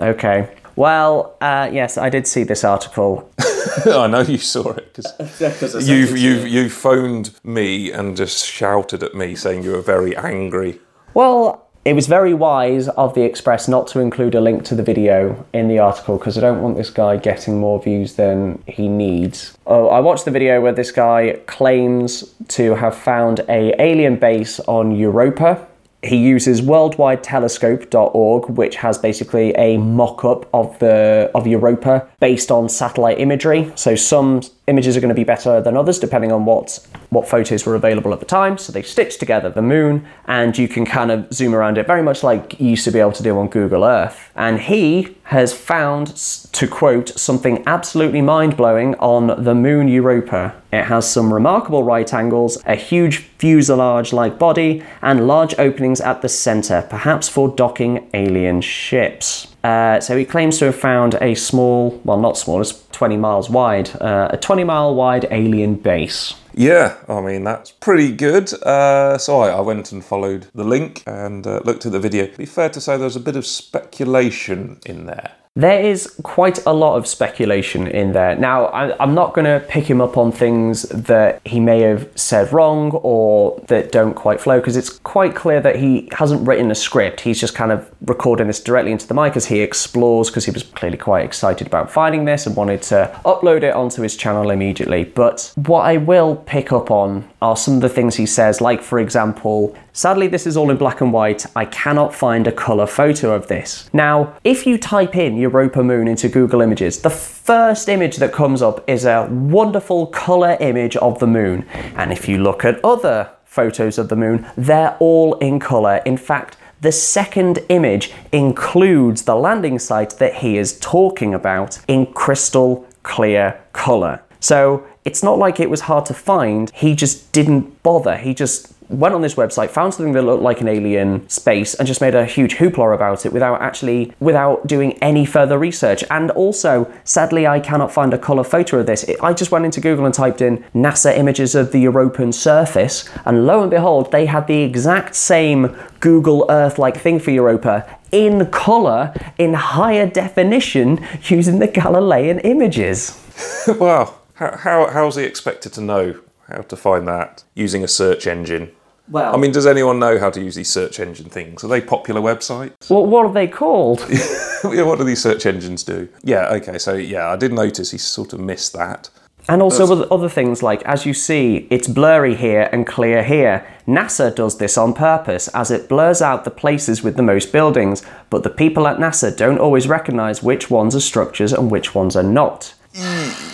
Okay. 0.00 0.48
Well, 0.76 1.36
uh, 1.40 1.70
yes, 1.72 1.98
I 1.98 2.08
did 2.08 2.26
see 2.26 2.44
this 2.44 2.62
article. 2.62 3.30
I 3.86 4.06
know 4.06 4.20
you 4.20 4.38
saw 4.38 4.70
it 4.70 4.94
because 4.94 5.88
you've, 5.88 6.16
you've, 6.16 6.46
you 6.46 6.70
phoned 6.70 7.38
me 7.42 7.90
and 7.90 8.16
just 8.16 8.46
shouted 8.46 9.02
at 9.02 9.14
me 9.14 9.34
saying 9.34 9.64
you 9.64 9.72
were 9.72 9.82
very 9.82 10.16
angry. 10.16 10.80
Well, 11.14 11.68
it 11.84 11.94
was 11.94 12.06
very 12.06 12.34
wise 12.34 12.88
of 12.88 13.14
the 13.14 13.22
Express 13.22 13.66
not 13.66 13.86
to 13.88 14.00
include 14.00 14.34
a 14.34 14.40
link 14.40 14.64
to 14.64 14.74
the 14.74 14.82
video 14.82 15.46
in 15.52 15.68
the 15.68 15.78
article 15.78 16.18
because 16.18 16.36
I 16.36 16.42
don't 16.42 16.60
want 16.60 16.76
this 16.76 16.90
guy 16.90 17.16
getting 17.16 17.58
more 17.58 17.82
views 17.82 18.14
than 18.14 18.62
he 18.66 18.88
needs. 18.88 19.56
Oh, 19.66 19.88
I 19.88 20.00
watched 20.00 20.26
the 20.26 20.30
video 20.30 20.60
where 20.60 20.72
this 20.72 20.90
guy 20.90 21.40
claims 21.46 22.34
to 22.48 22.74
have 22.74 22.96
found 22.96 23.40
a 23.48 23.80
alien 23.80 24.16
base 24.16 24.60
on 24.60 24.92
Europa. 24.94 25.66
He 26.02 26.16
uses 26.16 26.60
worldwidetelescope.org, 26.62 28.50
which 28.50 28.76
has 28.76 28.98
basically 28.98 29.52
a 29.56 29.78
mock-up 29.78 30.48
of 30.54 30.78
the 30.78 31.30
of 31.34 31.46
Europa 31.46 32.06
based 32.20 32.50
on 32.50 32.68
satellite 32.68 33.18
imagery. 33.18 33.72
So 33.74 33.96
some 33.96 34.42
images 34.68 34.96
are 34.96 35.00
going 35.00 35.08
to 35.08 35.14
be 35.14 35.24
better 35.24 35.60
than 35.60 35.76
others 35.76 35.98
depending 35.98 36.30
on 36.30 36.44
what 36.44 36.86
what 37.10 37.26
photos 37.26 37.64
were 37.64 37.74
available 37.74 38.12
at 38.12 38.20
the 38.20 38.26
time. 38.26 38.58
So 38.58 38.72
they 38.72 38.82
stitched 38.82 39.18
together 39.18 39.48
the 39.48 39.62
moon, 39.62 40.06
and 40.26 40.56
you 40.56 40.68
can 40.68 40.84
kind 40.84 41.10
of 41.10 41.32
zoom 41.32 41.54
around 41.54 41.78
it 41.78 41.86
very 41.86 42.02
much 42.02 42.22
like 42.22 42.60
you 42.60 42.70
used 42.70 42.84
to 42.84 42.90
be 42.90 43.00
able 43.00 43.12
to 43.12 43.22
do 43.22 43.38
on 43.38 43.48
Google 43.48 43.84
Earth. 43.84 44.30
And 44.36 44.60
he 44.60 45.16
has 45.24 45.52
found, 45.52 46.16
to 46.52 46.66
quote, 46.66 47.08
something 47.18 47.62
absolutely 47.66 48.20
mind 48.22 48.56
blowing 48.56 48.94
on 48.96 49.42
the 49.42 49.54
moon 49.54 49.88
Europa. 49.88 50.54
It 50.72 50.84
has 50.84 51.10
some 51.10 51.32
remarkable 51.32 51.82
right 51.82 52.12
angles, 52.12 52.62
a 52.66 52.74
huge 52.74 53.18
fuselage 53.38 54.12
like 54.12 54.38
body, 54.38 54.82
and 55.00 55.26
large 55.26 55.54
openings 55.58 56.00
at 56.00 56.20
the 56.20 56.28
centre, 56.28 56.86
perhaps 56.88 57.28
for 57.28 57.48
docking 57.48 58.08
alien 58.12 58.60
ships. 58.60 59.54
Uh, 59.64 60.00
so 60.00 60.16
he 60.16 60.24
claims 60.24 60.58
to 60.58 60.66
have 60.66 60.76
found 60.76 61.14
a 61.20 61.34
small, 61.34 62.00
well, 62.04 62.18
not 62.18 62.36
small, 62.36 62.60
it's 62.60 62.86
20 62.92 63.16
miles 63.16 63.50
wide, 63.50 63.90
uh, 64.00 64.28
a 64.30 64.36
20 64.36 64.64
mile 64.64 64.94
wide 64.94 65.26
alien 65.30 65.74
base. 65.74 66.34
Yeah, 66.54 66.96
I 67.08 67.20
mean, 67.20 67.44
that's 67.44 67.70
pretty 67.70 68.12
good. 68.12 68.52
Uh, 68.62 69.18
so 69.18 69.40
I, 69.40 69.50
I 69.50 69.60
went 69.60 69.92
and 69.92 70.04
followed 70.04 70.46
the 70.54 70.64
link 70.64 71.02
and 71.06 71.46
uh, 71.46 71.60
looked 71.64 71.86
at 71.86 71.92
the 71.92 72.00
video. 72.00 72.26
Be 72.36 72.46
fair 72.46 72.68
to 72.70 72.80
say 72.80 72.96
there's 72.96 73.16
a 73.16 73.20
bit 73.20 73.36
of 73.36 73.46
speculation 73.46 74.80
in 74.84 75.06
there. 75.06 75.32
There 75.58 75.80
is 75.80 76.14
quite 76.22 76.64
a 76.66 76.72
lot 76.72 76.98
of 76.98 77.08
speculation 77.08 77.88
in 77.88 78.12
there. 78.12 78.36
Now, 78.36 78.66
I, 78.66 79.02
I'm 79.02 79.12
not 79.12 79.34
going 79.34 79.44
to 79.44 79.66
pick 79.66 79.90
him 79.90 80.00
up 80.00 80.16
on 80.16 80.30
things 80.30 80.82
that 80.82 81.40
he 81.44 81.58
may 81.58 81.80
have 81.80 82.08
said 82.14 82.52
wrong 82.52 82.92
or 82.92 83.60
that 83.66 83.90
don't 83.90 84.14
quite 84.14 84.40
flow 84.40 84.60
because 84.60 84.76
it's 84.76 85.00
quite 85.00 85.34
clear 85.34 85.60
that 85.60 85.74
he 85.74 86.08
hasn't 86.12 86.46
written 86.46 86.70
a 86.70 86.76
script. 86.76 87.22
He's 87.22 87.40
just 87.40 87.56
kind 87.56 87.72
of 87.72 87.90
recording 88.02 88.46
this 88.46 88.62
directly 88.62 88.92
into 88.92 89.08
the 89.08 89.14
mic 89.14 89.36
as 89.36 89.46
he 89.46 89.58
explores 89.58 90.30
because 90.30 90.44
he 90.44 90.52
was 90.52 90.62
clearly 90.62 90.96
quite 90.96 91.24
excited 91.24 91.66
about 91.66 91.90
finding 91.90 92.24
this 92.24 92.46
and 92.46 92.54
wanted 92.54 92.82
to 92.82 93.20
upload 93.24 93.64
it 93.64 93.74
onto 93.74 94.02
his 94.02 94.16
channel 94.16 94.50
immediately. 94.50 95.02
But 95.02 95.52
what 95.56 95.80
I 95.80 95.96
will 95.96 96.36
pick 96.36 96.70
up 96.70 96.92
on 96.92 97.28
are 97.42 97.56
some 97.56 97.74
of 97.74 97.80
the 97.80 97.88
things 97.88 98.14
he 98.14 98.26
says, 98.26 98.60
like, 98.60 98.80
for 98.80 99.00
example, 99.00 99.76
Sadly, 99.98 100.28
this 100.28 100.46
is 100.46 100.56
all 100.56 100.70
in 100.70 100.76
black 100.76 101.00
and 101.00 101.12
white. 101.12 101.44
I 101.56 101.64
cannot 101.64 102.14
find 102.14 102.46
a 102.46 102.52
colour 102.52 102.86
photo 102.86 103.34
of 103.34 103.48
this. 103.48 103.90
Now, 103.92 104.32
if 104.44 104.64
you 104.64 104.78
type 104.78 105.16
in 105.16 105.36
Europa 105.36 105.82
Moon 105.82 106.06
into 106.06 106.28
Google 106.28 106.60
Images, 106.60 107.02
the 107.02 107.10
first 107.10 107.88
image 107.88 108.18
that 108.18 108.32
comes 108.32 108.62
up 108.62 108.88
is 108.88 109.04
a 109.04 109.26
wonderful 109.28 110.06
colour 110.06 110.56
image 110.60 110.94
of 110.98 111.18
the 111.18 111.26
moon. 111.26 111.66
And 111.96 112.12
if 112.12 112.28
you 112.28 112.38
look 112.38 112.64
at 112.64 112.78
other 112.84 113.32
photos 113.44 113.98
of 113.98 114.08
the 114.08 114.14
moon, 114.14 114.48
they're 114.56 114.96
all 115.00 115.34
in 115.38 115.58
colour. 115.58 115.96
In 116.06 116.16
fact, 116.16 116.56
the 116.80 116.92
second 116.92 117.58
image 117.68 118.12
includes 118.30 119.22
the 119.22 119.34
landing 119.34 119.80
site 119.80 120.10
that 120.18 120.34
he 120.34 120.58
is 120.58 120.78
talking 120.78 121.34
about 121.34 121.80
in 121.88 122.06
crystal 122.12 122.86
clear 123.02 123.60
colour. 123.72 124.22
So 124.38 124.86
it's 125.04 125.24
not 125.24 125.38
like 125.38 125.58
it 125.58 125.70
was 125.70 125.80
hard 125.80 126.06
to 126.06 126.14
find, 126.14 126.70
he 126.70 126.94
just 126.94 127.32
didn't 127.32 127.82
bother. 127.82 128.16
He 128.16 128.32
just 128.32 128.77
went 128.88 129.14
on 129.14 129.20
this 129.20 129.34
website, 129.34 129.70
found 129.70 129.94
something 129.94 130.12
that 130.12 130.22
looked 130.22 130.42
like 130.42 130.60
an 130.60 130.68
alien 130.68 131.28
space, 131.28 131.74
and 131.74 131.86
just 131.86 132.00
made 132.00 132.14
a 132.14 132.24
huge 132.24 132.56
hoopla 132.56 132.94
about 132.94 133.26
it 133.26 133.32
without 133.32 133.60
actually 133.60 134.12
without 134.20 134.66
doing 134.66 134.92
any 135.02 135.24
further 135.24 135.58
research. 135.58 136.02
And 136.10 136.30
also, 136.32 136.90
sadly, 137.04 137.46
I 137.46 137.60
cannot 137.60 137.92
find 137.92 138.14
a 138.14 138.18
color 138.18 138.44
photo 138.44 138.80
of 138.80 138.86
this. 138.86 139.08
I 139.22 139.32
just 139.32 139.50
went 139.50 139.64
into 139.64 139.80
Google 139.80 140.06
and 140.06 140.14
typed 140.14 140.40
in 140.40 140.64
NASA 140.74 141.16
images 141.16 141.54
of 141.54 141.72
the 141.72 141.80
European 141.80 142.32
surface, 142.32 143.08
and 143.24 143.46
lo 143.46 143.62
and 143.62 143.70
behold, 143.70 144.10
they 144.12 144.26
had 144.26 144.46
the 144.46 144.62
exact 144.62 145.14
same 145.14 145.76
Google 146.00 146.46
Earth-like 146.48 146.96
thing 146.96 147.18
for 147.18 147.30
Europa 147.30 147.98
in 148.12 148.46
color, 148.50 149.12
in 149.36 149.54
higher 149.54 150.06
definition, 150.06 151.04
using 151.24 151.58
the 151.58 151.68
Galilean 151.68 152.38
images. 152.40 153.22
wow, 153.68 154.14
how, 154.34 154.56
how, 154.56 154.86
how's 154.88 155.16
he 155.16 155.24
expected 155.24 155.72
to 155.74 155.80
know 155.80 156.20
how 156.48 156.62
to 156.62 156.76
find 156.76 157.06
that 157.06 157.44
using 157.54 157.84
a 157.84 157.88
search 157.88 158.26
engine? 158.26 158.72
Well, 159.10 159.34
I 159.34 159.38
mean, 159.38 159.52
does 159.52 159.66
anyone 159.66 159.98
know 159.98 160.18
how 160.18 160.30
to 160.30 160.40
use 160.40 160.54
these 160.54 160.70
search 160.70 161.00
engine 161.00 161.30
things? 161.30 161.64
Are 161.64 161.68
they 161.68 161.80
popular 161.80 162.20
websites? 162.20 162.90
what, 162.90 163.06
what 163.06 163.26
are 163.26 163.32
they 163.32 163.48
called? 163.48 164.04
yeah, 164.10 164.82
what 164.82 164.98
do 164.98 165.04
these 165.04 165.22
search 165.22 165.46
engines 165.46 165.82
do? 165.82 166.08
Yeah, 166.22 166.48
okay, 166.54 166.78
so 166.78 166.94
yeah, 166.94 167.28
I 167.28 167.36
did 167.36 167.52
notice 167.52 167.90
he 167.90 167.98
sort 167.98 168.32
of 168.32 168.40
missed 168.40 168.72
that. 168.74 169.10
And 169.50 169.62
also 169.62 169.88
with 169.88 170.12
other 170.12 170.28
things 170.28 170.62
like, 170.62 170.82
as 170.82 171.06
you 171.06 171.14
see, 171.14 171.66
it's 171.70 171.88
blurry 171.88 172.34
here 172.34 172.68
and 172.70 172.86
clear 172.86 173.22
here. 173.24 173.66
NASA 173.86 174.34
does 174.34 174.58
this 174.58 174.76
on 174.76 174.92
purpose 174.92 175.48
as 175.48 175.70
it 175.70 175.88
blurs 175.88 176.20
out 176.20 176.44
the 176.44 176.50
places 176.50 177.02
with 177.02 177.16
the 177.16 177.22
most 177.22 177.50
buildings, 177.50 178.04
but 178.28 178.42
the 178.42 178.50
people 178.50 178.86
at 178.86 178.98
NASA 178.98 179.34
don't 179.34 179.58
always 179.58 179.88
recognize 179.88 180.42
which 180.42 180.70
ones 180.70 180.94
are 180.94 181.00
structures 181.00 181.54
and 181.54 181.70
which 181.70 181.94
ones 181.94 182.14
are 182.14 182.22
not. 182.22 182.74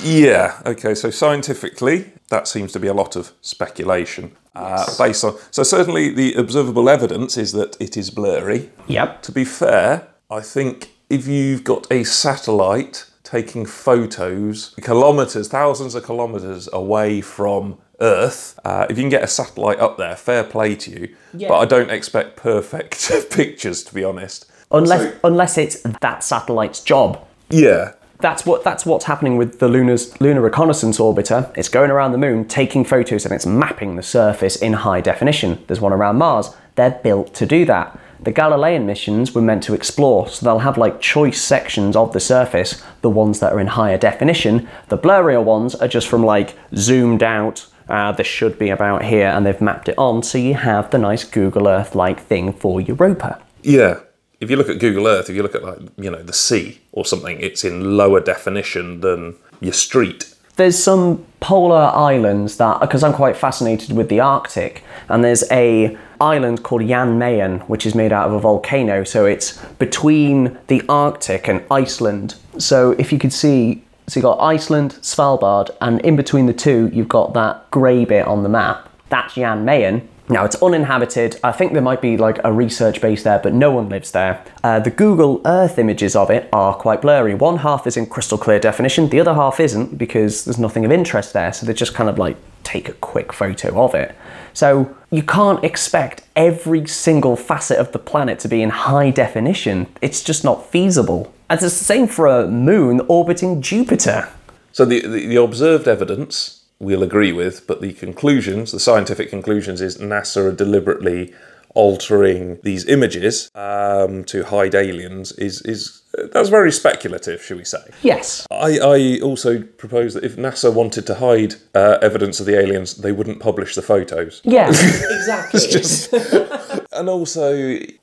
Yeah. 0.02 0.60
Okay. 0.66 0.96
So 0.96 1.10
scientifically, 1.10 2.10
that 2.28 2.48
seems 2.48 2.72
to 2.72 2.80
be 2.80 2.88
a 2.88 2.94
lot 2.94 3.16
of 3.16 3.32
speculation 3.40 4.36
uh, 4.54 4.86
based 4.98 5.24
on. 5.24 5.36
So 5.50 5.62
certainly, 5.62 6.10
the 6.10 6.34
observable 6.34 6.88
evidence 6.88 7.36
is 7.36 7.52
that 7.52 7.76
it 7.80 7.96
is 7.96 8.10
blurry. 8.10 8.70
Yep. 8.86 9.22
To 9.22 9.32
be 9.32 9.44
fair, 9.44 10.08
I 10.30 10.40
think 10.40 10.90
if 11.10 11.26
you've 11.26 11.64
got 11.64 11.90
a 11.90 12.04
satellite 12.04 13.06
taking 13.22 13.66
photos 13.66 14.74
kilometers, 14.80 15.48
thousands 15.48 15.94
of 15.94 16.04
kilometers 16.04 16.68
away 16.72 17.20
from 17.20 17.78
Earth, 18.00 18.58
uh, 18.64 18.86
if 18.90 18.96
you 18.96 19.02
can 19.02 19.10
get 19.10 19.22
a 19.22 19.28
satellite 19.28 19.78
up 19.78 19.96
there, 19.96 20.16
fair 20.16 20.44
play 20.44 20.74
to 20.76 20.90
you. 20.90 21.16
Yeah. 21.32 21.48
But 21.48 21.58
I 21.58 21.64
don't 21.64 21.90
expect 21.90 22.36
perfect 22.36 23.10
pictures, 23.30 23.82
to 23.84 23.94
be 23.94 24.04
honest. 24.04 24.50
Unless 24.70 25.14
unless 25.22 25.58
it's 25.58 25.82
that 26.00 26.24
satellite's 26.24 26.80
job. 26.80 27.24
Yeah. 27.50 27.92
That's 28.20 28.46
what 28.46 28.64
that's 28.64 28.86
what's 28.86 29.04
happening 29.04 29.36
with 29.36 29.58
the 29.58 29.68
lunar's 29.68 30.18
lunar 30.20 30.40
reconnaissance 30.40 30.98
orbiter. 30.98 31.56
It's 31.56 31.68
going 31.68 31.90
around 31.90 32.12
the 32.12 32.18
moon, 32.18 32.46
taking 32.46 32.84
photos, 32.84 33.24
and 33.24 33.34
it's 33.34 33.46
mapping 33.46 33.96
the 33.96 34.02
surface 34.02 34.56
in 34.56 34.72
high 34.72 35.00
definition. 35.00 35.62
There's 35.66 35.80
one 35.80 35.92
around 35.92 36.16
Mars. 36.16 36.54
They're 36.76 36.98
built 37.02 37.34
to 37.34 37.46
do 37.46 37.64
that. 37.66 37.98
The 38.20 38.32
Galilean 38.32 38.86
missions 38.86 39.34
were 39.34 39.42
meant 39.42 39.62
to 39.64 39.74
explore, 39.74 40.28
so 40.28 40.46
they'll 40.46 40.60
have 40.60 40.78
like 40.78 41.00
choice 41.00 41.42
sections 41.42 41.94
of 41.94 42.12
the 42.14 42.20
surface, 42.20 42.82
the 43.02 43.10
ones 43.10 43.40
that 43.40 43.52
are 43.52 43.60
in 43.60 43.66
higher 43.66 43.98
definition. 43.98 44.66
The 44.88 44.96
blurrier 44.96 45.44
ones 45.44 45.74
are 45.74 45.88
just 45.88 46.08
from 46.08 46.24
like 46.24 46.56
zoomed 46.74 47.22
out. 47.22 47.66
Uh, 47.86 48.12
this 48.12 48.26
should 48.26 48.58
be 48.58 48.70
about 48.70 49.04
here, 49.04 49.28
and 49.28 49.44
they've 49.44 49.60
mapped 49.60 49.90
it 49.90 49.98
on, 49.98 50.22
so 50.22 50.38
you 50.38 50.54
have 50.54 50.90
the 50.90 50.96
nice 50.96 51.24
Google 51.24 51.68
Earth 51.68 51.94
like 51.94 52.20
thing 52.20 52.54
for 52.54 52.80
Europa. 52.80 53.42
Yeah. 53.62 54.00
If 54.40 54.50
you 54.50 54.56
look 54.56 54.68
at 54.68 54.78
Google 54.78 55.06
Earth, 55.06 55.30
if 55.30 55.36
you 55.36 55.42
look 55.42 55.54
at 55.54 55.62
like 55.62 55.78
you 55.96 56.10
know 56.10 56.22
the 56.22 56.32
sea 56.32 56.80
or 56.92 57.04
something, 57.04 57.40
it's 57.40 57.64
in 57.64 57.96
lower 57.96 58.20
definition 58.20 59.00
than 59.00 59.36
your 59.60 59.72
street. 59.72 60.34
There's 60.56 60.80
some 60.80 61.26
polar 61.40 61.90
islands 61.94 62.58
that, 62.58 62.80
because 62.80 63.02
I'm 63.02 63.12
quite 63.12 63.36
fascinated 63.36 63.96
with 63.96 64.08
the 64.08 64.20
Arctic, 64.20 64.84
and 65.08 65.24
there's 65.24 65.50
a 65.50 65.98
island 66.20 66.62
called 66.62 66.86
Jan 66.86 67.18
Mayen, 67.18 67.60
which 67.60 67.84
is 67.86 67.94
made 67.94 68.12
out 68.12 68.28
of 68.28 68.34
a 68.34 68.38
volcano. 68.38 69.02
So 69.02 69.26
it's 69.26 69.58
between 69.78 70.56
the 70.68 70.82
Arctic 70.88 71.48
and 71.48 71.64
Iceland. 71.70 72.36
So 72.58 72.92
if 72.92 73.12
you 73.12 73.18
could 73.18 73.32
see, 73.32 73.82
so 74.06 74.20
you've 74.20 74.24
got 74.24 74.38
Iceland, 74.40 74.92
Svalbard, 75.00 75.70
and 75.80 76.00
in 76.02 76.14
between 76.14 76.46
the 76.46 76.52
two, 76.52 76.88
you've 76.92 77.08
got 77.08 77.34
that 77.34 77.68
grey 77.72 78.04
bit 78.04 78.26
on 78.26 78.44
the 78.44 78.48
map. 78.48 78.88
That's 79.08 79.34
Jan 79.34 79.64
Mayen. 79.64 80.08
Now 80.28 80.44
it's 80.44 80.56
uninhabited. 80.62 81.38
I 81.44 81.52
think 81.52 81.74
there 81.74 81.82
might 81.82 82.00
be 82.00 82.16
like 82.16 82.38
a 82.44 82.52
research 82.52 83.00
base 83.00 83.24
there, 83.24 83.38
but 83.38 83.52
no 83.52 83.70
one 83.70 83.90
lives 83.90 84.12
there. 84.12 84.42
Uh, 84.62 84.80
the 84.80 84.90
Google 84.90 85.42
Earth 85.44 85.78
images 85.78 86.16
of 86.16 86.30
it 86.30 86.48
are 86.52 86.74
quite 86.74 87.02
blurry. 87.02 87.34
One 87.34 87.58
half 87.58 87.86
is 87.86 87.96
in 87.96 88.06
crystal 88.06 88.38
clear 88.38 88.58
definition, 88.58 89.10
the 89.10 89.20
other 89.20 89.34
half 89.34 89.60
isn't 89.60 89.98
because 89.98 90.44
there's 90.44 90.58
nothing 90.58 90.84
of 90.84 90.92
interest 90.92 91.34
there. 91.34 91.52
So 91.52 91.66
they 91.66 91.74
just 91.74 91.94
kind 91.94 92.08
of 92.08 92.18
like 92.18 92.36
take 92.62 92.88
a 92.88 92.94
quick 92.94 93.32
photo 93.32 93.84
of 93.84 93.94
it. 93.94 94.16
So 94.54 94.96
you 95.10 95.22
can't 95.22 95.62
expect 95.62 96.22
every 96.34 96.86
single 96.86 97.36
facet 97.36 97.78
of 97.78 97.92
the 97.92 97.98
planet 97.98 98.38
to 98.40 98.48
be 98.48 98.62
in 98.62 98.70
high 98.70 99.10
definition. 99.10 99.88
It's 100.00 100.22
just 100.22 100.42
not 100.42 100.64
feasible. 100.66 101.34
And 101.50 101.62
it's 101.62 101.78
the 101.78 101.84
same 101.84 102.06
for 102.06 102.26
a 102.26 102.46
moon 102.46 103.02
orbiting 103.08 103.60
Jupiter. 103.60 104.30
So 104.72 104.84
the, 104.84 105.02
the, 105.02 105.26
the 105.26 105.36
observed 105.36 105.86
evidence 105.86 106.63
we'll 106.84 107.02
agree 107.02 107.32
with, 107.32 107.66
but 107.66 107.80
the 107.80 107.92
conclusions, 107.92 108.72
the 108.72 108.80
scientific 108.80 109.30
conclusions, 109.30 109.80
is 109.80 109.98
NASA 109.98 110.46
are 110.46 110.52
deliberately 110.52 111.32
altering 111.74 112.58
these 112.62 112.86
images 112.86 113.50
um, 113.54 114.24
to 114.24 114.44
hide 114.44 114.74
aliens. 114.74 115.32
Is 115.32 115.60
is 115.62 116.02
that's 116.32 116.48
very 116.48 116.70
speculative, 116.70 117.42
should 117.42 117.56
we 117.56 117.64
say? 117.64 117.82
Yes. 118.02 118.46
I, 118.50 118.78
I 118.78 119.20
also 119.20 119.62
propose 119.62 120.14
that 120.14 120.24
if 120.24 120.36
NASA 120.36 120.72
wanted 120.72 121.06
to 121.08 121.14
hide 121.16 121.56
uh, 121.74 121.98
evidence 122.00 122.38
of 122.38 122.46
the 122.46 122.56
aliens, 122.58 122.94
they 122.94 123.10
wouldn't 123.12 123.40
publish 123.40 123.74
the 123.74 123.82
photos. 123.82 124.40
Yeah, 124.44 124.68
exactly. 124.68 125.60
And 126.94 127.08
also, 127.08 127.56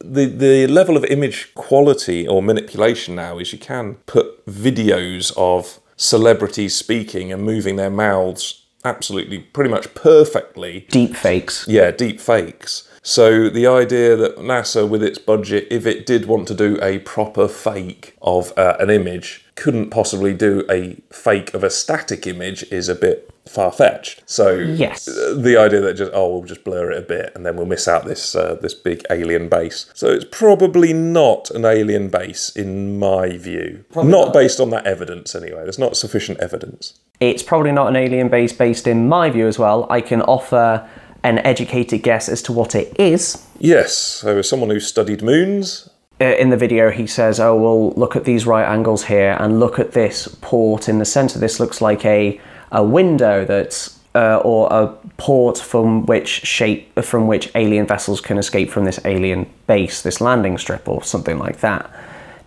the 0.04 0.26
the 0.26 0.68
level 0.68 0.98
of 0.98 1.06
image 1.06 1.54
quality 1.56 2.28
or 2.28 2.44
manipulation 2.44 3.16
now 3.16 3.40
is 3.40 3.54
you 3.54 3.60
can 3.60 3.96
put 4.06 4.46
videos 4.46 5.32
of 5.38 5.80
celebrities 5.96 6.76
speaking 6.76 7.32
and 7.32 7.44
moving 7.44 7.78
their 7.78 7.90
mouths 7.90 8.61
absolutely 8.84 9.40
pretty 9.40 9.70
much 9.70 9.94
perfectly 9.94 10.86
Deep 10.90 11.16
fakes. 11.16 11.68
yeah, 11.68 11.92
deep 11.92 12.20
fakes. 12.20 12.88
So 13.04 13.50
the 13.50 13.66
idea 13.66 14.16
that 14.16 14.38
NASA, 14.38 14.88
with 14.88 15.02
its 15.02 15.18
budget, 15.18 15.68
if 15.72 15.88
it 15.88 16.06
did 16.06 16.26
want 16.28 16.48
to 16.50 16.54
do 16.54 16.78
a 16.84 17.00
proper 17.00 17.48
fake 17.48 18.16
of 18.22 18.54
uh, 18.58 18.78
an 18.80 18.92
image, 18.92 19.44
couldn't 19.62 19.92
possibly 19.92 20.34
do 20.34 20.66
a 20.72 20.96
fake 21.12 21.54
of 21.54 21.64
a 21.64 21.70
static 21.70 22.26
image 22.26 22.64
is 22.72 22.90
a 22.90 22.96
bit 22.96 23.30
far 23.48 23.72
fetched. 23.72 24.24
So 24.26 24.56
Yes. 24.56 25.08
uh, 25.08 25.36
the 25.38 25.56
idea 25.56 25.82
that 25.82 25.94
just 25.94 26.12
oh 26.16 26.28
we'll 26.30 26.48
just 26.48 26.64
blur 26.64 26.92
it 26.92 26.98
a 26.98 27.02
bit 27.02 27.32
and 27.36 27.46
then 27.46 27.56
we'll 27.58 27.68
miss 27.68 27.88
out 27.88 28.06
this 28.06 28.36
uh, 28.36 28.56
this 28.60 28.74
big 28.74 29.06
alien 29.12 29.50
base. 29.50 29.86
So 29.94 30.08
it's 30.08 30.26
probably 30.32 30.94
not 30.94 31.52
an 31.52 31.64
alien 31.64 32.10
base 32.10 32.50
in 32.56 32.98
my 32.98 33.38
view. 33.38 33.86
not 33.96 34.34
based 34.34 34.60
on 34.60 34.72
that 34.72 34.88
evidence 34.88 35.36
anyway. 35.36 35.62
There's 35.62 35.80
not 35.80 35.96
sufficient 35.96 36.40
evidence. 36.40 37.00
It's 37.20 37.44
probably 37.44 37.72
not 37.72 37.88
an 37.88 37.96
alien 37.96 38.30
base 38.30 38.54
based 38.54 38.88
in 38.88 39.08
my 39.08 39.30
view 39.30 39.48
as 39.48 39.60
well. 39.60 39.86
I 39.92 40.02
can 40.02 40.24
offer 40.24 40.90
an 41.24 41.38
educated 41.40 42.02
guess 42.02 42.28
as 42.30 42.42
to 42.44 42.52
what 42.52 42.74
it 42.74 43.00
is. 43.00 43.46
Yes. 43.60 43.96
So 43.96 44.40
as 44.40 44.50
someone 44.50 44.72
who 44.72 44.80
studied 44.80 45.22
moons, 45.22 45.88
In 46.22 46.52
the 46.52 46.58
video, 46.58 46.92
he 46.92 47.08
says, 47.08 47.40
Oh, 47.40 47.56
well, 47.56 47.92
look 47.92 48.16
at 48.16 48.26
these 48.26 48.46
right 48.46 48.66
angles 48.66 49.06
here 49.06 49.36
and 49.40 49.60
look 49.60 49.80
at 49.80 49.94
this 49.94 50.28
port 50.42 50.88
in 50.88 51.00
the 51.00 51.06
center. 51.06 51.40
This 51.40 51.60
looks 51.60 51.82
like 51.82 52.06
a, 52.06 52.40
a 52.72 52.84
window 52.84 53.46
that's. 53.46 53.98
Uh, 54.14 54.42
or 54.44 54.68
a 54.72 54.88
port 55.16 55.58
from 55.58 56.06
which 56.06 56.28
shape 56.28 57.02
from 57.02 57.28
which 57.28 57.50
alien 57.56 57.88
vessels 57.88 58.20
can 58.20 58.38
escape 58.38 58.70
from 58.70 58.84
this 58.84 59.00
alien 59.06 59.50
base, 59.68 60.02
this 60.02 60.20
landing 60.20 60.58
strip, 60.58 60.86
or 60.90 61.02
something 61.02 61.40
like 61.40 61.62
that. 61.62 61.90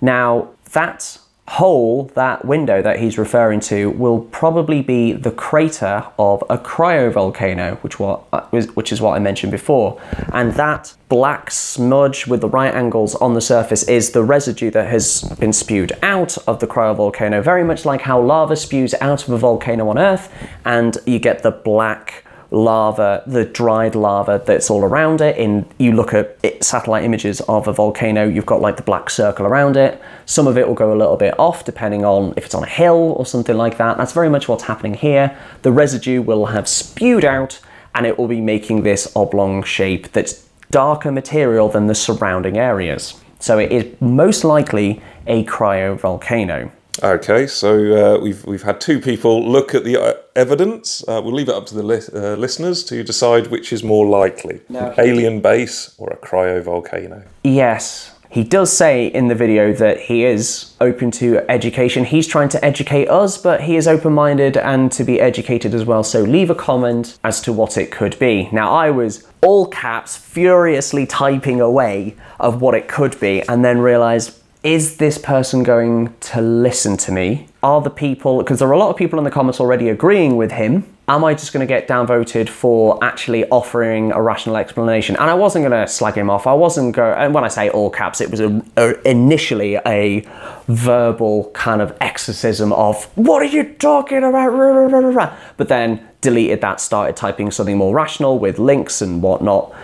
Now, 0.03 0.51
that 0.72 1.18
hole, 1.47 2.05
that 2.15 2.45
window 2.45 2.81
that 2.81 2.99
he's 2.99 3.19
referring 3.19 3.61
to, 3.61 3.91
will 3.91 4.21
probably 4.21 4.81
be 4.81 5.13
the 5.13 5.31
crater 5.31 6.07
of 6.19 6.43
a 6.49 6.57
cryovolcano, 6.57 7.77
which 7.83 8.01
what 8.01 8.25
uh, 8.33 8.41
which 8.51 8.93
is 8.93 9.01
what 9.01 9.15
I 9.15 9.19
mentioned 9.19 9.53
before, 9.53 10.01
and 10.33 10.55
that 10.55 10.95
black 11.09 11.51
smudge 11.51 12.27
with 12.27 12.41
the 12.41 12.49
right 12.49 12.75
angles 12.75 13.15
on 13.17 13.35
the 13.35 13.41
surface 13.41 13.83
is 13.85 14.13
the 14.13 14.25
residue 14.25 14.71
that 14.71 14.89
has 14.89 15.23
been 15.39 15.53
spewed 15.53 15.93
out 16.03 16.37
of 16.49 16.61
the 16.61 16.67
cryovolcano, 16.67 17.43
very 17.43 17.63
much 17.63 17.85
like 17.85 18.01
how 18.01 18.21
lava 18.21 18.57
spews 18.57 18.95
out 19.01 19.29
of 19.29 19.35
a 19.35 19.39
volcano 19.39 19.89
on 19.89 19.99
Earth, 19.99 20.33
and 20.65 20.97
you 21.07 21.19
get 21.19 21.43
the 21.43 21.51
black 21.51 22.24
lava, 22.55 23.23
the 23.27 23.45
dried 23.45 23.95
lava 23.95 24.43
that's 24.47 24.71
all 24.71 24.85
around 24.85 25.21
it. 25.21 25.37
In 25.37 25.67
you 25.79 25.93
look 25.93 26.15
at 26.15 26.39
it, 26.43 26.63
satellite 26.63 27.05
images 27.05 27.41
of 27.43 27.69
a 27.69 27.73
volcano, 27.73 28.27
you've 28.27 28.47
got 28.47 28.61
like 28.61 28.77
the 28.77 28.83
black 28.83 29.11
circle 29.11 29.47
around 29.47 29.77
it. 29.77 30.01
Some 30.25 30.47
of 30.47 30.57
it 30.57 30.67
will 30.67 30.75
go 30.75 30.93
a 30.93 30.97
little 30.97 31.17
bit 31.17 31.39
off 31.39 31.65
depending 31.65 32.05
on 32.05 32.33
if 32.37 32.47
it's 32.47 32.55
on 32.55 32.63
a 32.63 32.69
hill 32.69 33.15
or 33.19 33.27
something 33.27 33.57
like 33.57 33.77
that. 33.79 33.99
That's 33.99 34.13
very 34.13 34.31
much 34.31 34.49
what's 34.49 34.65
happening 34.65 34.95
here. 34.95 35.37
The 35.63 35.73
residue 35.73 36.23
will 36.23 36.47
have 36.47 36.69
spewed 36.69 37.25
out 37.25 37.61
and 37.95 38.07
it 38.07 38.19
will 38.19 38.29
be 38.29 38.41
making 38.41 38.83
this 38.83 39.13
oblong 39.17 39.63
shape 39.63 40.13
that's 40.13 40.49
darker 40.71 41.13
material 41.13 41.69
than 41.69 41.87
the 41.87 41.95
surrounding 41.95 42.57
areas. 42.57 43.21
So 43.39 43.59
it 43.59 43.71
is 43.71 44.01
most 44.01 44.45
likely 44.45 45.03
a 45.27 45.45
cryovolcano. 45.45 46.71
Okay, 47.03 47.47
so 47.47 48.17
uh, 48.17 48.21
we've 48.21 48.45
we've 48.47 48.63
had 48.63 48.81
two 48.81 49.01
people 49.01 49.51
look 49.51 49.75
at 49.75 49.85
the 49.85 50.01
uh, 50.01 50.15
evidence. 50.37 51.03
Uh, 51.09 51.21
we'll 51.23 51.35
leave 51.35 51.49
it 51.49 51.55
up 51.55 51.67
to 51.67 51.75
the 51.75 51.83
li- 51.83 52.01
uh, 52.15 52.37
listeners 52.37 52.85
to 52.85 53.03
decide 53.03 53.49
which 53.49 53.73
is 53.73 53.83
more 53.83 54.07
likely: 54.07 54.61
alien 54.99 55.41
base 55.41 55.95
or 55.99 56.11
a 56.11 56.17
cryovolcano. 56.17 57.27
Yes. 57.43 58.13
He 58.31 58.43
does 58.43 58.77
say 58.77 59.07
in 59.07 59.29
the 59.29 59.35
video 59.37 59.73
that 59.75 60.01
he 60.01 60.25
is 60.25 60.75
open 60.81 61.13
to 61.13 61.49
education. 61.49 62.05
He's 62.05 62.27
trying 62.27 62.49
to 62.49 62.65
educate 62.65 63.09
us, 63.09 63.39
but 63.39 63.61
he 63.61 63.77
is 63.77 63.87
open 63.87 64.13
minded 64.13 64.57
and 64.57 64.91
to 64.91 65.05
be 65.05 65.21
educated 65.21 65.73
as 65.73 65.85
well. 65.85 66.03
So 66.03 66.23
leave 66.23 66.51
a 66.51 66.55
comment 66.57 67.17
as 67.23 67.41
to 67.43 67.53
what 67.53 67.79
it 67.79 67.93
could 67.93 68.19
be. 68.19 68.49
Now, 68.51 68.73
I 68.75 68.91
was 68.91 69.25
all 69.41 69.69
caps 69.69 70.17
furiously 70.17 71.07
typing 71.07 71.61
away 71.61 72.17
of 72.41 72.61
what 72.61 72.75
it 72.75 72.89
could 72.89 73.21
be 73.21 73.41
and 73.43 73.65
then 73.65 73.79
realized 73.79 74.37
is 74.65 74.97
this 74.97 75.19
person 75.19 75.62
going 75.62 76.15
to 76.21 76.41
listen 76.41 76.97
to 76.97 77.12
me? 77.12 77.47
Are 77.62 77.83
the 77.83 77.91
people, 77.91 78.39
because 78.39 78.59
there 78.59 78.69
are 78.69 78.73
a 78.73 78.79
lot 78.79 78.89
of 78.89 78.97
people 78.97 79.19
in 79.19 79.25
the 79.25 79.31
comments 79.31 79.61
already 79.61 79.91
agreeing 79.91 80.39
with 80.39 80.53
him, 80.53 80.87
am 81.07 81.23
I 81.23 81.35
just 81.35 81.53
going 81.53 81.61
to 81.61 81.67
get 81.67 81.87
downvoted 81.87 82.49
for 82.49 83.03
actually 83.05 83.45
offering 83.51 84.11
a 84.12 84.23
rational 84.23 84.57
explanation? 84.57 85.17
And 85.17 85.29
I 85.29 85.35
wasn't 85.35 85.69
going 85.69 85.79
to 85.79 85.87
slag 85.87 86.15
him 86.15 86.31
off. 86.31 86.47
I 86.47 86.55
wasn't 86.55 86.97
going, 86.97 87.15
and 87.19 87.35
when 87.35 87.45
I 87.45 87.49
say 87.49 87.69
all 87.69 87.91
caps, 87.91 88.23
it 88.23 88.31
was 88.31 88.41
a, 88.41 88.62
a, 88.79 89.09
initially 89.09 89.77
a 89.85 90.27
verbal 90.67 91.51
kind 91.53 91.83
of 91.83 91.95
exorcism 92.01 92.73
of 92.73 93.05
what 93.19 93.43
are 93.43 93.47
you 93.47 93.65
talking 93.75 94.25
about 94.25 95.37
but 95.59 95.69
then 95.69 96.09
deleted 96.23 96.62
that 96.62 96.81
started 96.81 97.15
typing 97.15 97.51
something 97.51 97.77
more 97.77 97.95
rational 97.95 98.39
with 98.39 98.59
links 98.59 99.03
and 99.03 99.23
whatnot 99.23 99.75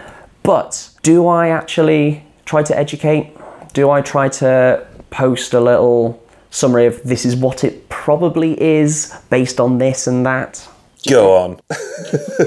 but 0.43 0.89
do 1.03 1.27
i 1.27 1.49
actually 1.49 2.25
try 2.47 2.63
to 2.63 2.75
educate 2.79 3.31
do 3.73 3.91
i 3.91 4.01
try 4.01 4.29
to 4.29 4.87
post 5.11 5.55
a 5.55 5.61
little 5.61 6.23
summary 6.51 6.87
of 6.87 7.03
this 7.05 7.25
is 7.25 7.37
what 7.37 7.65
it 7.65 7.89
probably 7.89 8.61
is 8.61 9.15
based 9.31 9.61
on 9.61 9.79
this 9.79 10.07
and 10.07 10.27
that 10.27 10.67
Go 11.09 11.37
on. 11.37 11.61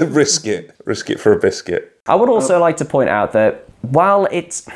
risk 0.12 0.46
it. 0.46 0.74
Risk 0.84 1.10
it 1.10 1.18
for 1.18 1.32
a 1.32 1.38
biscuit. 1.38 2.00
I 2.06 2.14
would 2.14 2.28
also 2.28 2.58
like 2.60 2.76
to 2.78 2.84
point 2.84 3.08
out 3.08 3.32
that 3.32 3.66
while 3.82 4.28
it's 4.30 4.66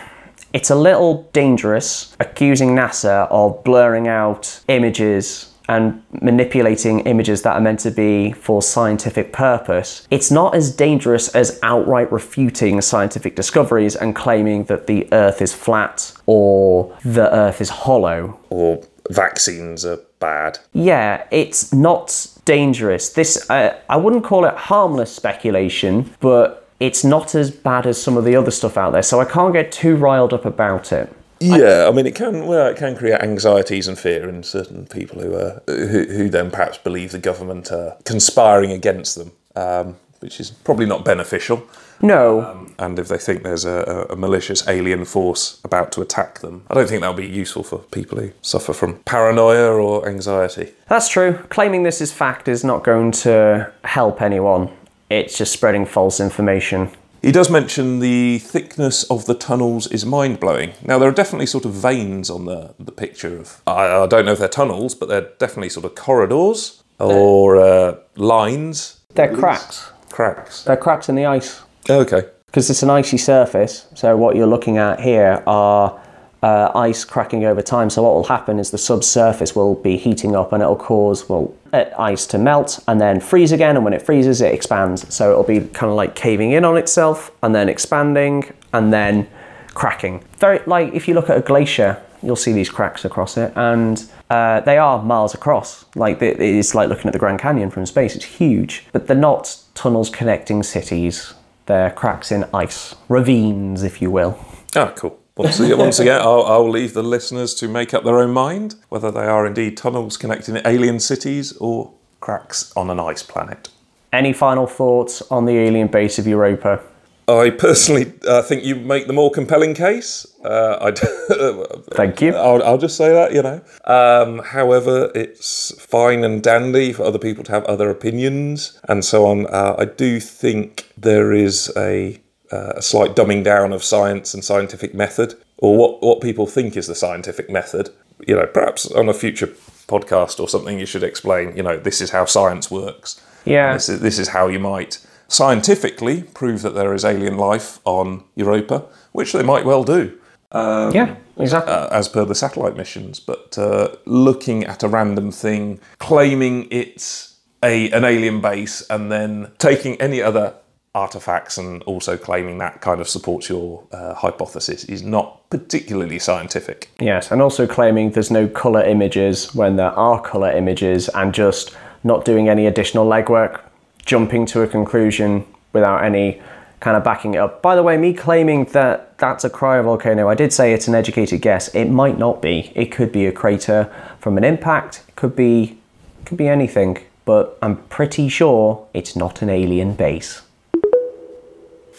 it's 0.53 0.71
a 0.71 0.75
little 0.75 1.29
dangerous 1.33 2.17
accusing 2.21 2.71
NASA 2.71 3.29
of 3.31 3.63
blurring 3.65 4.09
out 4.09 4.61
images 4.69 5.53
and 5.69 6.03
manipulating 6.23 7.01
images 7.01 7.43
that 7.43 7.55
are 7.55 7.61
meant 7.61 7.81
to 7.81 7.91
be 7.91 8.33
for 8.33 8.63
scientific 8.63 9.33
purpose, 9.33 10.07
it's 10.11 10.31
not 10.31 10.55
as 10.55 10.75
dangerous 10.75 11.35
as 11.35 11.59
outright 11.63 12.11
refuting 12.11 12.81
scientific 12.81 13.37
discoveries 13.37 13.95
and 13.95 14.17
claiming 14.17 14.65
that 14.65 14.87
the 14.87 15.07
Earth 15.13 15.43
is 15.43 15.55
flat 15.55 16.13
or 16.27 16.97
the 17.05 17.33
Earth 17.35 17.61
is 17.61 17.69
hollow. 17.69 18.39
Or 18.51 18.83
vaccines 19.11 19.85
are 19.85 19.99
bad. 20.19 20.59
Yeah, 20.73 21.25
it's 21.31 21.73
not 21.73 22.27
dangerous. 22.45 23.11
This 23.11 23.49
uh, 23.51 23.79
I 23.89 23.97
wouldn't 23.97 24.25
call 24.25 24.45
it 24.45 24.55
harmless 24.55 25.15
speculation, 25.15 26.11
but 26.21 26.69
it's 26.81 27.05
not 27.05 27.35
as 27.35 27.51
bad 27.51 27.87
as 27.87 28.01
some 28.01 28.17
of 28.17 28.25
the 28.25 28.37
other 28.37 28.51
stuff 28.51 28.77
out 28.77 28.93
there. 28.93 29.03
So 29.03 29.21
I 29.21 29.25
can't 29.25 29.53
get 29.53 29.73
too 29.73 29.97
riled 29.97 30.33
up 30.33 30.45
about 30.45 30.93
it. 30.93 31.13
Yeah, 31.41 31.87
I 31.89 31.93
mean, 31.93 32.07
it 32.07 32.15
can 32.15 32.47
well, 32.47 32.67
it 32.69 32.77
can 32.77 32.97
create 32.97 33.21
anxieties 33.23 33.89
and 33.89 33.99
fear 33.99 34.29
in 34.29 34.43
certain 34.43 34.87
people 34.87 35.21
who 35.21 35.35
are 35.35 35.63
who, 35.67 36.05
who 36.05 36.29
then 36.29 36.51
perhaps 36.51 36.79
believe 36.79 37.13
the 37.13 37.19
government 37.19 37.71
are 37.73 37.97
conspiring 38.05 38.73
against 38.73 39.17
them, 39.17 39.33
um, 39.57 39.97
which 40.21 40.41
is 40.41 40.51
probably 40.51 40.87
not 40.87 41.05
beneficial. 41.05 41.63
No, 42.01 42.69
And 42.79 42.97
if 42.97 43.09
they 43.09 43.19
think 43.19 43.43
there's 43.43 43.65
a, 43.65 44.07
a, 44.09 44.13
a 44.13 44.17
malicious 44.17 44.69
alien 44.69 45.05
force 45.05 45.61
about 45.65 45.91
to 45.93 46.01
attack 46.01 46.39
them, 46.39 46.65
I 46.71 46.75
don't 46.75 46.89
think 46.89 47.01
that'll 47.01 47.17
be 47.17 47.27
useful 47.27 47.65
for 47.65 47.79
people 47.79 48.19
who 48.21 48.31
suffer 48.41 48.73
from 48.73 48.99
paranoia 49.01 49.73
or 49.73 50.09
anxiety. 50.09 50.75
that's 50.89 51.09
true. 51.09 51.41
Claiming 51.49 51.83
this 51.83 52.01
is 52.01 52.13
fact 52.13 52.47
is 52.47 52.63
not 52.63 52.85
going 52.85 53.11
to 53.13 53.73
help 53.83 54.23
anyone. 54.23 54.71
It's 55.11 55.37
just 55.37 55.53
spreading 55.53 55.87
false 55.87 56.21
information. 56.21 56.91
He 57.23 57.33
does 57.33 57.51
mention 57.51 57.99
the 57.99 58.39
thickness 58.39 59.03
of 59.05 59.27
the 59.27 59.35
tunnels 59.35 59.87
is 59.89 60.07
mind 60.07 60.39
blowing. 60.41 60.73
Now, 60.85 60.99
there 60.99 61.09
are 61.09 61.13
definitely 61.13 61.47
sort 61.47 61.65
of 61.65 61.73
veins 61.73 62.31
on 62.31 62.45
the, 62.45 62.75
the 62.79 62.93
picture 62.93 63.39
of. 63.39 63.61
I, 63.67 64.03
I 64.03 64.07
don't 64.07 64.25
know 64.25 64.33
if 64.33 64.39
they're 64.39 64.49
tunnels, 64.49 64.95
but 64.95 65.09
they're 65.09 65.29
definitely 65.39 65.69
sort 65.71 65.85
of 65.85 65.95
corridors 65.95 66.83
or 67.01 67.57
uh, 67.61 67.97
lines, 68.17 69.01
They're 69.15 69.35
cracks. 69.35 69.91
cracks. 70.11 70.65
They're 70.65 70.77
cracks 70.77 71.09
in 71.09 71.15
the 71.15 71.27
ice. 71.27 71.63
Okay. 71.91 72.23
because 72.47 72.71
it's 72.71 72.83
an 72.83 72.91
icy 72.91 73.17
surface. 73.19 73.87
So 73.95 74.17
what 74.17 74.37
you're 74.37 74.47
looking 74.49 74.79
at 74.79 75.01
here 75.01 75.43
are 75.47 76.01
uh, 76.43 76.71
ice 76.75 77.05
cracking 77.05 77.45
over 77.45 77.63
time. 77.63 77.91
So 77.91 78.03
what 78.03 78.15
will 78.15 78.25
happen 78.25 78.59
is 78.59 78.71
the 78.71 78.79
subsurface 78.79 79.57
will 79.57 79.75
be 79.75 79.97
heating 79.97 80.37
up, 80.37 80.53
and 80.53 80.63
it'll 80.63 80.77
cause 80.77 81.29
well 81.29 81.55
uh, 81.73 81.85
ice 81.99 82.27
to 82.29 82.39
melt 82.39 82.79
and 82.87 83.01
then 83.01 83.21
freeze 83.21 83.53
again. 83.53 83.77
And 83.77 83.85
when 83.85 83.95
it 83.95 84.03
freezes, 84.03 84.41
it 84.41 84.55
expands. 84.55 85.13
So 85.15 85.31
it'll 85.31 85.45
be 85.45 85.61
kind 85.61 85.91
of 85.91 85.97
like 85.97 86.15
caving 86.15 86.53
in 86.53 86.65
on 86.65 86.77
itself 86.77 87.31
and 87.43 87.55
then 87.55 87.69
expanding 87.69 88.53
and 88.73 88.93
then 88.93 89.29
cracking. 89.75 90.23
Very 90.39 90.61
like 90.67 90.93
if 90.95 91.09
you 91.09 91.15
look 91.15 91.31
at 91.31 91.37
a 91.37 91.43
glacier, 91.43 92.03
you'll 92.23 92.37
see 92.37 92.53
these 92.53 92.71
cracks 92.71 93.05
across 93.05 93.37
it, 93.37 93.53
and 93.57 94.11
uh, 94.31 94.61
they 94.61 94.79
are 94.79 95.03
miles 95.03 95.35
across. 95.35 95.85
Like 95.95 96.21
it's 96.23 96.75
like 96.75 96.89
looking 96.89 97.07
at 97.07 97.13
the 97.13 97.19
Grand 97.19 97.41
Canyon 97.41 97.71
from 97.71 97.87
space. 97.87 98.15
It's 98.15 98.25
huge, 98.25 98.87
but 98.93 99.07
they're 99.07 99.17
not 99.17 99.59
tunnels 99.75 100.11
connecting 100.11 100.63
cities. 100.63 101.35
They're 101.67 101.91
cracks 101.91 102.33
in 102.33 102.47
ice, 102.55 102.95
ravines, 103.09 103.83
if 103.83 104.01
you 104.01 104.11
will. 104.11 104.43
Oh, 104.75 104.93
cool. 104.97 105.18
Once 105.39 105.61
again, 105.61 105.79
once 105.79 106.01
again 106.01 106.21
I'll, 106.21 106.45
I'll 106.47 106.69
leave 106.69 106.95
the 106.95 107.03
listeners 107.03 107.55
to 107.55 107.69
make 107.69 107.95
up 107.95 108.03
their 108.03 108.19
own 108.19 108.33
mind 108.33 108.75
whether 108.89 109.13
they 109.13 109.25
are 109.25 109.47
indeed 109.47 109.77
tunnels 109.77 110.17
connecting 110.17 110.59
alien 110.65 110.99
cities 110.99 111.57
or 111.59 111.93
cracks 112.19 112.73
on 112.77 112.91
an 112.91 112.99
ice 112.99 113.23
planet. 113.23 113.69
Any 114.13 114.33
final 114.33 114.67
thoughts 114.67 115.23
on 115.31 115.45
the 115.45 115.57
alien 115.57 115.87
base 115.87 116.19
of 116.19 116.27
Europa? 116.27 116.83
I 117.29 117.51
personally 117.51 118.15
uh, 118.27 118.43
think 118.43 118.65
you 118.65 118.75
make 118.75 119.07
the 119.07 119.13
more 119.13 119.31
compelling 119.31 119.75
case. 119.75 120.27
Uh, 120.43 120.91
Thank 121.93 122.23
you. 122.23 122.35
I'll, 122.35 122.63
I'll 122.65 122.79
just 122.79 122.97
say 122.97 123.13
that, 123.13 123.33
you 123.33 123.43
know. 123.43 123.61
Um, 123.85 124.39
however, 124.39 125.13
it's 125.15 125.79
fine 125.79 126.25
and 126.25 126.43
dandy 126.43 126.93
for 126.93 127.05
other 127.05 127.19
people 127.19 127.45
to 127.45 127.53
have 127.53 127.65
other 127.67 127.91
opinions 127.91 128.81
and 128.89 129.05
so 129.05 129.27
on. 129.27 129.47
Uh, 129.47 129.77
I 129.79 129.85
do 129.85 130.21
think 130.21 130.91
there 130.97 131.33
is 131.33 131.71
a, 131.77 132.19
uh, 132.53 132.75
a 132.77 132.83
slight 132.83 133.15
dumbing 133.15 133.45
down 133.45 133.73
of 133.73 133.83
science 133.83 134.35
and 134.35 134.45
scientific 134.45 134.95
method, 134.95 135.35
or 135.59 135.77
what, 135.77 136.03
what 136.03 136.21
people 136.21 136.47
think 136.47 136.77
is 136.77 136.87
the 136.87 136.95
scientific 136.95 137.51
method. 137.51 137.91
You 138.27 138.37
know, 138.37 138.47
perhaps 138.47 138.91
on 138.91 139.09
a 139.09 139.15
future 139.15 139.49
podcast 139.87 140.41
or 140.41 140.49
something, 140.49 140.79
you 140.79 140.87
should 140.87 141.03
explain, 141.03 141.57
you 141.57 141.63
know, 141.63 141.79
this 141.79 142.01
is 142.01 142.11
how 142.11 142.25
science 142.25 142.71
works. 142.71 143.21
Yeah. 143.45 143.73
This 143.75 143.89
is, 143.89 144.01
this 144.01 144.19
is 144.19 144.29
how 144.29 144.49
you 144.49 144.59
might 144.59 145.05
scientifically 145.29 146.23
prove 146.23 146.63
that 146.63 146.75
there 146.75 146.95
is 146.95 147.05
alien 147.05 147.37
life 147.37 147.81
on 147.85 148.25
Europa, 148.35 148.87
which 149.13 149.33
they 149.33 149.43
might 149.43 149.65
well 149.65 149.85
do 149.85 150.19
yeah, 150.53 151.17
exactly. 151.37 151.73
uh, 151.73 151.89
as 151.89 152.09
per 152.09 152.25
the 152.25 152.35
satellite 152.35 152.77
missions, 152.77 153.21
but 153.21 153.57
uh, 153.59 153.95
looking 154.07 154.65
at 154.65 154.83
a 154.83 154.89
random 154.89 155.31
thing, 155.31 155.81
claiming 155.99 156.69
it's 156.71 157.37
a 157.63 157.91
an 157.91 158.05
alien 158.05 158.41
base, 158.41 158.87
and 158.89 159.11
then 159.13 159.51
taking 159.59 160.01
any 160.01 160.23
other 160.23 160.55
artifacts 160.99 161.59
and 161.59 161.83
also 161.85 162.17
claiming 162.17 162.59
that 162.59 162.81
kind 162.81 163.01
of 163.01 163.09
supports 163.09 163.49
your 163.49 163.85
uh, 163.93 164.15
hypothesis 164.15 164.85
is 164.85 165.03
not 165.03 165.49
particularly 165.51 166.19
scientific. 166.19 166.91
yes, 167.01 167.31
and 167.31 167.41
also 167.41 167.67
claiming 167.67 168.11
there's 168.11 168.31
no 168.31 168.47
colour 168.49 168.83
images 168.83 169.55
when 169.55 169.77
there 169.77 169.93
are 169.93 170.21
colour 170.21 170.51
images 170.51 171.09
and 171.11 171.33
just 171.33 171.75
not 172.03 172.25
doing 172.25 172.49
any 172.49 172.67
additional 172.67 173.07
legwork, 173.07 173.61
jumping 174.05 174.45
to 174.47 174.63
a 174.63 174.67
conclusion 174.67 175.45
without 175.73 176.03
any 176.05 176.41
kind 176.81 176.97
of 176.97 177.05
backing 177.05 177.35
it 177.35 177.39
up. 177.39 177.63
By 177.63 177.75
the 177.77 177.83
way, 177.83 177.97
me 177.97 178.13
claiming 178.15 178.65
that 178.67 179.19
that's 179.19 179.45
a 179.45 179.51
cryovolcano, 179.51 180.29
I 180.29 180.35
did 180.35 180.53
say 180.53 180.73
it's 180.73 180.89
an 180.89 180.95
educated 180.95 181.41
guess. 181.43 181.69
It 181.75 181.87
might 181.87 182.19
not 182.19 182.41
be. 182.41 182.73
It 182.75 182.93
could 182.93 183.13
be 183.13 183.27
a 183.27 183.33
crater 183.33 183.93
from 184.21 184.37
an 184.39 184.45
impact. 184.45 185.03
It 185.09 185.17
could 185.17 185.35
be 185.35 185.79
could 186.25 186.39
be 186.39 186.49
anything, 186.49 186.99
but 187.25 187.57
I'm 187.63 187.77
pretty 187.89 188.29
sure 188.29 188.87
it's 188.93 189.17
not 189.17 189.41
an 189.41 189.49
alien 189.49 189.95
base. 189.95 190.43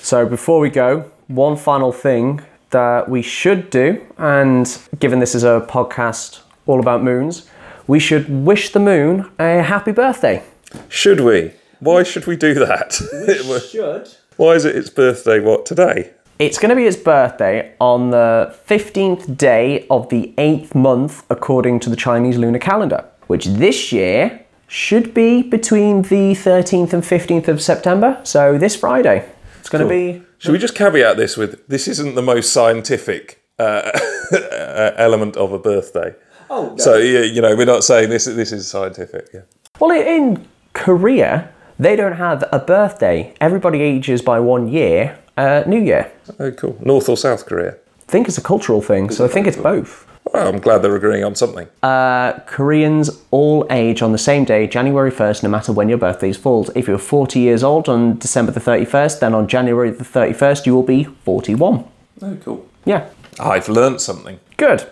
So 0.09 0.25
before 0.25 0.59
we 0.59 0.71
go, 0.71 1.11
one 1.27 1.55
final 1.55 1.91
thing 1.91 2.41
that 2.71 3.07
we 3.07 3.21
should 3.21 3.69
do, 3.69 4.03
and 4.17 4.65
given 4.97 5.19
this 5.19 5.35
is 5.35 5.43
a 5.43 5.63
podcast 5.69 6.39
all 6.65 6.79
about 6.79 7.03
moons, 7.03 7.47
we 7.85 7.99
should 7.99 8.27
wish 8.27 8.71
the 8.71 8.79
moon 8.79 9.29
a 9.37 9.61
happy 9.61 9.91
birthday. 9.91 10.41
Should 10.87 11.19
we? 11.19 11.51
Why 11.79 12.01
should 12.01 12.25
we 12.25 12.37
do 12.37 12.55
that? 12.55 12.93
Should. 13.71 14.09
Why 14.37 14.53
is 14.53 14.65
it 14.65 14.75
its 14.75 14.89
birthday? 14.89 15.39
What 15.39 15.67
today? 15.67 16.09
It's 16.39 16.57
going 16.57 16.69
to 16.69 16.75
be 16.75 16.87
its 16.87 16.97
birthday 16.97 17.75
on 17.79 18.09
the 18.09 18.57
15th 18.67 19.37
day 19.37 19.85
of 19.91 20.09
the 20.09 20.33
8th 20.39 20.73
month 20.73 21.23
according 21.29 21.81
to 21.81 21.89
the 21.91 21.95
Chinese 21.95 22.39
lunar 22.39 22.57
calendar, 22.57 23.05
which 23.27 23.45
this 23.45 23.91
year 23.91 24.43
should 24.65 25.13
be 25.13 25.43
between 25.43 26.01
the 26.01 26.33
13th 26.33 26.93
and 26.93 27.03
15th 27.03 27.47
of 27.47 27.61
September. 27.61 28.19
So 28.23 28.57
this 28.57 28.75
Friday. 28.75 29.29
It's 29.69 29.77
going 29.77 29.87
to 29.87 30.19
be 30.19 30.25
Should 30.39 30.51
we 30.51 30.57
just 30.57 30.73
caveat 30.73 31.17
this 31.17 31.37
with 31.37 31.67
this 31.67 31.87
isn't 31.87 32.15
the 32.15 32.23
most 32.23 32.51
scientific 32.51 33.43
uh, 33.59 33.91
element 34.97 35.37
of 35.37 35.53
a 35.53 35.59
birthday? 35.59 36.15
Oh, 36.49 36.75
so 36.77 36.97
yeah, 36.97 37.19
you 37.19 37.39
know, 37.39 37.55
we're 37.55 37.65
not 37.65 37.83
saying 37.83 38.09
this. 38.09 38.25
This 38.25 38.51
is 38.51 38.67
scientific. 38.67 39.27
Yeah. 39.31 39.41
Well, 39.79 39.91
in 39.91 40.47
Korea, 40.73 41.53
they 41.77 41.95
don't 41.95 42.13
have 42.15 42.49
a 42.51 42.57
birthday. 42.57 43.35
Everybody 43.39 43.83
ages 43.83 44.23
by 44.23 44.39
one 44.39 44.67
year, 44.67 45.19
uh, 45.37 45.61
New 45.67 45.79
Year. 45.79 46.11
Oh, 46.39 46.49
cool. 46.49 46.75
North 46.81 47.07
or 47.07 47.15
South 47.15 47.45
Korea? 47.45 47.73
I 47.73 48.11
think 48.11 48.27
it's 48.27 48.39
a 48.39 48.41
cultural 48.41 48.81
thing, 48.81 49.11
so 49.11 49.23
I 49.23 49.27
think 49.27 49.45
it's 49.45 49.55
both. 49.55 50.07
Well, 50.33 50.47
I'm 50.47 50.59
glad 50.59 50.79
they're 50.79 50.95
agreeing 50.95 51.23
on 51.23 51.35
something. 51.35 51.67
Uh, 51.81 52.33
Koreans 52.45 53.21
all 53.31 53.65
age 53.71 54.01
on 54.01 54.11
the 54.11 54.17
same 54.17 54.45
day, 54.45 54.67
January 54.67 55.11
1st, 55.11 55.43
no 55.43 55.49
matter 55.49 55.71
when 55.73 55.89
your 55.89 55.97
birthdays 55.97 56.37
falls. 56.37 56.69
If 56.75 56.87
you're 56.87 56.99
40 56.99 57.39
years 57.39 57.63
old 57.63 57.89
on 57.89 58.17
December 58.19 58.51
the 58.51 58.59
31st, 58.59 59.19
then 59.19 59.33
on 59.33 59.47
January 59.47 59.89
the 59.89 60.03
31st, 60.03 60.65
you 60.65 60.75
will 60.75 60.83
be 60.83 61.05
41. 61.05 61.83
oh, 62.21 62.37
cool. 62.43 62.65
Yeah, 62.85 63.09
I've 63.39 63.69
learnt 63.69 64.01
something. 64.01 64.39
good. 64.57 64.89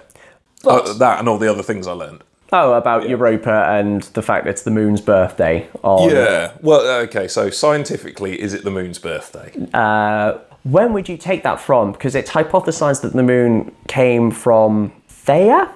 Uh, 0.66 0.94
that 0.94 1.20
and 1.20 1.30
all 1.30 1.38
the 1.38 1.50
other 1.50 1.64
things 1.64 1.86
I 1.88 1.92
learned. 1.94 2.24
Oh, 2.52 2.74
about 2.74 3.08
Europa 3.08 3.66
and 3.70 4.02
the 4.04 4.22
fact 4.22 4.48
it's 4.48 4.64
the 4.64 4.72
moon's 4.72 5.02
birthday. 5.02 5.68
On, 5.84 6.10
Yeah. 6.10 6.54
Well, 6.62 6.82
okay. 7.04 7.28
So 7.28 7.50
scientifically, 7.50 8.42
is 8.42 8.54
it 8.54 8.64
the 8.64 8.72
moon's 8.72 9.00
birthday? 9.00 9.54
Uh, 9.74 10.40
when 10.64 10.94
would 10.94 11.08
you 11.08 11.18
take 11.18 11.44
that 11.44 11.60
from? 11.60 11.92
Because 11.92 12.16
it's 12.16 12.32
hypothesized 12.32 13.02
that 13.02 13.14
the 13.14 13.24
moon 13.24 13.74
came 13.88 14.32
from 14.32 14.92
Theia, 15.28 15.70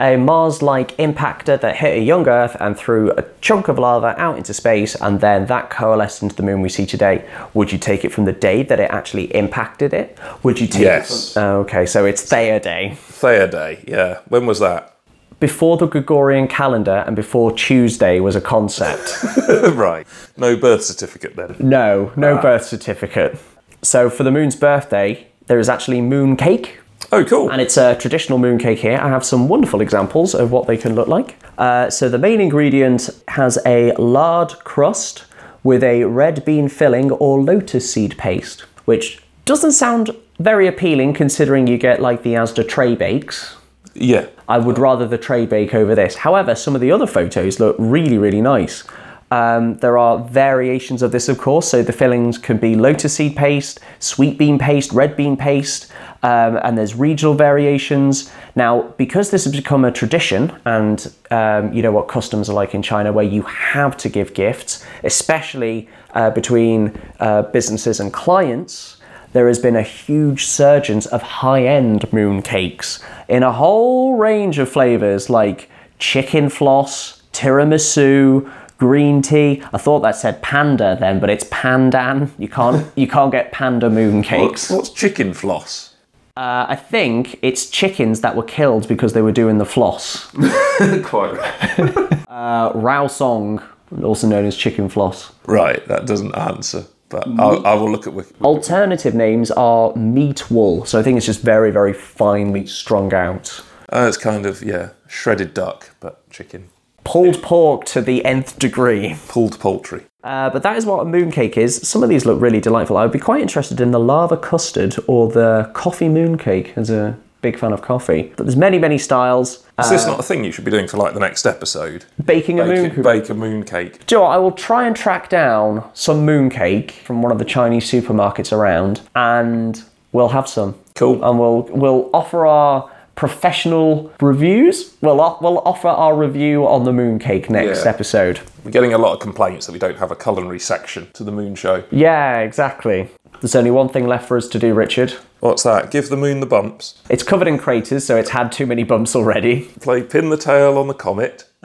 a 0.00 0.16
Mars 0.16 0.60
like 0.60 0.96
impactor 0.96 1.60
that 1.60 1.76
hit 1.76 1.98
a 1.98 2.00
young 2.00 2.28
Earth 2.28 2.56
and 2.60 2.76
threw 2.76 3.12
a 3.12 3.24
chunk 3.40 3.68
of 3.68 3.78
lava 3.78 4.14
out 4.20 4.36
into 4.36 4.52
space, 4.52 4.94
and 4.96 5.20
then 5.20 5.46
that 5.46 5.70
coalesced 5.70 6.22
into 6.22 6.34
the 6.34 6.42
moon 6.42 6.60
we 6.62 6.68
see 6.68 6.84
today. 6.84 7.24
Would 7.54 7.70
you 7.72 7.78
take 7.78 8.04
it 8.04 8.12
from 8.12 8.24
the 8.24 8.32
day 8.32 8.62
that 8.64 8.80
it 8.80 8.90
actually 8.90 9.34
impacted 9.34 9.92
it? 9.94 10.18
Would 10.42 10.60
you 10.60 10.66
take 10.66 10.82
Yes. 10.82 11.30
it 11.30 11.34
from. 11.34 11.42
Oh, 11.42 11.60
okay, 11.60 11.86
so 11.86 12.04
it's 12.04 12.22
Theia 12.28 12.60
Day. 12.60 12.96
Theia 12.96 13.50
Day, 13.50 13.84
yeah. 13.86 14.18
When 14.28 14.46
was 14.46 14.58
that? 14.60 14.94
Before 15.40 15.76
the 15.76 15.86
Gregorian 15.86 16.48
calendar 16.48 17.04
and 17.06 17.14
before 17.14 17.52
Tuesday 17.52 18.18
was 18.18 18.34
a 18.34 18.40
concept. 18.40 19.22
right. 19.74 20.04
No 20.36 20.56
birth 20.56 20.82
certificate 20.82 21.36
then. 21.36 21.54
no, 21.60 22.12
no 22.16 22.36
ah. 22.38 22.42
birth 22.42 22.64
certificate. 22.64 23.38
So 23.82 24.10
for 24.10 24.24
the 24.24 24.32
moon's 24.32 24.56
birthday, 24.56 25.28
there 25.46 25.60
is 25.60 25.68
actually 25.68 26.00
moon 26.00 26.36
cake. 26.36 26.80
Oh, 27.10 27.24
cool. 27.24 27.50
And 27.50 27.60
it's 27.60 27.76
a 27.76 27.94
traditional 27.96 28.38
mooncake 28.38 28.78
here. 28.78 28.98
I 28.98 29.08
have 29.08 29.24
some 29.24 29.48
wonderful 29.48 29.80
examples 29.80 30.34
of 30.34 30.50
what 30.52 30.66
they 30.66 30.76
can 30.76 30.94
look 30.94 31.08
like. 31.08 31.36
Uh, 31.56 31.88
so 31.90 32.08
the 32.08 32.18
main 32.18 32.40
ingredient 32.40 33.08
has 33.28 33.58
a 33.64 33.92
lard 33.94 34.50
crust 34.64 35.24
with 35.64 35.82
a 35.82 36.04
red 36.04 36.44
bean 36.44 36.68
filling 36.68 37.10
or 37.12 37.40
lotus 37.40 37.90
seed 37.92 38.16
paste, 38.18 38.60
which 38.84 39.22
doesn't 39.44 39.72
sound 39.72 40.10
very 40.38 40.66
appealing 40.66 41.14
considering 41.14 41.66
you 41.66 41.78
get 41.78 42.00
like 42.00 42.22
the 42.22 42.34
Asda 42.34 42.68
tray 42.68 42.94
bakes. 42.94 43.56
yeah. 43.94 44.26
I 44.48 44.56
would 44.56 44.78
rather 44.78 45.06
the 45.06 45.18
tray 45.18 45.44
bake 45.44 45.74
over 45.74 45.94
this. 45.94 46.16
However, 46.16 46.54
some 46.54 46.74
of 46.74 46.80
the 46.80 46.90
other 46.90 47.06
photos 47.06 47.60
look 47.60 47.76
really, 47.78 48.16
really 48.16 48.40
nice. 48.40 48.82
Um, 49.30 49.76
there 49.78 49.98
are 49.98 50.18
variations 50.18 51.02
of 51.02 51.12
this, 51.12 51.28
of 51.28 51.38
course. 51.38 51.68
So 51.68 51.82
the 51.82 51.92
fillings 51.92 52.38
can 52.38 52.56
be 52.56 52.74
lotus 52.74 53.14
seed 53.14 53.36
paste, 53.36 53.80
sweet 53.98 54.38
bean 54.38 54.58
paste, 54.58 54.92
red 54.92 55.16
bean 55.16 55.36
paste, 55.36 55.92
um, 56.22 56.58
and 56.62 56.78
there's 56.78 56.94
regional 56.94 57.34
variations. 57.34 58.32
Now, 58.56 58.82
because 58.96 59.30
this 59.30 59.44
has 59.44 59.54
become 59.54 59.84
a 59.84 59.92
tradition, 59.92 60.52
and 60.64 61.12
um, 61.30 61.72
you 61.72 61.82
know 61.82 61.92
what 61.92 62.08
customs 62.08 62.48
are 62.48 62.54
like 62.54 62.74
in 62.74 62.82
China, 62.82 63.12
where 63.12 63.24
you 63.24 63.42
have 63.42 63.96
to 63.98 64.08
give 64.08 64.34
gifts, 64.34 64.84
especially 65.04 65.88
uh, 66.14 66.30
between 66.30 66.98
uh, 67.20 67.42
businesses 67.42 68.00
and 68.00 68.12
clients 68.12 68.96
there 69.32 69.46
has 69.46 69.58
been 69.58 69.76
a 69.76 69.82
huge 69.82 70.46
surge 70.46 70.88
of 70.88 71.22
high 71.22 71.64
end 71.64 72.10
moon 72.12 72.40
cakes 72.40 73.04
in 73.28 73.42
a 73.42 73.52
whole 73.52 74.16
range 74.16 74.58
of 74.58 74.70
flavors 74.70 75.28
like 75.28 75.68
chicken 75.98 76.48
floss, 76.48 77.22
tiramisu, 77.32 78.50
green 78.78 79.20
tea. 79.20 79.62
I 79.72 79.78
thought 79.78 80.00
that 80.00 80.16
said 80.16 80.40
panda 80.40 80.96
then, 80.98 81.20
but 81.20 81.28
it's 81.28 81.44
pandan. 81.44 82.30
You 82.38 82.48
can't 82.48 82.86
you 82.96 83.06
can't 83.06 83.30
get 83.30 83.52
panda 83.52 83.90
moon 83.90 84.22
cakes. 84.22 84.70
What's 84.70 84.90
chicken 84.90 85.34
floss? 85.34 85.94
Uh, 86.36 86.66
I 86.68 86.76
think 86.76 87.36
it's 87.42 87.68
chickens 87.68 88.20
that 88.20 88.36
were 88.36 88.44
killed 88.44 88.86
because 88.86 89.12
they 89.12 89.22
were 89.22 89.32
doing 89.32 89.58
the 89.58 89.66
floss. 89.66 90.26
Quite 91.02 91.32
right. 91.36 92.14
Uh, 92.38 92.72
Rousong, 92.74 93.60
also 94.04 94.28
known 94.28 94.44
as 94.44 94.56
chicken 94.56 94.88
floss. 94.88 95.32
Right, 95.46 95.84
that 95.88 96.06
doesn't 96.06 96.32
answer. 96.36 96.84
But 97.08 97.26
I'll, 97.36 97.66
I 97.66 97.74
will 97.74 97.90
look 97.90 98.06
at 98.06 98.12
Wiki. 98.12 98.32
Alternative 98.42 99.12
names 99.12 99.50
are 99.50 99.92
meat 99.96 100.48
wool, 100.48 100.84
so 100.84 101.00
I 101.00 101.02
think 101.02 101.16
it's 101.16 101.26
just 101.26 101.40
very, 101.40 101.72
very 101.72 101.92
finely 101.92 102.64
strung 102.66 103.12
out. 103.12 103.60
Uh, 103.88 104.06
it's 104.06 104.16
kind 104.16 104.46
of, 104.46 104.62
yeah, 104.62 104.90
shredded 105.08 105.52
duck, 105.52 105.96
but 105.98 106.30
chicken. 106.30 106.68
Pulled 107.08 107.42
pork 107.42 107.86
to 107.86 108.02
the 108.02 108.22
nth 108.24 108.58
degree. 108.58 109.16
Pulled 109.28 109.58
poultry. 109.58 110.04
Uh, 110.22 110.50
but 110.50 110.62
that 110.62 110.76
is 110.76 110.84
what 110.84 111.00
a 111.00 111.04
mooncake 111.04 111.56
is. 111.56 111.88
Some 111.88 112.02
of 112.02 112.10
these 112.10 112.26
look 112.26 112.38
really 112.40 112.60
delightful. 112.60 112.98
I 112.98 113.02
would 113.02 113.12
be 113.12 113.18
quite 113.18 113.40
interested 113.40 113.80
in 113.80 113.92
the 113.92 113.98
lava 114.00 114.36
custard 114.36 114.94
or 115.06 115.30
the 115.30 115.70
coffee 115.72 116.08
mooncake 116.08 116.76
as 116.76 116.90
a 116.90 117.16
big 117.40 117.58
fan 117.58 117.72
of 117.72 117.80
coffee. 117.80 118.32
But 118.36 118.44
there's 118.44 118.56
many, 118.56 118.78
many 118.78 118.98
styles. 118.98 119.64
Is 119.78 119.88
this 119.88 120.06
not 120.06 120.20
a 120.20 120.22
thing 120.22 120.44
you 120.44 120.52
should 120.52 120.66
be 120.66 120.70
doing 120.70 120.86
for 120.86 120.98
like 120.98 121.14
the 121.14 121.20
next 121.20 121.46
episode? 121.46 122.04
Baking 122.22 122.60
a 122.60 122.64
Bake, 122.64 122.92
mooncake. 122.92 123.02
bake 123.02 123.30
a 123.30 123.34
mooncake. 123.34 124.06
Do 124.06 124.14
you 124.14 124.18
know 124.18 124.24
what? 124.24 124.34
I 124.34 124.38
will 124.38 124.52
try 124.52 124.86
and 124.86 124.94
track 124.94 125.30
down 125.30 125.88
some 125.94 126.26
mooncake 126.26 126.90
from 126.90 127.22
one 127.22 127.32
of 127.32 127.38
the 127.38 127.44
Chinese 127.46 127.90
supermarkets 127.90 128.52
around 128.52 129.00
and 129.14 129.82
we'll 130.12 130.28
have 130.28 130.48
some. 130.48 130.74
Cool. 130.94 131.24
And 131.24 131.38
we'll 131.38 131.62
we'll 131.70 132.10
offer 132.12 132.44
our 132.46 132.90
professional 133.18 134.12
reviews. 134.20 134.94
We'll, 135.00 135.16
we'll 135.42 135.58
offer 135.58 135.88
our 135.88 136.14
review 136.16 136.64
on 136.68 136.84
the 136.84 136.92
mooncake 136.92 137.50
next 137.50 137.84
Yeah. 137.84 137.90
episode. 137.90 138.38
We're 138.64 138.70
getting 138.70 138.94
a 138.94 138.98
lot 138.98 139.12
of 139.12 139.18
complaints 139.18 139.66
that 139.66 139.72
we 139.72 139.80
don't 139.80 139.98
have 139.98 140.12
a 140.12 140.14
culinary 140.14 140.60
section 140.60 141.08
to 141.14 141.24
the 141.24 141.32
moon 141.32 141.56
show. 141.56 141.82
Yeah, 141.90 142.38
exactly. 142.38 143.08
There's 143.40 143.56
only 143.56 143.72
one 143.72 143.88
thing 143.88 144.06
left 144.06 144.28
for 144.28 144.36
us 144.36 144.46
to 144.48 144.58
do, 144.60 144.72
Richard. 144.72 145.14
What's 145.40 145.64
that? 145.64 145.90
Give 145.90 146.08
the 146.08 146.16
moon 146.16 146.38
the 146.38 146.46
bumps. 146.46 147.02
It's 147.10 147.24
covered 147.24 147.48
in 147.48 147.58
craters, 147.58 148.06
so 148.06 148.16
it's 148.16 148.30
had 148.30 148.52
too 148.52 148.66
many 148.66 148.84
bumps 148.84 149.16
already. 149.16 149.62
Play 149.80 150.04
pin 150.04 150.30
the 150.30 150.36
tail 150.36 150.78
on 150.78 150.86
the 150.86 150.94
comet. 150.94 151.44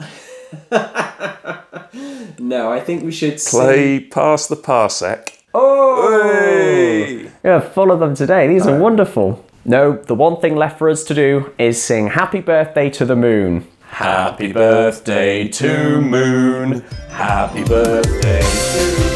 No, 2.36 2.70
I 2.70 2.80
think 2.80 3.04
we 3.04 3.12
should 3.12 3.38
Play 3.38 4.00
pass 4.00 4.48
the 4.48 4.56
parsec. 4.56 5.38
Oh! 5.54 6.20
Hey! 6.20 7.30
Yeah, 7.44 7.60
full 7.60 7.90
of 7.92 8.00
them 8.00 8.14
today. 8.14 8.48
These 8.48 8.66
are 8.66 8.78
wonderful. 8.78 9.44
No, 9.66 9.92
the 9.96 10.14
one 10.14 10.40
thing 10.40 10.56
left 10.56 10.78
for 10.78 10.90
us 10.90 11.04
to 11.04 11.14
do 11.14 11.52
is 11.58 11.82
sing 11.82 12.08
Happy 12.08 12.40
Birthday 12.40 12.90
to 12.90 13.06
the 13.06 13.16
Moon. 13.16 13.66
Happy 13.80 14.52
birthday 14.52 15.46
to 15.48 16.00
moon. 16.00 16.80
Happy 17.08 17.62
birthday 17.64 18.40
to 18.40 19.14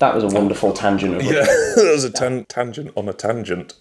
That 0.00 0.14
was 0.14 0.24
a 0.24 0.28
wonderful 0.28 0.72
tangent 0.72 1.16
of 1.16 1.22
Yeah, 1.22 1.30
that 1.76 1.90
was 1.92 2.04
a 2.04 2.10
tan- 2.10 2.46
tangent 2.46 2.90
on 2.96 3.08
a 3.08 3.12
tangent. 3.12 3.74